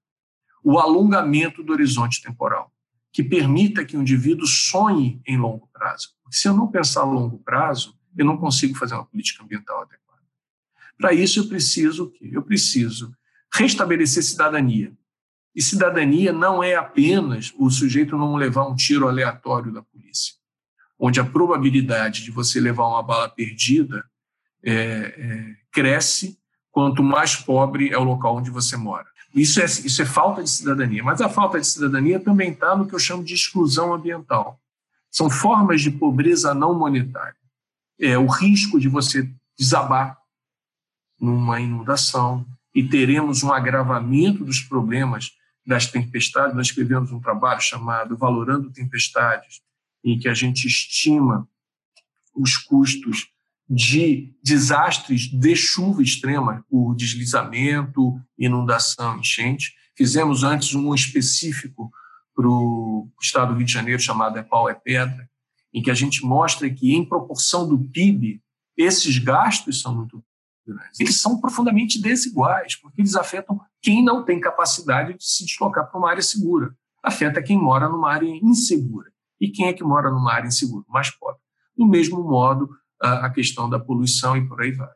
o 0.62 0.78
alongamento 0.78 1.62
do 1.62 1.72
horizonte 1.72 2.20
temporal, 2.20 2.70
que 3.10 3.22
permita 3.22 3.84
que 3.84 3.96
o 3.96 4.02
indivíduo 4.02 4.46
sonhe 4.46 5.22
em 5.26 5.38
longo 5.38 5.66
prazo. 5.72 6.08
Porque 6.22 6.36
se 6.36 6.46
eu 6.46 6.54
não 6.54 6.68
pensar 6.68 7.00
a 7.00 7.04
longo 7.04 7.38
prazo, 7.38 7.98
eu 8.16 8.26
não 8.26 8.36
consigo 8.36 8.76
fazer 8.76 8.94
uma 8.94 9.06
política 9.06 9.42
ambiental 9.42 9.80
adequada. 9.80 10.09
Para 11.00 11.12
isso, 11.12 11.40
eu 11.40 11.48
preciso 11.48 12.04
o 12.04 12.10
quê? 12.10 12.28
Eu 12.32 12.42
preciso 12.42 13.14
restabelecer 13.52 14.22
cidadania. 14.22 14.92
E 15.54 15.62
cidadania 15.62 16.32
não 16.32 16.62
é 16.62 16.74
apenas 16.76 17.52
o 17.58 17.70
sujeito 17.70 18.16
não 18.16 18.36
levar 18.36 18.68
um 18.68 18.76
tiro 18.76 19.08
aleatório 19.08 19.72
da 19.72 19.82
polícia 19.82 20.40
onde 21.00 21.18
a 21.18 21.24
probabilidade 21.24 22.22
de 22.22 22.30
você 22.30 22.60
levar 22.60 22.86
uma 22.86 23.02
bala 23.02 23.28
perdida 23.30 24.04
é, 24.62 24.72
é, 24.72 25.56
cresce 25.72 26.38
quanto 26.70 27.02
mais 27.02 27.34
pobre 27.34 27.90
é 27.90 27.96
o 27.96 28.04
local 28.04 28.36
onde 28.36 28.50
você 28.50 28.76
mora. 28.76 29.06
Isso 29.34 29.60
é, 29.60 29.64
isso 29.64 30.02
é 30.02 30.04
falta 30.04 30.42
de 30.42 30.50
cidadania. 30.50 31.02
Mas 31.02 31.20
a 31.20 31.28
falta 31.28 31.58
de 31.58 31.66
cidadania 31.66 32.20
também 32.20 32.50
está 32.50 32.76
no 32.76 32.86
que 32.86 32.94
eu 32.94 32.98
chamo 32.98 33.24
de 33.24 33.32
exclusão 33.32 33.94
ambiental. 33.94 34.60
São 35.10 35.30
formas 35.30 35.80
de 35.80 35.90
pobreza 35.90 36.52
não 36.52 36.78
monetária. 36.78 37.36
É 37.98 38.18
o 38.18 38.26
risco 38.26 38.78
de 38.78 38.88
você 38.88 39.28
desabar 39.58 40.18
numa 41.20 41.60
inundação 41.60 42.46
e 42.74 42.82
teremos 42.82 43.42
um 43.42 43.52
agravamento 43.52 44.44
dos 44.44 44.60
problemas 44.60 45.32
das 45.66 45.86
tempestades. 45.86 46.56
Nós 46.56 46.68
escrevemos 46.68 47.12
um 47.12 47.20
trabalho 47.20 47.60
chamado 47.60 48.16
Valorando 48.16 48.72
Tempestades, 48.72 49.60
em 50.04 50.18
que 50.18 50.28
a 50.28 50.34
gente 50.34 50.66
estima 50.66 51.48
os 52.34 52.56
custos 52.56 53.28
de 53.68 54.34
desastres 54.42 55.28
de 55.28 55.54
chuva 55.54 56.02
extrema, 56.02 56.64
por 56.68 56.94
deslizamento, 56.96 58.20
inundação, 58.36 59.18
enchente. 59.18 59.74
Fizemos 59.96 60.42
antes 60.42 60.74
um 60.74 60.92
específico 60.94 61.90
para 62.34 62.48
o 62.48 63.08
estado 63.20 63.52
do 63.52 63.58
Rio 63.58 63.66
de 63.66 63.72
Janeiro, 63.72 64.00
chamado 64.00 64.38
É 64.38 64.42
Pau, 64.42 64.68
É 64.68 64.74
Pedra, 64.74 65.28
em 65.72 65.82
que 65.82 65.90
a 65.90 65.94
gente 65.94 66.24
mostra 66.24 66.68
que, 66.68 66.94
em 66.94 67.04
proporção 67.04 67.68
do 67.68 67.78
PIB, 67.78 68.42
esses 68.76 69.18
gastos 69.18 69.80
são 69.80 69.94
muito 69.94 70.24
grandes. 70.74 71.00
Eles 71.00 71.20
são 71.20 71.40
profundamente 71.40 72.00
desiguais, 72.00 72.76
porque 72.76 73.00
eles 73.00 73.14
afetam 73.14 73.60
quem 73.82 74.04
não 74.04 74.24
tem 74.24 74.40
capacidade 74.40 75.14
de 75.14 75.24
se 75.24 75.44
deslocar 75.44 75.90
para 75.90 75.98
uma 75.98 76.10
área 76.10 76.22
segura. 76.22 76.74
Afeta 77.02 77.42
quem 77.42 77.58
mora 77.58 77.88
numa 77.88 78.12
área 78.12 78.28
insegura. 78.28 79.10
E 79.40 79.48
quem 79.48 79.66
é 79.66 79.72
que 79.72 79.82
mora 79.82 80.10
numa 80.10 80.32
área 80.32 80.48
insegura? 80.48 80.84
Mais 80.88 81.10
pobre. 81.10 81.40
Do 81.76 81.86
mesmo 81.86 82.22
modo, 82.22 82.68
a 83.00 83.30
questão 83.30 83.68
da 83.68 83.80
poluição 83.80 84.36
e 84.36 84.46
por 84.46 84.60
aí 84.60 84.72
vai. 84.72 84.88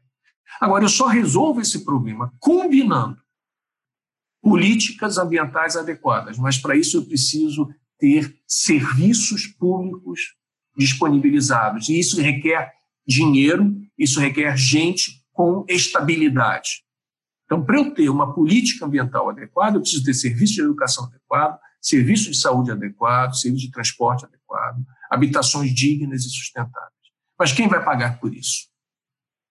Agora, 0.61 0.85
eu 0.85 0.89
só 0.89 1.07
resolvo 1.07 1.61
esse 1.61 1.85
problema 1.85 2.33
combinando 2.39 3.19
políticas 4.43 5.17
ambientais 5.17 5.77
adequadas, 5.77 6.39
mas 6.39 6.59
para 6.59 6.77
isso 6.77 6.99
eu 6.99 7.07
preciso 7.07 7.67
ter 7.99 8.37
serviços 8.47 9.47
públicos 9.47 10.35
disponibilizados. 10.77 11.89
E 11.89 11.99
isso 11.99 12.21
requer 12.21 12.71
dinheiro, 13.07 13.75
isso 13.99 14.21
requer 14.21 14.55
gente 14.57 15.24
com 15.35 15.67
estabilidade. 15.69 16.83
Então, 17.45 17.63
para 17.63 17.77
eu 17.77 17.93
ter 17.93 18.09
uma 18.09 18.33
política 18.33 18.87
ambiental 18.87 19.29
adequada, 19.29 19.77
eu 19.77 19.83
preciso 19.83 20.03
ter 20.03 20.15
serviço 20.15 20.55
de 20.55 20.63
educação 20.63 21.05
adequado, 21.05 21.59
serviço 21.83 22.31
de 22.31 22.39
saúde 22.39 22.71
adequado, 22.71 23.35
serviço 23.35 23.67
de 23.67 23.71
transporte 23.71 24.25
adequado, 24.25 24.83
habitações 25.11 25.75
dignas 25.75 26.25
e 26.25 26.31
sustentáveis. 26.31 26.93
Mas 27.39 27.53
quem 27.53 27.69
vai 27.69 27.85
pagar 27.85 28.19
por 28.19 28.35
isso? 28.35 28.69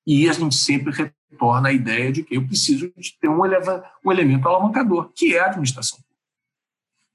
E 0.08 0.28
a 0.28 0.34
gente 0.34 0.56
sempre 0.56 0.92
retorna 0.92 1.70
à 1.70 1.74
ideia 1.74 2.12
de 2.12 2.24
que 2.24 2.36
eu 2.36 2.48
preciso 2.48 2.92
de 2.98 3.18
ter 3.20 3.30
um, 3.30 3.46
eleva, 3.46 3.88
um 4.04 4.12
elemento 4.12 4.48
alavancador, 4.48 5.12
que 5.14 5.36
é 5.36 5.40
a 5.40 5.46
administração 5.48 6.00
pública. 6.00 6.14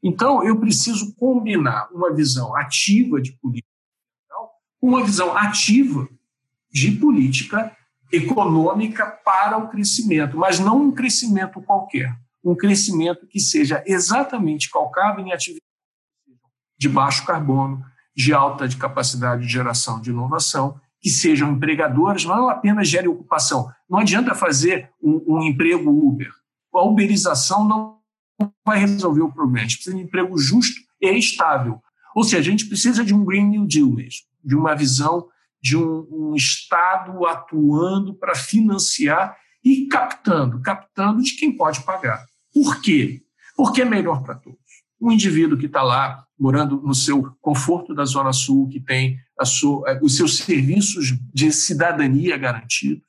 Então, 0.00 0.44
eu 0.44 0.60
preciso 0.60 1.12
combinar 1.16 1.88
uma 1.92 2.14
visão 2.14 2.54
ativa 2.54 3.20
de 3.20 3.32
política 3.32 3.68
com 4.80 4.88
uma 4.88 5.04
visão 5.04 5.36
ativa 5.36 6.08
de 6.70 6.92
política 6.92 7.76
econômica 8.12 9.06
para 9.06 9.58
o 9.58 9.68
crescimento, 9.68 10.36
mas 10.36 10.58
não 10.58 10.82
um 10.82 10.92
crescimento 10.92 11.60
qualquer 11.62 12.16
um 12.44 12.54
crescimento 12.54 13.26
que 13.26 13.40
seja 13.40 13.82
exatamente 13.86 14.70
calcado 14.70 15.20
em 15.20 15.32
atividades 15.32 15.68
de 16.78 16.88
baixo 16.88 17.26
carbono, 17.26 17.84
de 18.16 18.32
alta 18.32 18.68
de 18.68 18.76
capacidade 18.76 19.42
de 19.42 19.52
geração 19.52 20.00
de 20.00 20.10
inovação, 20.10 20.80
que 21.00 21.10
sejam 21.10 21.52
empregadoras, 21.52 22.24
não 22.24 22.48
apenas 22.48 22.88
gerem 22.88 23.08
ocupação. 23.08 23.70
Não 23.88 23.98
adianta 23.98 24.34
fazer 24.34 24.90
um, 25.02 25.22
um 25.26 25.42
emprego 25.42 25.90
Uber. 25.90 26.32
A 26.74 26.82
uberização 26.82 27.66
não 27.66 27.98
vai 28.64 28.78
resolver 28.78 29.22
o 29.22 29.32
problema. 29.32 29.66
A 29.66 29.68
gente 29.68 29.76
precisa 29.76 29.96
de 29.96 30.02
um 30.02 30.06
emprego 30.06 30.38
justo 30.38 30.80
e 31.00 31.10
estável. 31.18 31.80
Ou 32.14 32.24
seja, 32.24 32.38
a 32.38 32.42
gente 32.42 32.66
precisa 32.66 33.04
de 33.04 33.14
um 33.14 33.24
Green 33.24 33.48
New 33.48 33.66
Deal 33.66 33.88
mesmo, 33.88 34.26
de 34.44 34.56
uma 34.56 34.74
visão 34.74 35.28
de 35.60 35.76
um, 35.76 36.06
um 36.10 36.34
Estado 36.34 37.26
atuando 37.26 38.14
para 38.14 38.34
financiar 38.34 39.36
e 39.64 39.86
captando, 39.86 40.60
captando 40.60 41.22
de 41.22 41.36
quem 41.36 41.56
pode 41.56 41.82
pagar. 41.82 42.24
Por 42.52 42.80
quê? 42.80 43.22
Porque 43.56 43.82
é 43.82 43.84
melhor 43.84 44.22
para 44.22 44.34
todos. 44.34 44.58
Um 45.00 45.12
indivíduo 45.12 45.58
que 45.58 45.66
está 45.66 45.82
lá 45.82 46.24
morando 46.38 46.80
no 46.80 46.94
seu 46.94 47.36
conforto 47.40 47.94
da 47.94 48.04
Zona 48.04 48.32
Sul, 48.32 48.68
que 48.68 48.80
tem 48.80 49.18
sua, 49.44 49.90
eh, 49.90 50.00
os 50.02 50.16
seus 50.16 50.38
serviços 50.38 51.12
de 51.32 51.52
cidadania 51.52 52.36
garantidos, 52.36 53.06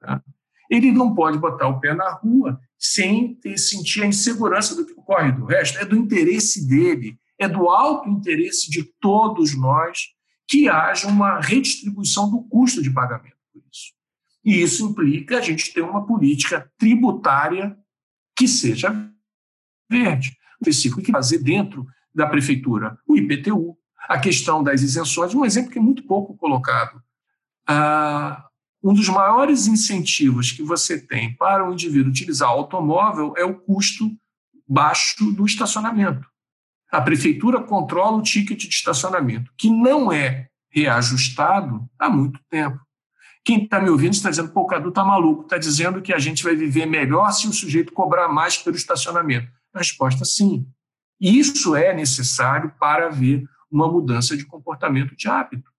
tá? 0.00 0.22
ele 0.70 0.90
não 0.90 1.14
pode 1.14 1.38
botar 1.38 1.68
o 1.68 1.80
pé 1.80 1.94
na 1.94 2.10
rua 2.14 2.58
sem 2.78 3.34
ter, 3.34 3.58
sentir 3.58 4.02
a 4.02 4.06
insegurança 4.06 4.74
do 4.74 4.86
que 4.86 4.92
ocorre 4.92 5.30
do 5.32 5.44
resto. 5.44 5.78
É 5.78 5.84
do 5.84 5.96
interesse 5.96 6.66
dele, 6.66 7.18
é 7.38 7.48
do 7.48 7.68
alto 7.68 8.08
interesse 8.08 8.70
de 8.70 8.84
todos 9.00 9.56
nós 9.56 10.08
que 10.52 10.68
haja 10.68 11.08
uma 11.08 11.40
redistribuição 11.40 12.30
do 12.30 12.42
custo 12.42 12.82
de 12.82 12.90
pagamento 12.90 13.38
por 13.50 13.62
isso. 13.72 13.94
E 14.44 14.60
isso 14.60 14.86
implica 14.86 15.38
a 15.38 15.40
gente 15.40 15.72
ter 15.72 15.80
uma 15.80 16.04
política 16.04 16.70
tributária 16.76 17.74
que 18.36 18.46
seja 18.46 19.10
verde. 19.90 20.36
Específico 20.60 21.00
que 21.00 21.10
fazer 21.10 21.38
dentro 21.38 21.86
da 22.14 22.26
prefeitura 22.26 22.98
o 23.08 23.16
IPTU, 23.16 23.78
a 24.06 24.18
questão 24.18 24.62
das 24.62 24.82
isenções, 24.82 25.34
um 25.34 25.42
exemplo 25.42 25.70
que 25.70 25.78
é 25.78 25.82
muito 25.82 26.06
pouco 26.06 26.36
colocado. 26.36 27.02
Ah, 27.66 28.46
um 28.84 28.92
dos 28.92 29.08
maiores 29.08 29.66
incentivos 29.66 30.52
que 30.52 30.62
você 30.62 31.00
tem 31.00 31.34
para 31.34 31.66
o 31.66 31.72
indivíduo 31.72 32.10
utilizar 32.10 32.50
o 32.50 32.58
automóvel 32.58 33.32
é 33.38 33.44
o 33.44 33.58
custo 33.58 34.10
baixo 34.68 35.32
do 35.32 35.46
estacionamento. 35.46 36.30
A 36.92 37.00
prefeitura 37.00 37.62
controla 37.62 38.18
o 38.18 38.22
ticket 38.22 38.60
de 38.60 38.68
estacionamento, 38.68 39.50
que 39.56 39.70
não 39.70 40.12
é 40.12 40.48
reajustado 40.70 41.88
há 41.98 42.10
muito 42.10 42.38
tempo. 42.50 42.78
Quem 43.42 43.64
está 43.64 43.80
me 43.80 43.88
ouvindo 43.88 44.12
está 44.12 44.28
dizendo, 44.28 44.52
pô, 44.52 44.60
o 44.60 44.66
Cadu 44.66 44.90
está 44.90 45.02
maluco, 45.02 45.44
está 45.44 45.56
dizendo 45.56 46.02
que 46.02 46.12
a 46.12 46.18
gente 46.18 46.44
vai 46.44 46.54
viver 46.54 46.84
melhor 46.84 47.32
se 47.32 47.48
o 47.48 47.52
sujeito 47.52 47.94
cobrar 47.94 48.28
mais 48.28 48.58
pelo 48.58 48.76
estacionamento. 48.76 49.48
A 49.72 49.78
resposta 49.78 50.24
sim. 50.26 50.66
Isso 51.18 51.74
é 51.74 51.94
necessário 51.94 52.72
para 52.78 53.06
haver 53.06 53.42
uma 53.70 53.90
mudança 53.90 54.36
de 54.36 54.44
comportamento 54.44 55.16
de 55.16 55.28
hábito. 55.28 55.70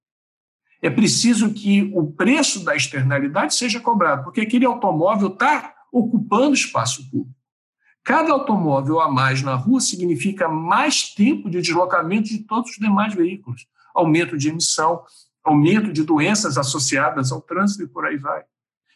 É 0.81 0.89
preciso 0.89 1.53
que 1.53 1.91
o 1.93 2.11
preço 2.11 2.65
da 2.65 2.75
externalidade 2.75 3.55
seja 3.55 3.79
cobrado, 3.79 4.23
porque 4.23 4.41
aquele 4.41 4.65
automóvel 4.65 5.29
está 5.29 5.73
ocupando 5.91 6.55
espaço 6.55 7.09
público. 7.09 7.42
Cada 8.03 8.33
automóvel 8.33 8.99
a 8.99 9.09
mais 9.09 9.41
na 9.41 9.55
rua 9.55 9.79
significa 9.79 10.49
mais 10.49 11.13
tempo 11.13 11.49
de 11.49 11.61
deslocamento 11.61 12.27
de 12.27 12.39
todos 12.39 12.71
os 12.71 12.77
demais 12.77 13.13
veículos, 13.13 13.65
aumento 13.95 14.37
de 14.37 14.49
emissão, 14.49 15.03
aumento 15.43 15.91
de 15.91 16.03
doenças 16.03 16.57
associadas 16.57 17.31
ao 17.31 17.41
trânsito 17.41 17.83
e 17.83 17.87
por 17.87 18.05
aí 18.05 18.17
vai. 18.17 18.43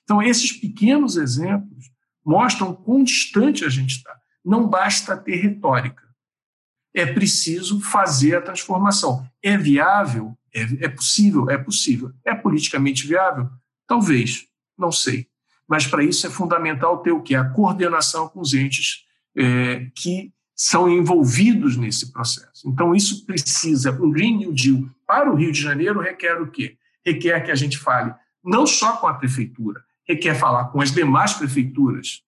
Então, 0.03 0.21
esses 0.21 0.51
pequenos 0.51 1.15
exemplos 1.17 1.89
mostram 2.25 2.73
quão 2.73 3.03
distante 3.03 3.63
a 3.63 3.69
gente 3.69 3.97
está. 3.97 4.17
Não 4.43 4.67
basta 4.67 5.15
ter 5.15 5.35
retórica. 5.35 6.03
É 6.93 7.05
preciso 7.05 7.79
fazer 7.79 8.35
a 8.35 8.41
transformação. 8.41 9.25
É 9.41 9.57
viável? 9.57 10.37
É, 10.53 10.85
é 10.85 10.89
possível? 10.89 11.49
É 11.49 11.57
possível. 11.57 12.11
É 12.25 12.33
politicamente 12.33 13.05
viável? 13.05 13.49
Talvez, 13.85 14.47
não 14.77 14.91
sei. 14.91 15.27
Mas 15.67 15.85
para 15.85 16.03
isso 16.03 16.25
é 16.25 16.29
fundamental 16.29 16.99
ter 16.99 17.11
o 17.11 17.21
que? 17.21 17.35
A 17.35 17.49
coordenação 17.49 18.29
com 18.29 18.39
os 18.39 18.53
entes 18.53 19.05
é, 19.37 19.87
que 19.95 20.31
são 20.55 20.89
envolvidos 20.89 21.77
nesse 21.77 22.11
processo. 22.11 22.67
Então, 22.67 22.95
isso 22.95 23.25
precisa, 23.25 23.91
um 23.91 24.09
Green 24.09 24.37
New 24.37 24.53
Deal 24.53 24.89
para 25.05 25.31
o 25.31 25.35
Rio 25.35 25.51
de 25.51 25.61
Janeiro 25.61 25.99
requer 25.99 26.41
o 26.41 26.49
quê? 26.49 26.77
Requer 27.05 27.41
que 27.41 27.51
a 27.51 27.55
gente 27.55 27.77
fale 27.77 28.13
não 28.43 28.65
só 28.65 28.97
com 28.97 29.07
a 29.07 29.13
prefeitura, 29.13 29.81
requer 30.07 30.33
falar 30.33 30.65
com 30.65 30.81
as 30.81 30.91
demais 30.91 31.33
prefeituras, 31.33 32.21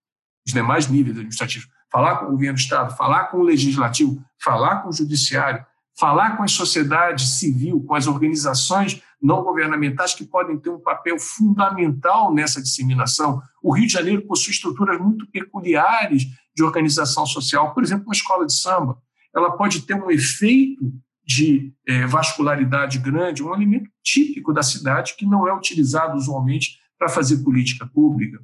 os 0.45 0.53
demais 0.53 0.87
níveis 0.87 1.15
administrativos, 1.15 1.67
falar 1.91 2.17
com 2.17 2.25
o 2.25 2.31
governo 2.31 2.55
do 2.55 2.59
Estado, 2.59 2.95
falar 2.95 3.25
com 3.25 3.37
o 3.37 3.43
legislativo, 3.43 4.23
falar 4.43 4.81
com 4.81 4.89
o 4.89 4.93
judiciário, 4.93 5.65
falar 5.97 6.37
com 6.37 6.43
a 6.43 6.47
sociedade 6.47 7.25
civil, 7.25 7.83
com 7.83 7.95
as 7.95 8.05
organizações 8.05 9.01
não 9.21 9.43
governamentais 9.43 10.13
que 10.13 10.25
podem 10.25 10.57
ter 10.57 10.69
um 10.69 10.79
papel 10.79 11.19
fundamental 11.19 12.33
nessa 12.33 12.61
disseminação. 12.61 13.41
O 13.61 13.73
Rio 13.73 13.87
de 13.87 13.93
Janeiro 13.93 14.25
possui 14.25 14.51
estruturas 14.51 14.99
muito 14.99 15.27
peculiares 15.29 16.25
de 16.55 16.63
organização 16.63 17.25
social, 17.25 17.73
por 17.73 17.83
exemplo, 17.83 18.05
uma 18.05 18.13
escola 18.13 18.45
de 18.45 18.53
samba. 18.53 18.97
Ela 19.35 19.51
pode 19.51 19.81
ter 19.81 19.95
um 19.95 20.09
efeito 20.09 20.91
de 21.25 21.73
é, 21.87 22.07
vascularidade 22.07 22.97
grande, 22.97 23.43
um 23.43 23.53
alimento 23.53 23.89
típico 24.03 24.51
da 24.51 24.63
cidade 24.63 25.15
que 25.15 25.25
não 25.25 25.47
é 25.47 25.53
utilizado 25.53 26.17
usualmente 26.17 26.79
para 26.97 27.07
fazer 27.07 27.43
política 27.43 27.85
pública. 27.85 28.41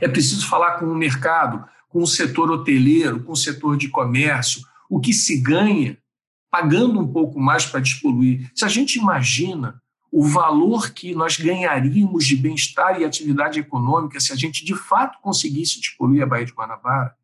É 0.00 0.06
preciso 0.06 0.46
falar 0.46 0.78
com 0.78 0.86
o 0.86 0.94
mercado, 0.94 1.64
com 1.88 2.02
o 2.02 2.06
setor 2.06 2.50
hoteleiro, 2.50 3.22
com 3.24 3.32
o 3.32 3.36
setor 3.36 3.76
de 3.76 3.88
comércio, 3.88 4.62
o 4.88 5.00
que 5.00 5.12
se 5.12 5.40
ganha 5.40 5.98
pagando 6.52 7.00
um 7.00 7.10
pouco 7.10 7.40
mais 7.40 7.64
para 7.64 7.80
despoluir. 7.80 8.50
Se 8.54 8.66
a 8.66 8.68
gente 8.68 8.98
imagina 8.98 9.80
o 10.12 10.22
valor 10.22 10.90
que 10.90 11.14
nós 11.14 11.38
ganharíamos 11.38 12.26
de 12.26 12.36
bem-estar 12.36 13.00
e 13.00 13.04
atividade 13.06 13.58
econômica 13.58 14.20
se 14.20 14.30
a 14.34 14.36
gente 14.36 14.62
de 14.62 14.74
fato 14.74 15.18
conseguisse 15.22 15.80
despoluir 15.80 16.22
a 16.22 16.26
Baía 16.26 16.44
de 16.44 16.52
Guanabara, 16.52 17.14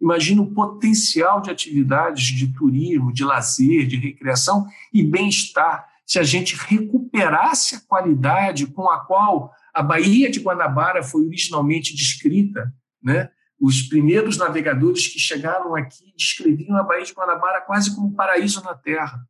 imagina 0.00 0.40
o 0.40 0.54
potencial 0.54 1.42
de 1.42 1.50
atividades 1.50 2.24
de 2.28 2.48
turismo, 2.54 3.12
de 3.12 3.22
lazer, 3.22 3.86
de 3.86 3.96
recreação 3.96 4.66
e 4.90 5.02
bem-estar 5.02 5.86
se 6.06 6.18
a 6.18 6.22
gente 6.22 6.56
recuperasse 6.56 7.74
a 7.74 7.80
qualidade 7.80 8.66
com 8.68 8.88
a 8.88 9.00
qual 9.00 9.52
a 9.74 9.82
Baía 9.82 10.30
de 10.30 10.40
Guanabara 10.40 11.02
foi 11.02 11.26
originalmente 11.26 11.94
descrita, 11.94 12.72
né? 13.02 13.28
Os 13.60 13.82
primeiros 13.82 14.36
navegadores 14.36 15.08
que 15.08 15.18
chegaram 15.18 15.74
aqui 15.74 16.12
descreviam 16.16 16.76
a 16.76 16.82
Baía 16.82 17.04
de 17.04 17.12
Guanabara 17.12 17.60
quase 17.62 17.94
como 17.94 18.08
um 18.08 18.14
paraíso 18.14 18.62
na 18.62 18.74
Terra. 18.74 19.20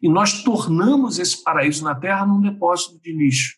E 0.00 0.08
nós 0.08 0.42
tornamos 0.42 1.18
esse 1.18 1.42
paraíso 1.42 1.82
na 1.84 1.94
Terra 1.94 2.24
num 2.24 2.40
depósito 2.40 3.00
de 3.00 3.12
lixo. 3.12 3.56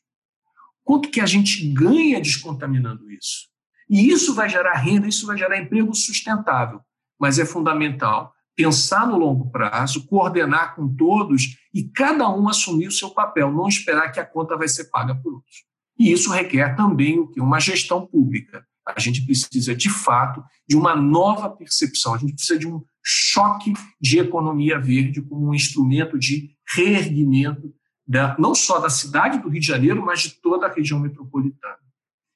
Quanto 0.83 1.11
que 1.11 1.21
a 1.21 1.27
gente 1.27 1.69
ganha 1.73 2.21
descontaminando 2.21 3.11
isso? 3.11 3.49
E 3.89 4.09
isso 4.09 4.35
vai 4.35 4.49
gerar 4.49 4.75
renda, 4.75 5.07
isso 5.07 5.27
vai 5.27 5.37
gerar 5.37 5.59
emprego 5.59 5.95
sustentável. 5.95 6.81
Mas 7.19 7.39
é 7.39 7.45
fundamental 7.45 8.33
pensar 8.57 9.07
no 9.07 9.19
longo 9.19 9.51
prazo, 9.51 10.07
coordenar 10.07 10.75
com 10.75 10.89
todos 10.97 11.59
e 11.75 11.85
cada 11.85 12.29
um 12.31 12.49
assumir 12.49 12.89
o 12.89 12.93
seu 12.93 13.11
papel, 13.11 13.53
não 13.53 13.69
esperar 13.69 14.11
que 14.11 14.19
a 14.19 14.25
conta 14.25 14.57
vai 14.57 14.67
ser 14.67 14.85
paga 14.85 15.15
por 15.15 15.35
outros. 15.35 15.65
E 15.99 16.11
isso 16.11 16.33
requer 16.33 16.75
também 16.75 17.19
o 17.19 17.29
que? 17.29 17.41
Uma 17.41 17.61
gestão 17.61 18.07
pública. 18.07 18.66
A 18.87 19.01
gente 19.01 19.25
precisa, 19.25 19.75
de 19.75 19.91
fato, 19.91 20.45
de 20.69 20.77
uma 20.77 20.95
nova 20.95 21.51
percepção, 21.51 22.15
a 22.15 22.19
gente 22.19 22.35
precisa 22.35 22.59
de 22.59 22.69
um 22.69 22.83
choque 23.03 23.73
de 24.01 24.19
economia 24.19 24.79
verde 24.79 25.21
como 25.23 25.49
um 25.49 25.55
instrumento 25.55 26.19
de 26.19 26.51
reerguimento 26.75 27.73
da, 28.07 28.37
não 28.39 28.55
só 28.55 28.79
da 28.79 28.89
cidade 28.89 29.39
do 29.39 29.49
Rio 29.49 29.61
de 29.61 29.67
Janeiro, 29.67 30.05
mas 30.05 30.21
de 30.21 30.31
toda 30.41 30.67
a 30.67 30.73
região 30.73 31.01
metropolitana. 31.01 31.79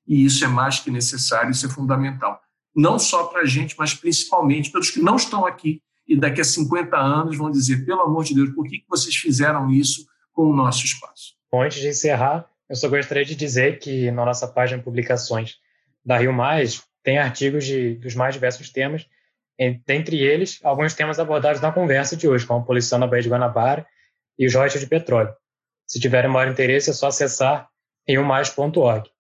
E 0.07 0.25
isso 0.25 0.45
é 0.45 0.49
mais 0.49 0.81
que 0.81 0.91
necessário, 0.91 1.53
isso 1.53 1.67
é 1.67 1.69
fundamental. 1.69 2.41
Não 2.75 2.99
só 2.99 3.25
para 3.25 3.43
a 3.43 3.47
gente, 3.47 3.77
mas 3.79 3.95
principalmente 3.95 4.71
para 4.71 4.81
os 4.81 4.91
que 4.91 5.01
não 5.01 5.17
estão 5.17 5.47
aqui 5.47 5.81
e 6.07 6.17
daqui 6.17 6.41
a 6.41 6.45
50 6.45 6.97
anos 6.97 7.37
vão 7.37 7.51
dizer, 7.51 7.85
pelo 7.87 8.03
amor 8.03 8.25
de 8.25 8.35
Deus, 8.35 8.51
por 8.51 8.67
que 8.67 8.83
vocês 8.89 9.15
fizeram 9.15 9.71
isso 9.71 10.05
com 10.33 10.51
o 10.51 10.55
nosso 10.55 10.85
espaço? 10.85 11.35
Bom, 11.53 11.63
antes 11.63 11.81
de 11.81 11.89
encerrar, 11.89 12.47
eu 12.69 12.75
só 12.75 12.89
gostaria 12.89 13.25
de 13.25 13.37
dizer 13.37 13.79
que 13.79 14.11
na 14.11 14.25
nossa 14.25 14.49
página 14.49 14.83
publicações 14.83 15.59
da 16.05 16.17
Rio 16.17 16.33
Mais 16.33 16.83
tem 17.03 17.19
artigos 17.19 17.65
de, 17.65 17.95
dos 17.95 18.15
mais 18.15 18.35
diversos 18.35 18.71
temas, 18.71 19.07
dentre 19.87 20.19
eles 20.19 20.59
alguns 20.63 20.95
temas 20.95 21.19
abordados 21.19 21.61
na 21.61 21.73
conversa 21.73 22.17
de 22.17 22.27
hoje, 22.27 22.47
como 22.47 22.61
a 22.61 22.65
poluição 22.65 22.99
na 22.99 23.07
Baía 23.07 23.23
de 23.23 23.29
Guanabara 23.29 23.87
e 24.39 24.47
os 24.47 24.55
royalties 24.55 24.81
de 24.81 24.87
petróleo. 24.87 25.35
Se 25.87 26.01
tiverem 26.01 26.31
maior 26.31 26.51
interesse, 26.51 26.91
é 26.91 26.93
só 26.93 27.09
acessar 27.09 27.69
riomais.org. 28.07 29.11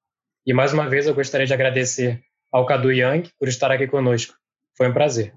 E 0.46 0.54
mais 0.54 0.72
uma 0.72 0.88
vez 0.88 1.06
eu 1.06 1.14
gostaria 1.14 1.46
de 1.46 1.52
agradecer 1.52 2.22
ao 2.50 2.64
Cadu 2.64 2.90
Yang 2.90 3.30
por 3.38 3.48
estar 3.48 3.70
aqui 3.70 3.86
conosco. 3.86 4.34
Foi 4.76 4.88
um 4.88 4.92
prazer. 4.92 5.34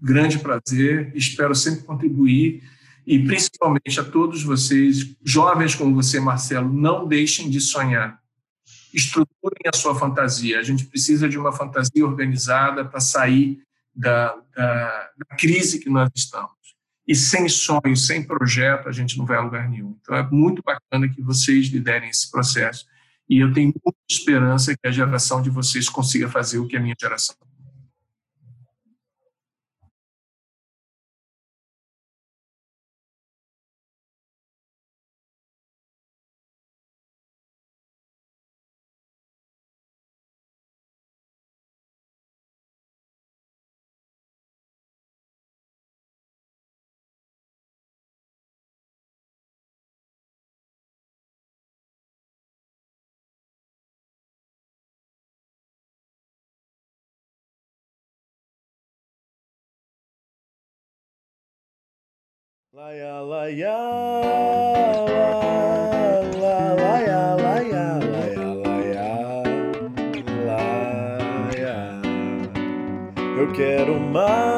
Grande 0.00 0.38
prazer, 0.38 1.12
espero 1.14 1.54
sempre 1.54 1.84
contribuir 1.84 2.62
e 3.06 3.24
principalmente 3.24 3.98
a 3.98 4.04
todos 4.04 4.42
vocês, 4.42 5.16
jovens 5.24 5.74
como 5.74 5.94
você, 5.94 6.20
Marcelo, 6.20 6.72
não 6.72 7.06
deixem 7.06 7.48
de 7.48 7.60
sonhar 7.60 8.21
estruturem 8.92 9.62
a 9.66 9.76
sua 9.76 9.94
fantasia. 9.94 10.58
A 10.58 10.62
gente 10.62 10.84
precisa 10.84 11.28
de 11.28 11.38
uma 11.38 11.52
fantasia 11.52 12.04
organizada 12.04 12.84
para 12.84 13.00
sair 13.00 13.62
da, 13.94 14.34
da, 14.54 15.10
da, 15.16 15.36
crise 15.36 15.78
que 15.78 15.90
nós 15.90 16.10
estamos. 16.14 16.52
E 17.06 17.14
sem 17.14 17.48
sonho, 17.48 17.96
sem 17.96 18.22
projeto, 18.22 18.88
a 18.88 18.92
gente 18.92 19.18
não 19.18 19.26
vai 19.26 19.36
a 19.36 19.40
lugar 19.40 19.68
nenhum. 19.68 19.96
Então 20.00 20.14
é 20.14 20.22
muito 20.30 20.62
bacana 20.62 21.08
que 21.08 21.20
vocês 21.20 21.66
liderem 21.66 22.08
esse 22.08 22.30
processo. 22.30 22.86
E 23.28 23.38
eu 23.38 23.52
tenho 23.52 23.72
muita 23.84 23.98
esperança 24.10 24.74
que 24.76 24.86
a 24.86 24.90
geração 24.90 25.42
de 25.42 25.50
vocês 25.50 25.88
consiga 25.88 26.28
fazer 26.28 26.58
o 26.58 26.66
que 26.66 26.76
a 26.76 26.80
minha 26.80 26.94
geração 26.98 27.36
Laia, 62.74 63.20
laia, 63.20 63.76
laia, 65.84 66.72
laia, 66.80 67.36
laia, 67.36 68.00
laia, 68.64 69.10
laia. 71.52 71.76
Eu 73.38 73.52
quero 73.52 74.00
mais, 74.00 74.51